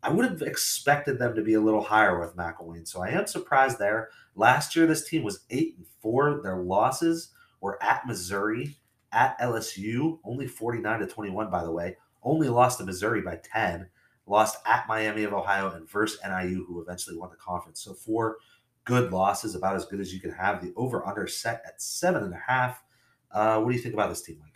[0.03, 3.27] I would have expected them to be a little higher with McElwain, so I am
[3.27, 4.09] surprised there.
[4.35, 6.41] Last year, this team was eight and four.
[6.43, 7.31] Their losses
[7.61, 8.77] were at Missouri,
[9.13, 11.97] at LSU, only 49 to 21, by the way.
[12.23, 13.89] Only lost to Missouri by 10.
[14.27, 17.83] Lost at Miami of Ohio and versus NIU, who eventually won the conference.
[17.83, 18.39] So four
[18.85, 20.63] good losses, about as good as you can have.
[20.63, 22.83] The over under set at seven and a half.
[23.31, 24.53] Uh, what do you think about this team, Mike?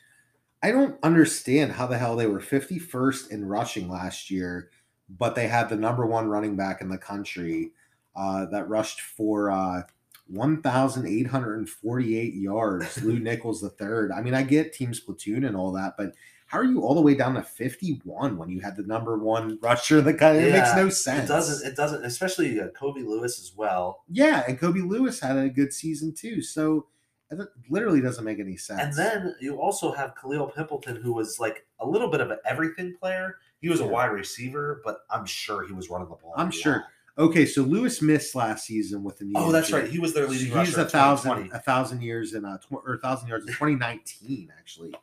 [0.63, 4.71] I don't understand how the hell they were 51st in rushing last year,
[5.09, 7.73] but they had the number one running back in the country
[8.15, 9.83] uh, that rushed for uh,
[10.29, 13.03] 1,848 yards.
[13.03, 14.13] Lew Nichols the third.
[14.13, 16.15] I mean, I get teams platoon and all that, but
[16.47, 19.59] how are you all the way down to 51 when you had the number one
[19.61, 20.45] rusher in the country?
[20.45, 21.25] It makes no sense.
[21.25, 21.73] It doesn't.
[21.73, 22.05] It doesn't.
[22.05, 24.05] Especially uh, Kobe Lewis as well.
[24.09, 26.41] Yeah, and Kobe Lewis had a good season too.
[26.43, 26.87] So
[27.31, 28.81] It literally doesn't make any sense.
[28.81, 32.39] And then you also have Khalil Pimpleton, who was like a little bit of an
[32.45, 33.39] everything player.
[33.61, 36.35] He was a wide receiver, but I'm sure he was running the ball.
[36.37, 36.85] I'm sure.
[37.19, 39.33] okay, so Lewis missed last season with the knee.
[39.35, 39.83] Oh, that's injury.
[39.83, 39.91] right.
[39.91, 40.57] He was their leading.
[40.59, 44.53] He's a thousand a thousand years in uh tw- or a thousand yards in 2019
[44.59, 44.95] actually.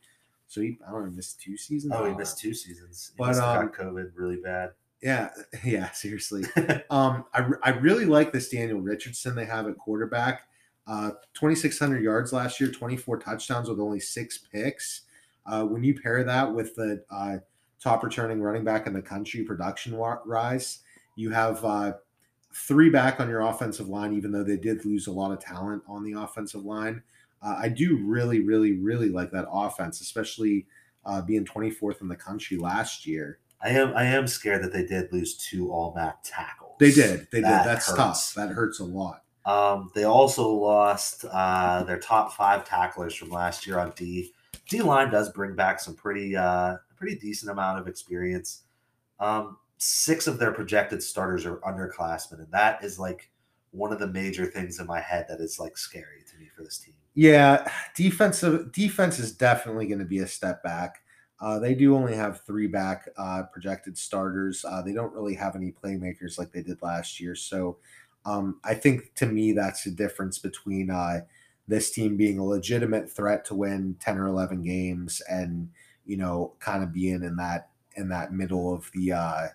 [0.47, 1.93] So he I don't know missed two seasons.
[1.95, 3.11] Oh, he missed two seasons.
[3.17, 4.71] He But, um, got COVID really bad.
[5.01, 5.31] Yeah,
[5.65, 6.43] yeah, seriously.
[6.89, 10.43] um, I, I really like this Daniel Richardson they have at quarterback.
[10.85, 15.01] Uh, 2,600 yards last year, 24 touchdowns with only six picks.
[15.45, 17.37] Uh, when you pair that with the uh,
[17.83, 20.79] top returning running back in the country production rise,
[21.15, 21.93] you have uh,
[22.53, 25.83] three back on your offensive line, even though they did lose a lot of talent
[25.87, 27.01] on the offensive line.
[27.41, 30.65] Uh, I do really, really, really like that offense, especially
[31.05, 33.39] uh, being 24th in the country last year.
[33.61, 36.75] I am I am scared that they did lose two all MAC tackles.
[36.79, 37.27] They did.
[37.31, 37.69] They That did.
[37.69, 37.97] That's hurts.
[37.97, 38.33] tough.
[38.35, 39.23] That hurts a lot.
[39.45, 44.31] Um, they also lost uh, their top five tacklers from last year on D.
[44.69, 48.63] D line does bring back some pretty uh, pretty decent amount of experience.
[49.19, 53.29] Um, six of their projected starters are underclassmen, and that is like
[53.71, 56.63] one of the major things in my head that is like scary to me for
[56.63, 56.93] this team.
[57.15, 61.01] Yeah, defensive defense is definitely going to be a step back.
[61.41, 64.63] Uh, they do only have three back uh, projected starters.
[64.63, 67.35] Uh, they don't really have any playmakers like they did last year.
[67.35, 67.77] So
[68.25, 71.21] um, I think to me that's the difference between uh,
[71.67, 75.69] this team being a legitimate threat to win ten or eleven games and
[76.05, 79.47] you know kind of being in that in that middle of the uh,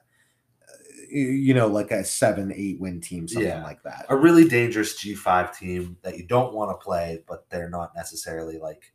[1.11, 3.63] you know like a seven eight win team something Yeah.
[3.63, 4.07] like that.
[4.09, 8.59] A really dangerous G5 team that you don't want to play, but they're not necessarily
[8.59, 8.93] like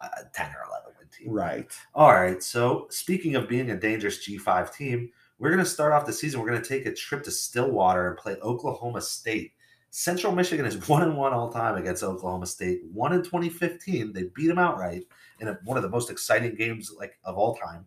[0.00, 1.30] a 10 or 11 win team.
[1.32, 1.70] Right.
[1.94, 2.42] All right.
[2.42, 6.40] So speaking of being a dangerous G5 team, we're going to start off the season.
[6.40, 9.52] We're going to take a trip to Stillwater and play Oklahoma State.
[9.92, 12.80] Central Michigan is one and one all time against Oklahoma State.
[12.92, 15.04] One in 2015, they beat them outright
[15.38, 17.86] in a, one of the most exciting games like of all time,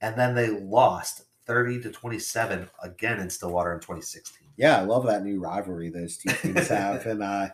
[0.00, 4.48] and then they lost 30 to 27 again in Stillwater in 2016.
[4.56, 7.48] yeah, I love that new rivalry those two teams have, and uh,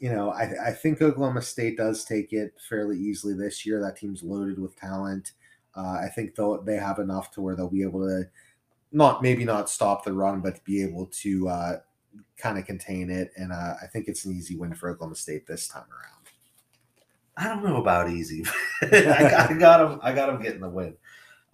[0.00, 3.80] you know, I, I think Oklahoma State does take it fairly easily this year.
[3.80, 5.32] That team's loaded with talent.
[5.76, 8.24] Uh, I think they'll they have enough to where they'll be able to
[8.90, 11.76] not maybe not stop the run, but be able to uh,
[12.36, 13.32] kind of contain it.
[13.36, 16.22] And uh, I think it's an easy win for Oklahoma State this time around.
[17.36, 18.44] I don't know about easy.
[18.82, 20.00] I, got, I got him.
[20.02, 20.94] I got him getting the win.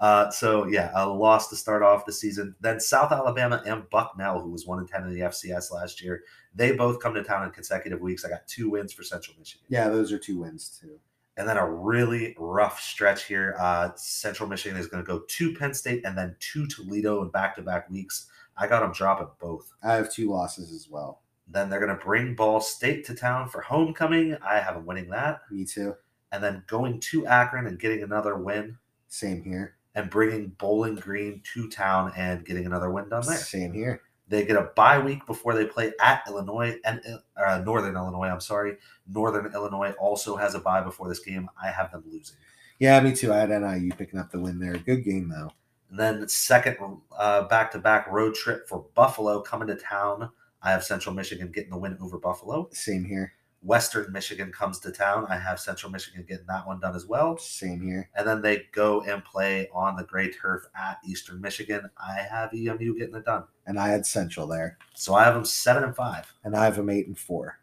[0.01, 2.55] Uh, so yeah, a loss to start off the season.
[2.61, 6.23] Then South Alabama and Bucknell, who was one and ten in the FCS last year,
[6.55, 8.25] they both come to town in consecutive weeks.
[8.25, 9.67] I got two wins for Central Michigan.
[9.69, 11.01] Yeah, those are two wins too.
[11.37, 13.55] And then a really rough stretch here.
[13.61, 17.31] Uh, Central Michigan is going to go to Penn State and then to Toledo in
[17.31, 18.27] back-to-back weeks.
[18.59, 19.73] I got them dropping both.
[19.83, 21.23] I have two losses as well.
[21.47, 24.37] Then they're going to bring Ball State to town for homecoming.
[24.47, 25.41] I have them winning that.
[25.51, 25.95] Me too.
[26.33, 28.77] And then going to Akron and getting another win.
[29.09, 29.77] Same here.
[29.95, 33.37] and bringing Bowling Green to town and getting another win done there.
[33.37, 34.03] Same here.
[34.29, 37.01] They get a bye week before they play at Illinois and
[37.43, 38.29] uh, Northern Illinois.
[38.29, 38.77] I'm sorry,
[39.09, 41.49] Northern Illinois also has a bye before this game.
[41.61, 42.37] I have them losing.
[42.79, 43.33] Yeah, me too.
[43.33, 44.77] I had NIU picking up the win there.
[44.77, 45.51] Good game though.
[45.91, 46.77] And then second
[47.17, 50.31] uh, back-to-back road trip for Buffalo coming to town.
[50.63, 52.69] I have Central Michigan getting the win over Buffalo.
[52.73, 53.35] Same here.
[53.63, 55.27] Western Michigan comes to town.
[55.29, 57.37] I have Central Michigan getting that one done as well.
[57.39, 58.09] Same here.
[58.15, 61.91] And then they go and play on the gray turf at Eastern Michigan.
[61.99, 63.45] I have EMU getting it done.
[63.67, 64.79] And I had Central there.
[64.95, 66.33] So I have them seven and five.
[66.45, 67.59] And I have them eight and four.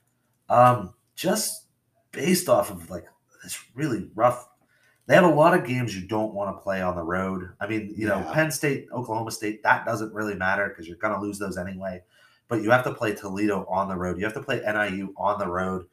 [0.50, 1.68] Um, just
[2.12, 3.06] based off of like
[3.44, 4.50] this really rough.
[5.07, 7.49] They have a lot of games you don't want to play on the road.
[7.60, 8.34] I mean, you know, Yeah.
[8.34, 12.02] Penn State, Oklahoma State, that doesn't really matter because you're going to lose those anyway.
[12.48, 14.18] But you have to play Toledo on the road.
[14.18, 15.86] You have to play NIU on the road.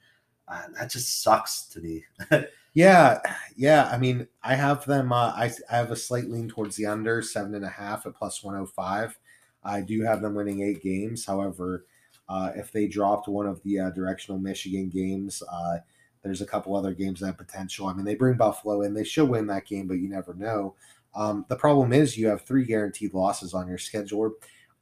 [0.48, 2.05] Uh, that just sucks to me.
[2.74, 3.20] Yeah,
[3.55, 3.90] yeah.
[3.93, 5.12] I mean, I have them.
[5.12, 8.14] Uh, I I have a slight lean towards the under seven and a half at
[8.14, 9.18] plus one hundred five.
[9.62, 11.26] I do have them winning eight games.
[11.26, 11.84] However,
[12.30, 15.78] uh, if they dropped one of the uh, directional Michigan games, uh,
[16.23, 17.86] there's a couple other games that have potential.
[17.86, 18.94] I mean, they bring Buffalo in.
[18.94, 20.74] They should win that game, but you never know.
[21.15, 24.32] Um, the problem is you have three guaranteed losses on your schedule.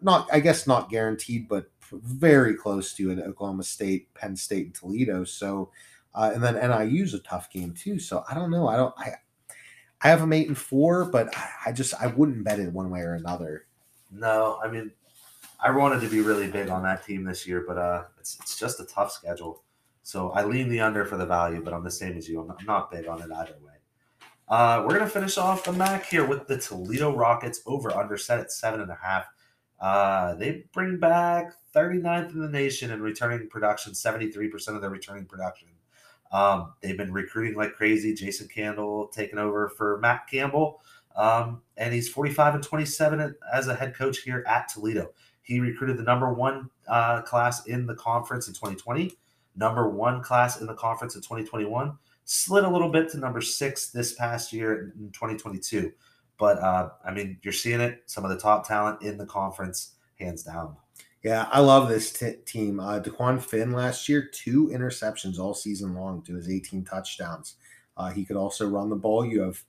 [0.01, 3.19] Not, I guess, not guaranteed, but very close to it.
[3.19, 5.25] Oklahoma State, Penn State, and Toledo.
[5.25, 5.71] So.
[6.12, 8.01] Uh, and then NIU's a tough game too.
[8.01, 8.67] So I don't know.
[8.67, 8.93] I don't.
[8.99, 9.12] I
[10.03, 12.91] I have them eight and four, but I, I just I wouldn't bet it one
[12.91, 13.67] way or another.
[14.11, 14.91] No, I mean,
[15.61, 18.59] I wanted to be really big on that team this year, but uh, it's it's
[18.59, 19.62] just a tough schedule.
[20.03, 22.41] So I lean the under for the value, but I'm the same as you.
[22.41, 23.75] I'm not, I'm not big on it either way.
[24.49, 28.41] Uh, we're gonna finish off the MAC here with the Toledo Rockets over under set
[28.41, 29.27] at seven and a half.
[29.81, 35.25] Uh, they bring back 39th in the nation in returning production, 73% of their returning
[35.25, 35.69] production.
[36.33, 38.15] Um, they've been recruiting like crazy.
[38.15, 40.81] Jason Candle taking over for Matt Campbell.
[41.17, 45.11] Um, and he's 45 and 27 as a head coach here at Toledo.
[45.43, 49.13] He recruited the number one uh, class in the conference in 2020,
[49.61, 53.91] number one class in the conference in 2021, slid a little bit to number six
[53.91, 55.93] this past year in 2022.
[56.39, 58.03] But uh, I mean, you're seeing it.
[58.07, 60.74] Some of the top talent in the conference, hands down.
[61.23, 62.81] Yeah, I love this t- team.
[62.81, 67.57] Uh, Dequan Finn last year, two interceptions all season long to his 18 touchdowns.
[67.99, 69.27] Uh, he could also run the ball.
[69.27, 69.62] You have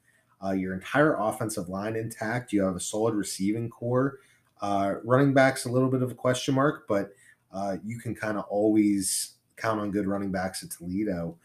[0.44, 2.54] uh, your entire offensive line intact.
[2.54, 4.20] You have a solid receiving corps.
[4.62, 7.10] Uh, running back's a little bit of a question mark, but
[7.52, 11.38] uh, you can kind of always count on good running backs at Toledo.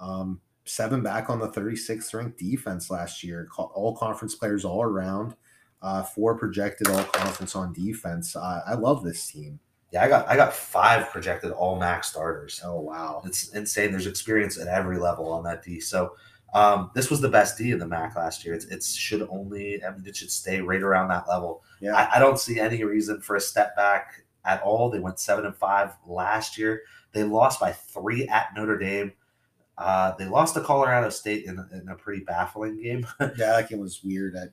[0.00, 3.48] Um, seven back on the 36th ranked defense last year.
[3.56, 5.34] All conference players all around.
[5.80, 8.36] Uh, four projected all conference on defense.
[8.36, 9.58] Uh, I love this team.
[9.90, 12.62] Yeah, I got I got five projected all MAC starters.
[12.64, 13.90] Oh wow, it's insane.
[13.90, 15.80] There's experience at every level on that D.
[15.80, 16.14] So
[16.54, 18.54] um, this was the best D in the MAC last year.
[18.54, 21.62] It's, it should only I mean it should stay right around that level.
[21.80, 24.90] Yeah, I, I don't see any reason for a step back at all.
[24.90, 26.82] They went seven and five last year.
[27.12, 29.12] They lost by three at Notre Dame.
[29.78, 33.06] Uh, they lost to Colorado State in, in a pretty baffling game.
[33.20, 34.36] yeah, that game was weird.
[34.36, 34.46] I,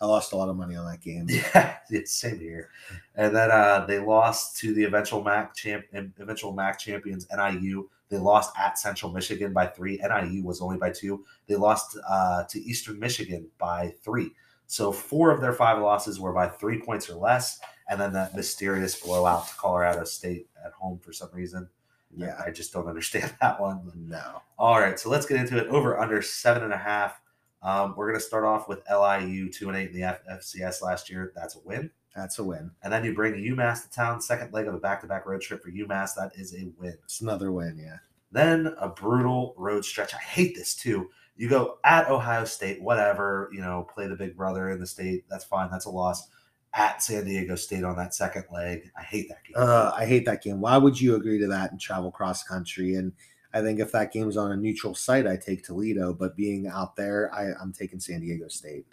[0.00, 1.26] I lost a lot of money on that game.
[1.28, 2.70] Yeah, it's same here.
[3.14, 7.88] And then uh, they lost to the eventual MAC champ, eventual MAC champions NIU.
[8.08, 9.98] They lost at Central Michigan by three.
[9.98, 11.24] NIU was only by two.
[11.46, 14.30] They lost uh, to Eastern Michigan by three.
[14.66, 17.60] So four of their five losses were by three points or less.
[17.88, 21.68] And then that mysterious blowout to Colorado State at home for some reason.
[22.16, 23.92] Yeah, I just don't understand that one.
[23.94, 24.42] No.
[24.58, 25.68] All right, so let's get into it.
[25.68, 27.20] Over under seven and a half.
[27.62, 30.82] Um, we're going to start off with LIU two and eight in the F- FCS
[30.82, 31.32] last year.
[31.34, 31.90] That's a win.
[32.14, 32.70] That's a win.
[32.82, 35.70] And then you bring UMass to town, second leg of a back-to-back road trip for
[35.70, 36.14] UMass.
[36.16, 36.96] That is a win.
[37.04, 37.98] It's another win, yeah.
[38.32, 40.14] Then a brutal road stretch.
[40.14, 41.10] I hate this too.
[41.36, 45.24] You go at Ohio State, whatever, you know, play the big brother in the state.
[45.28, 45.68] That's fine.
[45.70, 46.28] That's a loss
[46.76, 48.90] at San Diego State on that second leg.
[48.96, 49.54] I hate that game.
[49.56, 50.60] Uh, I hate that game.
[50.60, 52.94] Why would you agree to that and travel cross country?
[52.94, 53.12] And
[53.54, 56.12] I think if that game's on a neutral site, I take Toledo.
[56.12, 58.84] But being out there, I, I'm taking San Diego State.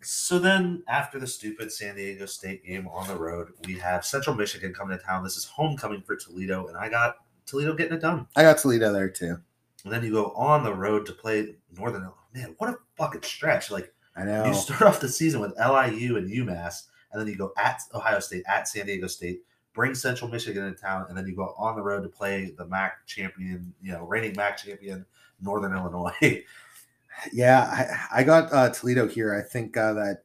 [0.00, 4.36] So then, after the stupid San Diego State game on the road, we have Central
[4.36, 5.24] Michigan coming to town.
[5.24, 8.28] This is homecoming for Toledo, and I got Toledo getting it done.
[8.36, 9.38] I got Toledo there too.
[9.82, 12.14] And then you go on the road to play Northern Illinois.
[12.34, 13.72] Man, what a fucking stretch!
[13.72, 14.46] Like I know.
[14.46, 18.20] You start off the season with LIU and UMass, and then you go at Ohio
[18.20, 21.76] State, at San Diego State, bring Central Michigan in town, and then you go on
[21.76, 25.04] the road to play the MAC champion, you know, reigning MAC champion,
[25.40, 26.14] Northern Illinois.
[27.32, 29.34] yeah, I, I got uh, Toledo here.
[29.34, 30.22] I think uh, that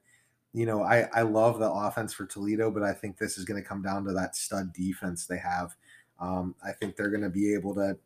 [0.53, 3.61] you know I I love the offense for Toledo, but I think this is going
[3.61, 5.75] to come down to that stud defense they have.
[6.19, 7.97] Um, I think they're going to be able to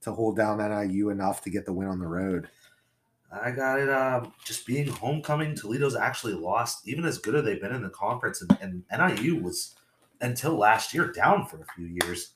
[0.00, 2.48] to hold down NIU enough to get the win on the road.
[3.30, 3.90] I got it.
[3.90, 7.90] Um, just being homecoming, Toledo's actually lost, even as good as they've been in the
[7.90, 9.74] conference, and, and NIU was
[10.20, 12.32] until last year down for a few years.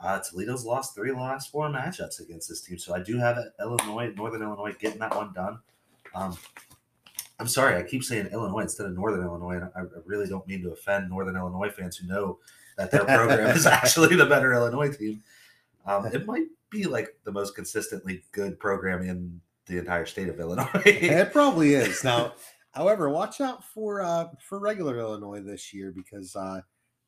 [0.00, 4.12] Uh, Toledo's lost three last four matchups against this team, so I do have Illinois,
[4.14, 5.60] Northern Illinois, getting that one done.
[6.14, 6.36] Um,
[7.38, 10.46] I'm sorry, I keep saying Illinois instead of Northern Illinois, and I, I really don't
[10.46, 12.38] mean to offend Northern Illinois fans who know
[12.76, 15.22] that their program is actually the better Illinois team.
[15.86, 20.38] Um, it might be like the most consistently good program in the entire state of
[20.40, 20.68] Illinois.
[20.84, 22.04] it probably is.
[22.04, 22.34] Now,
[22.72, 26.60] however, watch out for uh for regular Illinois this year because uh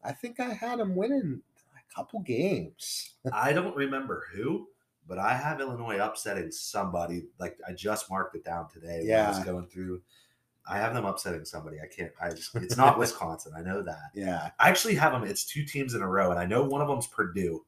[0.05, 1.43] I think I had them winning
[1.77, 3.15] a couple games.
[3.33, 4.69] I don't remember who,
[5.09, 7.25] but I have Illinois upsetting somebody.
[7.39, 9.03] Like I just marked it down today.
[9.05, 10.03] Yeah, I was going through.
[10.69, 11.77] I have them upsetting somebody.
[11.81, 12.13] I can't.
[12.21, 12.55] I just.
[12.57, 13.53] It's not Wisconsin.
[13.57, 14.11] I know that.
[14.15, 14.51] Yeah.
[14.59, 15.25] I actually have them.
[15.25, 17.65] It's two teams in a row, and I know one of them's Purdue.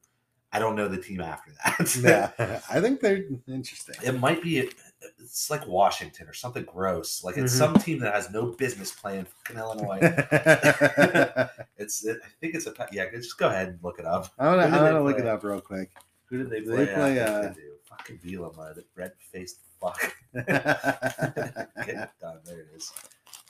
[0.52, 1.96] I don't know the team after that.
[2.38, 3.96] yeah, I think they're interesting.
[4.02, 4.70] It might be
[5.18, 7.22] it's like Washington or something gross.
[7.22, 7.74] Like it's mm-hmm.
[7.74, 9.98] some team that has no business playing fucking Illinois.
[11.76, 13.10] it's it, I think it's a yeah.
[13.10, 14.32] Just go ahead and look it up.
[14.38, 15.92] I want to look it up real quick.
[16.26, 16.84] Who did they play?
[16.84, 17.54] They play uh, they
[17.84, 20.14] fucking Bielema, the red faced fuck.
[20.34, 22.40] Get it done.
[22.44, 22.92] There it is.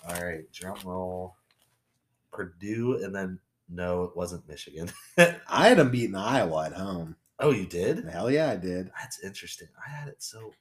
[0.09, 1.37] All right, drum roll.
[2.33, 3.39] Purdue and then
[3.69, 4.91] no, it wasn't Michigan.
[5.19, 7.17] I had them beating Iowa at home.
[7.39, 8.05] Oh, you did?
[8.05, 8.91] Hell yeah, I did.
[8.99, 9.69] That's interesting.
[9.87, 10.53] I had it so.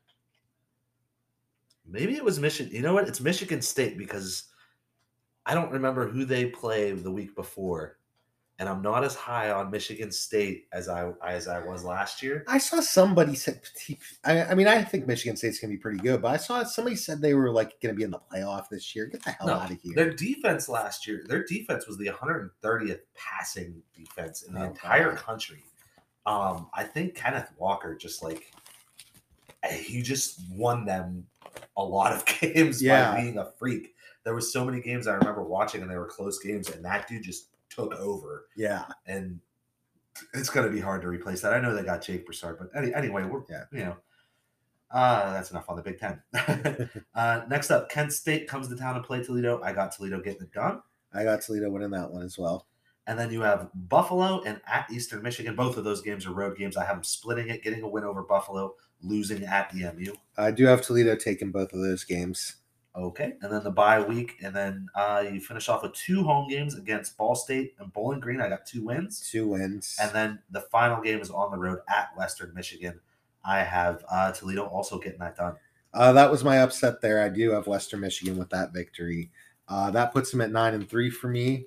[1.86, 2.76] Maybe it was Michigan.
[2.76, 3.08] You know what?
[3.08, 4.46] It's Michigan State because
[5.46, 7.98] I don't remember who they played the week before
[8.60, 12.44] and I'm not as high on Michigan State as I as I was last year.
[12.48, 13.62] I saw somebody said,
[14.24, 16.96] I, I mean, I think Michigan State's gonna be pretty good, but I saw somebody
[16.96, 19.06] said they were like gonna be in the playoff this year.
[19.06, 19.94] Get the hell no, out of here!
[19.96, 25.12] Their defense last year, their defense was the 130th passing defense in the oh, entire
[25.12, 25.20] God.
[25.20, 25.64] country.
[26.26, 28.52] Um, I think Kenneth Walker just like
[29.72, 31.26] he just won them
[31.76, 33.12] a lot of games Yeah.
[33.12, 33.94] by being a freak.
[34.24, 37.08] There was so many games I remember watching, and they were close games, and that
[37.08, 37.48] dude just
[37.78, 38.48] took over.
[38.56, 38.86] Yeah.
[39.06, 39.40] And
[40.34, 41.54] it's going to be hard to replace that.
[41.54, 43.64] I know they got Jarek Broussard, but any, anyway, we're Yeah.
[43.72, 43.98] you know.
[44.90, 46.22] Uh, that's enough on the Big Ten.
[47.16, 49.62] uh, next up, Kent State comes to town to play Toledo.
[49.62, 50.82] I got Toledo getting it done.
[51.14, 52.68] I got Toledo winning that one as well.
[53.06, 55.56] And then you have Buffalo and at Eastern Michigan.
[55.56, 56.78] Both of those games are road games.
[56.78, 60.14] I have them splitting it, getting a win over Buffalo, losing at EMU.
[60.38, 62.56] I do have Toledo taking both of those games.
[62.98, 63.34] Okay.
[63.42, 64.38] And then the bye week.
[64.42, 68.20] And then uh, you finish off with two home games against Ball State and Bowling
[68.20, 68.42] Green.
[68.42, 69.30] I got two wins.
[69.30, 69.98] Two wins.
[70.02, 73.00] And then the final game is on the road at Western Michigan.
[73.46, 75.56] I have uh, Toledo also getting that done.
[75.94, 77.24] Uh, that was my upset there.
[77.24, 79.32] I do have Western Michigan with that victory.
[79.68, 81.66] Uh, that puts them at nine and three for me.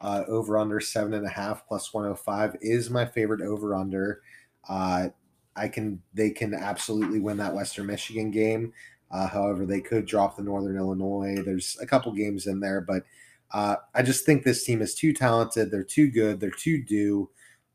[0.00, 4.20] Uh, over under seven and a half plus 105 is my favorite over under.
[4.68, 5.08] Uh,
[5.54, 8.72] I can they can absolutely win that Western Michigan game.
[9.12, 11.36] Uh, however, they could drop the Northern Illinois.
[11.44, 13.04] There's a couple games in there, but
[13.52, 15.70] uh, I just think this team is too talented.
[15.70, 16.40] They're too good.
[16.40, 17.28] They're too due.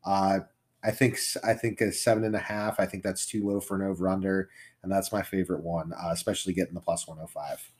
[0.04, 0.40] Uh,
[0.82, 2.80] I think I think a seven and a half.
[2.80, 4.48] I think that's too low for an over under,
[4.82, 7.70] and that's my favorite one, uh, especially getting the plus 105.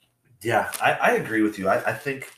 [0.41, 1.67] Yeah, I, I agree with you.
[1.67, 2.31] I, I think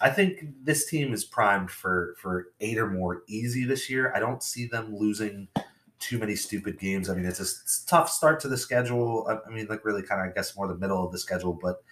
[0.00, 4.12] I think this team is primed for for eight or more easy this year.
[4.14, 5.48] I don't see them losing
[6.02, 7.08] too many stupid games.
[7.08, 9.26] I mean, it's a tough start to the schedule.
[9.28, 11.52] I, I mean, like really kind of I guess more the middle of the schedule,
[11.52, 11.82] but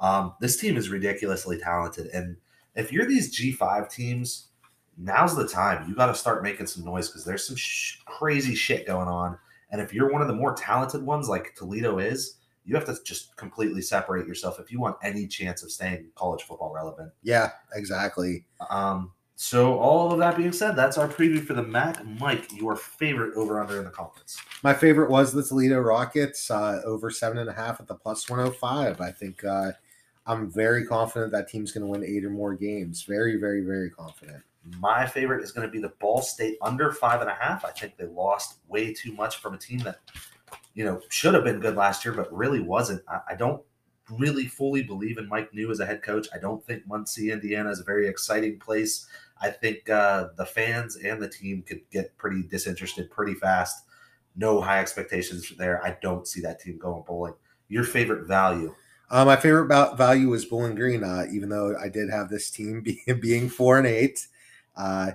[0.00, 2.08] um, this team is ridiculously talented.
[2.08, 2.36] And
[2.74, 4.48] if you're these G five teams,
[4.98, 5.88] now's the time.
[5.88, 9.38] You got to start making some noise because there's some sh- crazy shit going on.
[9.70, 12.96] And if you're one of the more talented ones, like Toledo is, you have to
[13.04, 17.12] just completely separate yourself if you want any chance of staying college football relevant.
[17.22, 18.44] Yeah, exactly.
[18.70, 19.12] Um,
[19.42, 22.06] so all of that being said, that's our preview for the MAC.
[22.20, 24.36] Mike, your favorite over under in the conference?
[24.62, 28.30] My favorite was the Toledo Rockets uh, over seven and a half at the plus
[28.30, 29.00] 105.
[29.00, 29.72] I think uh,
[30.26, 33.02] I'm very confident that team's going to win eight or more games.
[33.02, 34.44] Very, very, very confident.
[34.78, 37.64] My favorite is going to be the Ball State under five and a half.
[37.64, 39.98] I think they lost way too much from a team that,
[40.74, 43.02] you know, should have been good last year, but really wasn't.
[43.08, 43.60] I, I don't
[44.18, 46.28] really fully believe in Mike Neu as a head coach.
[46.34, 49.06] I don't think Muncie, Indiana is a very exciting place.
[49.42, 53.84] I think uh, the fans and the team could get pretty disinterested pretty fast.
[54.36, 55.84] No high expectations there.
[55.84, 57.34] I don't see that team going bowling.
[57.68, 58.74] Your favorite value?
[59.10, 62.50] Uh, my favorite val- value was Bowling Green, uh, even though I did have this
[62.50, 64.26] team be- being four and eight.
[64.76, 65.12] Uh,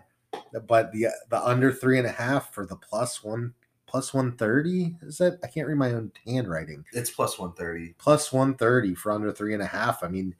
[0.68, 3.54] but the the under three and a half for the plus one
[3.88, 6.86] plus one thirty is that I can't read my own handwriting.
[6.94, 7.96] It's plus 130.
[7.98, 10.04] plus 130 for under three and a half.
[10.04, 10.36] I mean,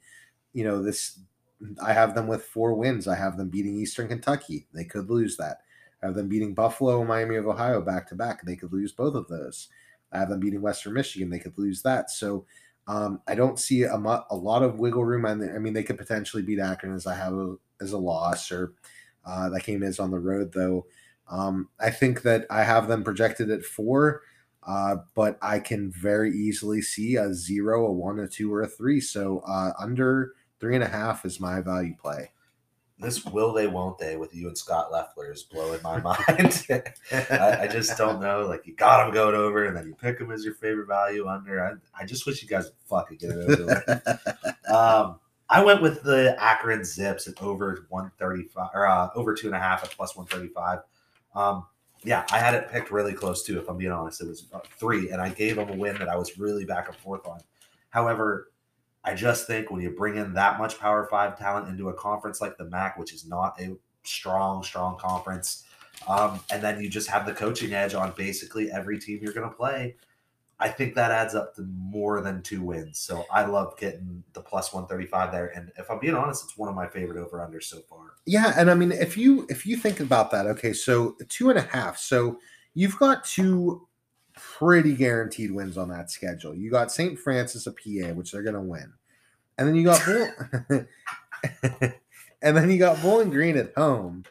[0.52, 1.18] you know, this
[1.82, 3.08] I have them with four wins.
[3.08, 4.66] I have them beating Eastern Kentucky.
[4.72, 5.58] They could lose that.
[6.02, 8.42] I have them beating Buffalo and Miami of Ohio back to back.
[8.44, 9.68] They could lose both of those.
[10.12, 11.30] I have them beating Western Michigan.
[11.30, 12.10] They could lose that.
[12.10, 12.46] So
[12.86, 15.26] um, I don't see a, a lot of wiggle room.
[15.26, 18.74] I mean, they could potentially beat Akron as I have a, as a loss, or
[19.26, 20.86] uh, that game is on the road though.
[21.30, 24.22] Um, I think that I have them projected at four
[24.68, 28.68] uh, but I can very easily see a zero, a one, a two, or a
[28.68, 29.00] three.
[29.00, 32.30] So uh, under three and a half is my value play.
[33.00, 36.66] This will they, won't they, with you and Scot Loeffler is blowing my mind.
[37.12, 38.44] I, I just don't know.
[38.46, 41.28] Like you got him going over, and then you pick him as your favorite value
[41.28, 41.64] under.
[41.64, 44.02] I, I just wish you guys would fucking get it over.
[44.74, 49.32] um, I went with the Akron Zips at over one thirty five or uh, over
[49.32, 50.80] two and a half at plus one thirty five.
[51.36, 51.66] Um,
[52.02, 53.58] yeah, I had it picked really close too.
[53.60, 56.08] If I'm being honest, it was uh, three, and I gave them a win that
[56.08, 57.40] I was really back and forth on.
[57.90, 58.50] However,
[59.08, 62.42] I just think when you bring in that much Power Five talent into a conference
[62.42, 65.64] like the MAC, which is not a strong, strong conference,
[66.06, 69.48] um, and then you just have the coaching edge on basically every team you're going
[69.48, 69.96] to play,
[70.60, 72.98] I think that adds up to more than two wins.
[72.98, 75.56] So I love getting the plus 135 there.
[75.56, 78.12] And if I'm being honest, it's one of my favorite over unders so far.
[78.26, 81.58] Yeah, and I mean, if you if you think about that, okay, so two and
[81.58, 81.96] a half.
[81.96, 82.40] So
[82.74, 83.88] you've got two
[84.38, 86.54] pretty guaranteed wins on that schedule.
[86.54, 87.18] You got St.
[87.18, 88.92] Francis of PA, which they're going to win,
[89.58, 90.84] and then you got Bull-
[92.42, 94.24] and then you got Bowling Green at home,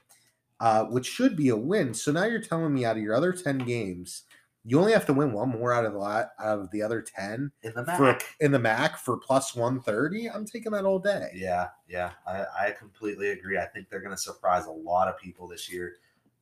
[0.59, 1.93] uh, which should be a win.
[1.93, 4.23] So now you're telling me out of your other ten games,
[4.63, 7.01] you only have to win one more out of the lot out of the other
[7.01, 8.23] ten In the for MAC.
[8.39, 10.29] in the MAC for plus one thirty.
[10.29, 11.29] I'm taking that all day.
[11.35, 13.57] Yeah, yeah, I, I completely agree.
[13.57, 15.95] I think they're going to surprise a lot of people this year.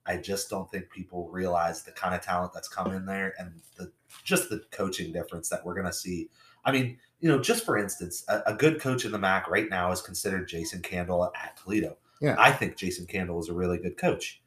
[0.07, 3.59] I just don't think people realize the kind of talent that's come in there and
[3.77, 3.91] the
[4.23, 6.29] just the coaching difference that we're going to see.
[6.65, 9.69] I mean, you know, just for instance, a, a good coach in the MAC right
[9.69, 11.97] now is considered Jason Candle at Toledo.
[12.21, 12.35] Yeah.
[12.39, 14.41] I think Jason Candle is a really good coach.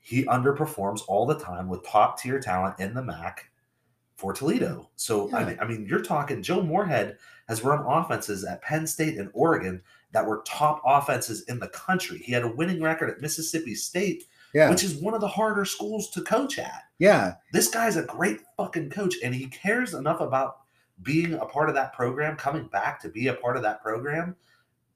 [0.00, 3.50] He underperforms all the time with top tier talent in the MAC
[4.16, 4.88] for Toledo.
[4.96, 7.18] So I, mean, I mean, you're talking Joe Moorhead
[7.48, 12.18] has run offenses at Penn State and Oregon that were top offenses in the country.
[12.18, 14.24] He had a winning record at Mississippi State,
[14.54, 14.70] Yeah.
[14.70, 16.82] which is one of the harder schools to coach at.
[16.98, 17.34] yeah.
[17.52, 20.58] This guy's a great fucking coach, and he cares enough about
[21.02, 24.36] being a part of that program, coming back to be a part of that program,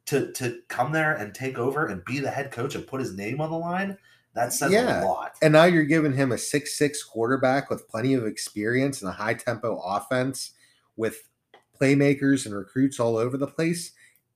[0.07, 3.15] to to come there and take over and be the head coach and put his
[3.15, 3.99] name on the line.
[4.35, 5.03] That says Yeah.
[5.03, 5.37] a lot.
[5.41, 9.33] And now you're giving him a six-six quarterback with plenty of experience and a high
[9.35, 10.51] tempo offense
[10.97, 11.29] with
[11.81, 13.93] playmakers and recruits all over the place.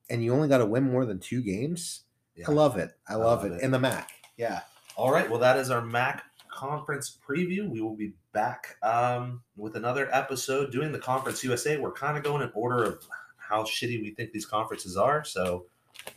[0.09, 2.01] And you only got to win more than two games.
[2.35, 2.45] Yeah.
[2.49, 2.91] I love it.
[3.07, 3.55] I love, love it.
[3.57, 3.61] it.
[3.61, 4.09] In the MAC.
[4.37, 4.61] Yeah.
[4.95, 5.29] All right.
[5.29, 7.69] Well, that is our MAC conference preview.
[7.69, 11.77] We will be back um, with another episode doing the Conference USA.
[11.77, 13.03] We're kind of going in order of
[13.37, 15.23] how shitty we think these conferences are.
[15.23, 15.65] So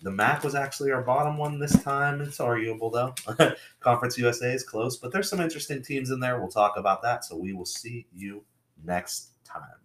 [0.03, 2.20] the MAC was actually our bottom one this time.
[2.20, 3.15] It's arguable though.
[3.81, 6.39] Conference USA is close, but there's some interesting teams in there.
[6.39, 7.24] We'll talk about that.
[7.24, 8.45] So we will see you
[8.85, 9.84] next time.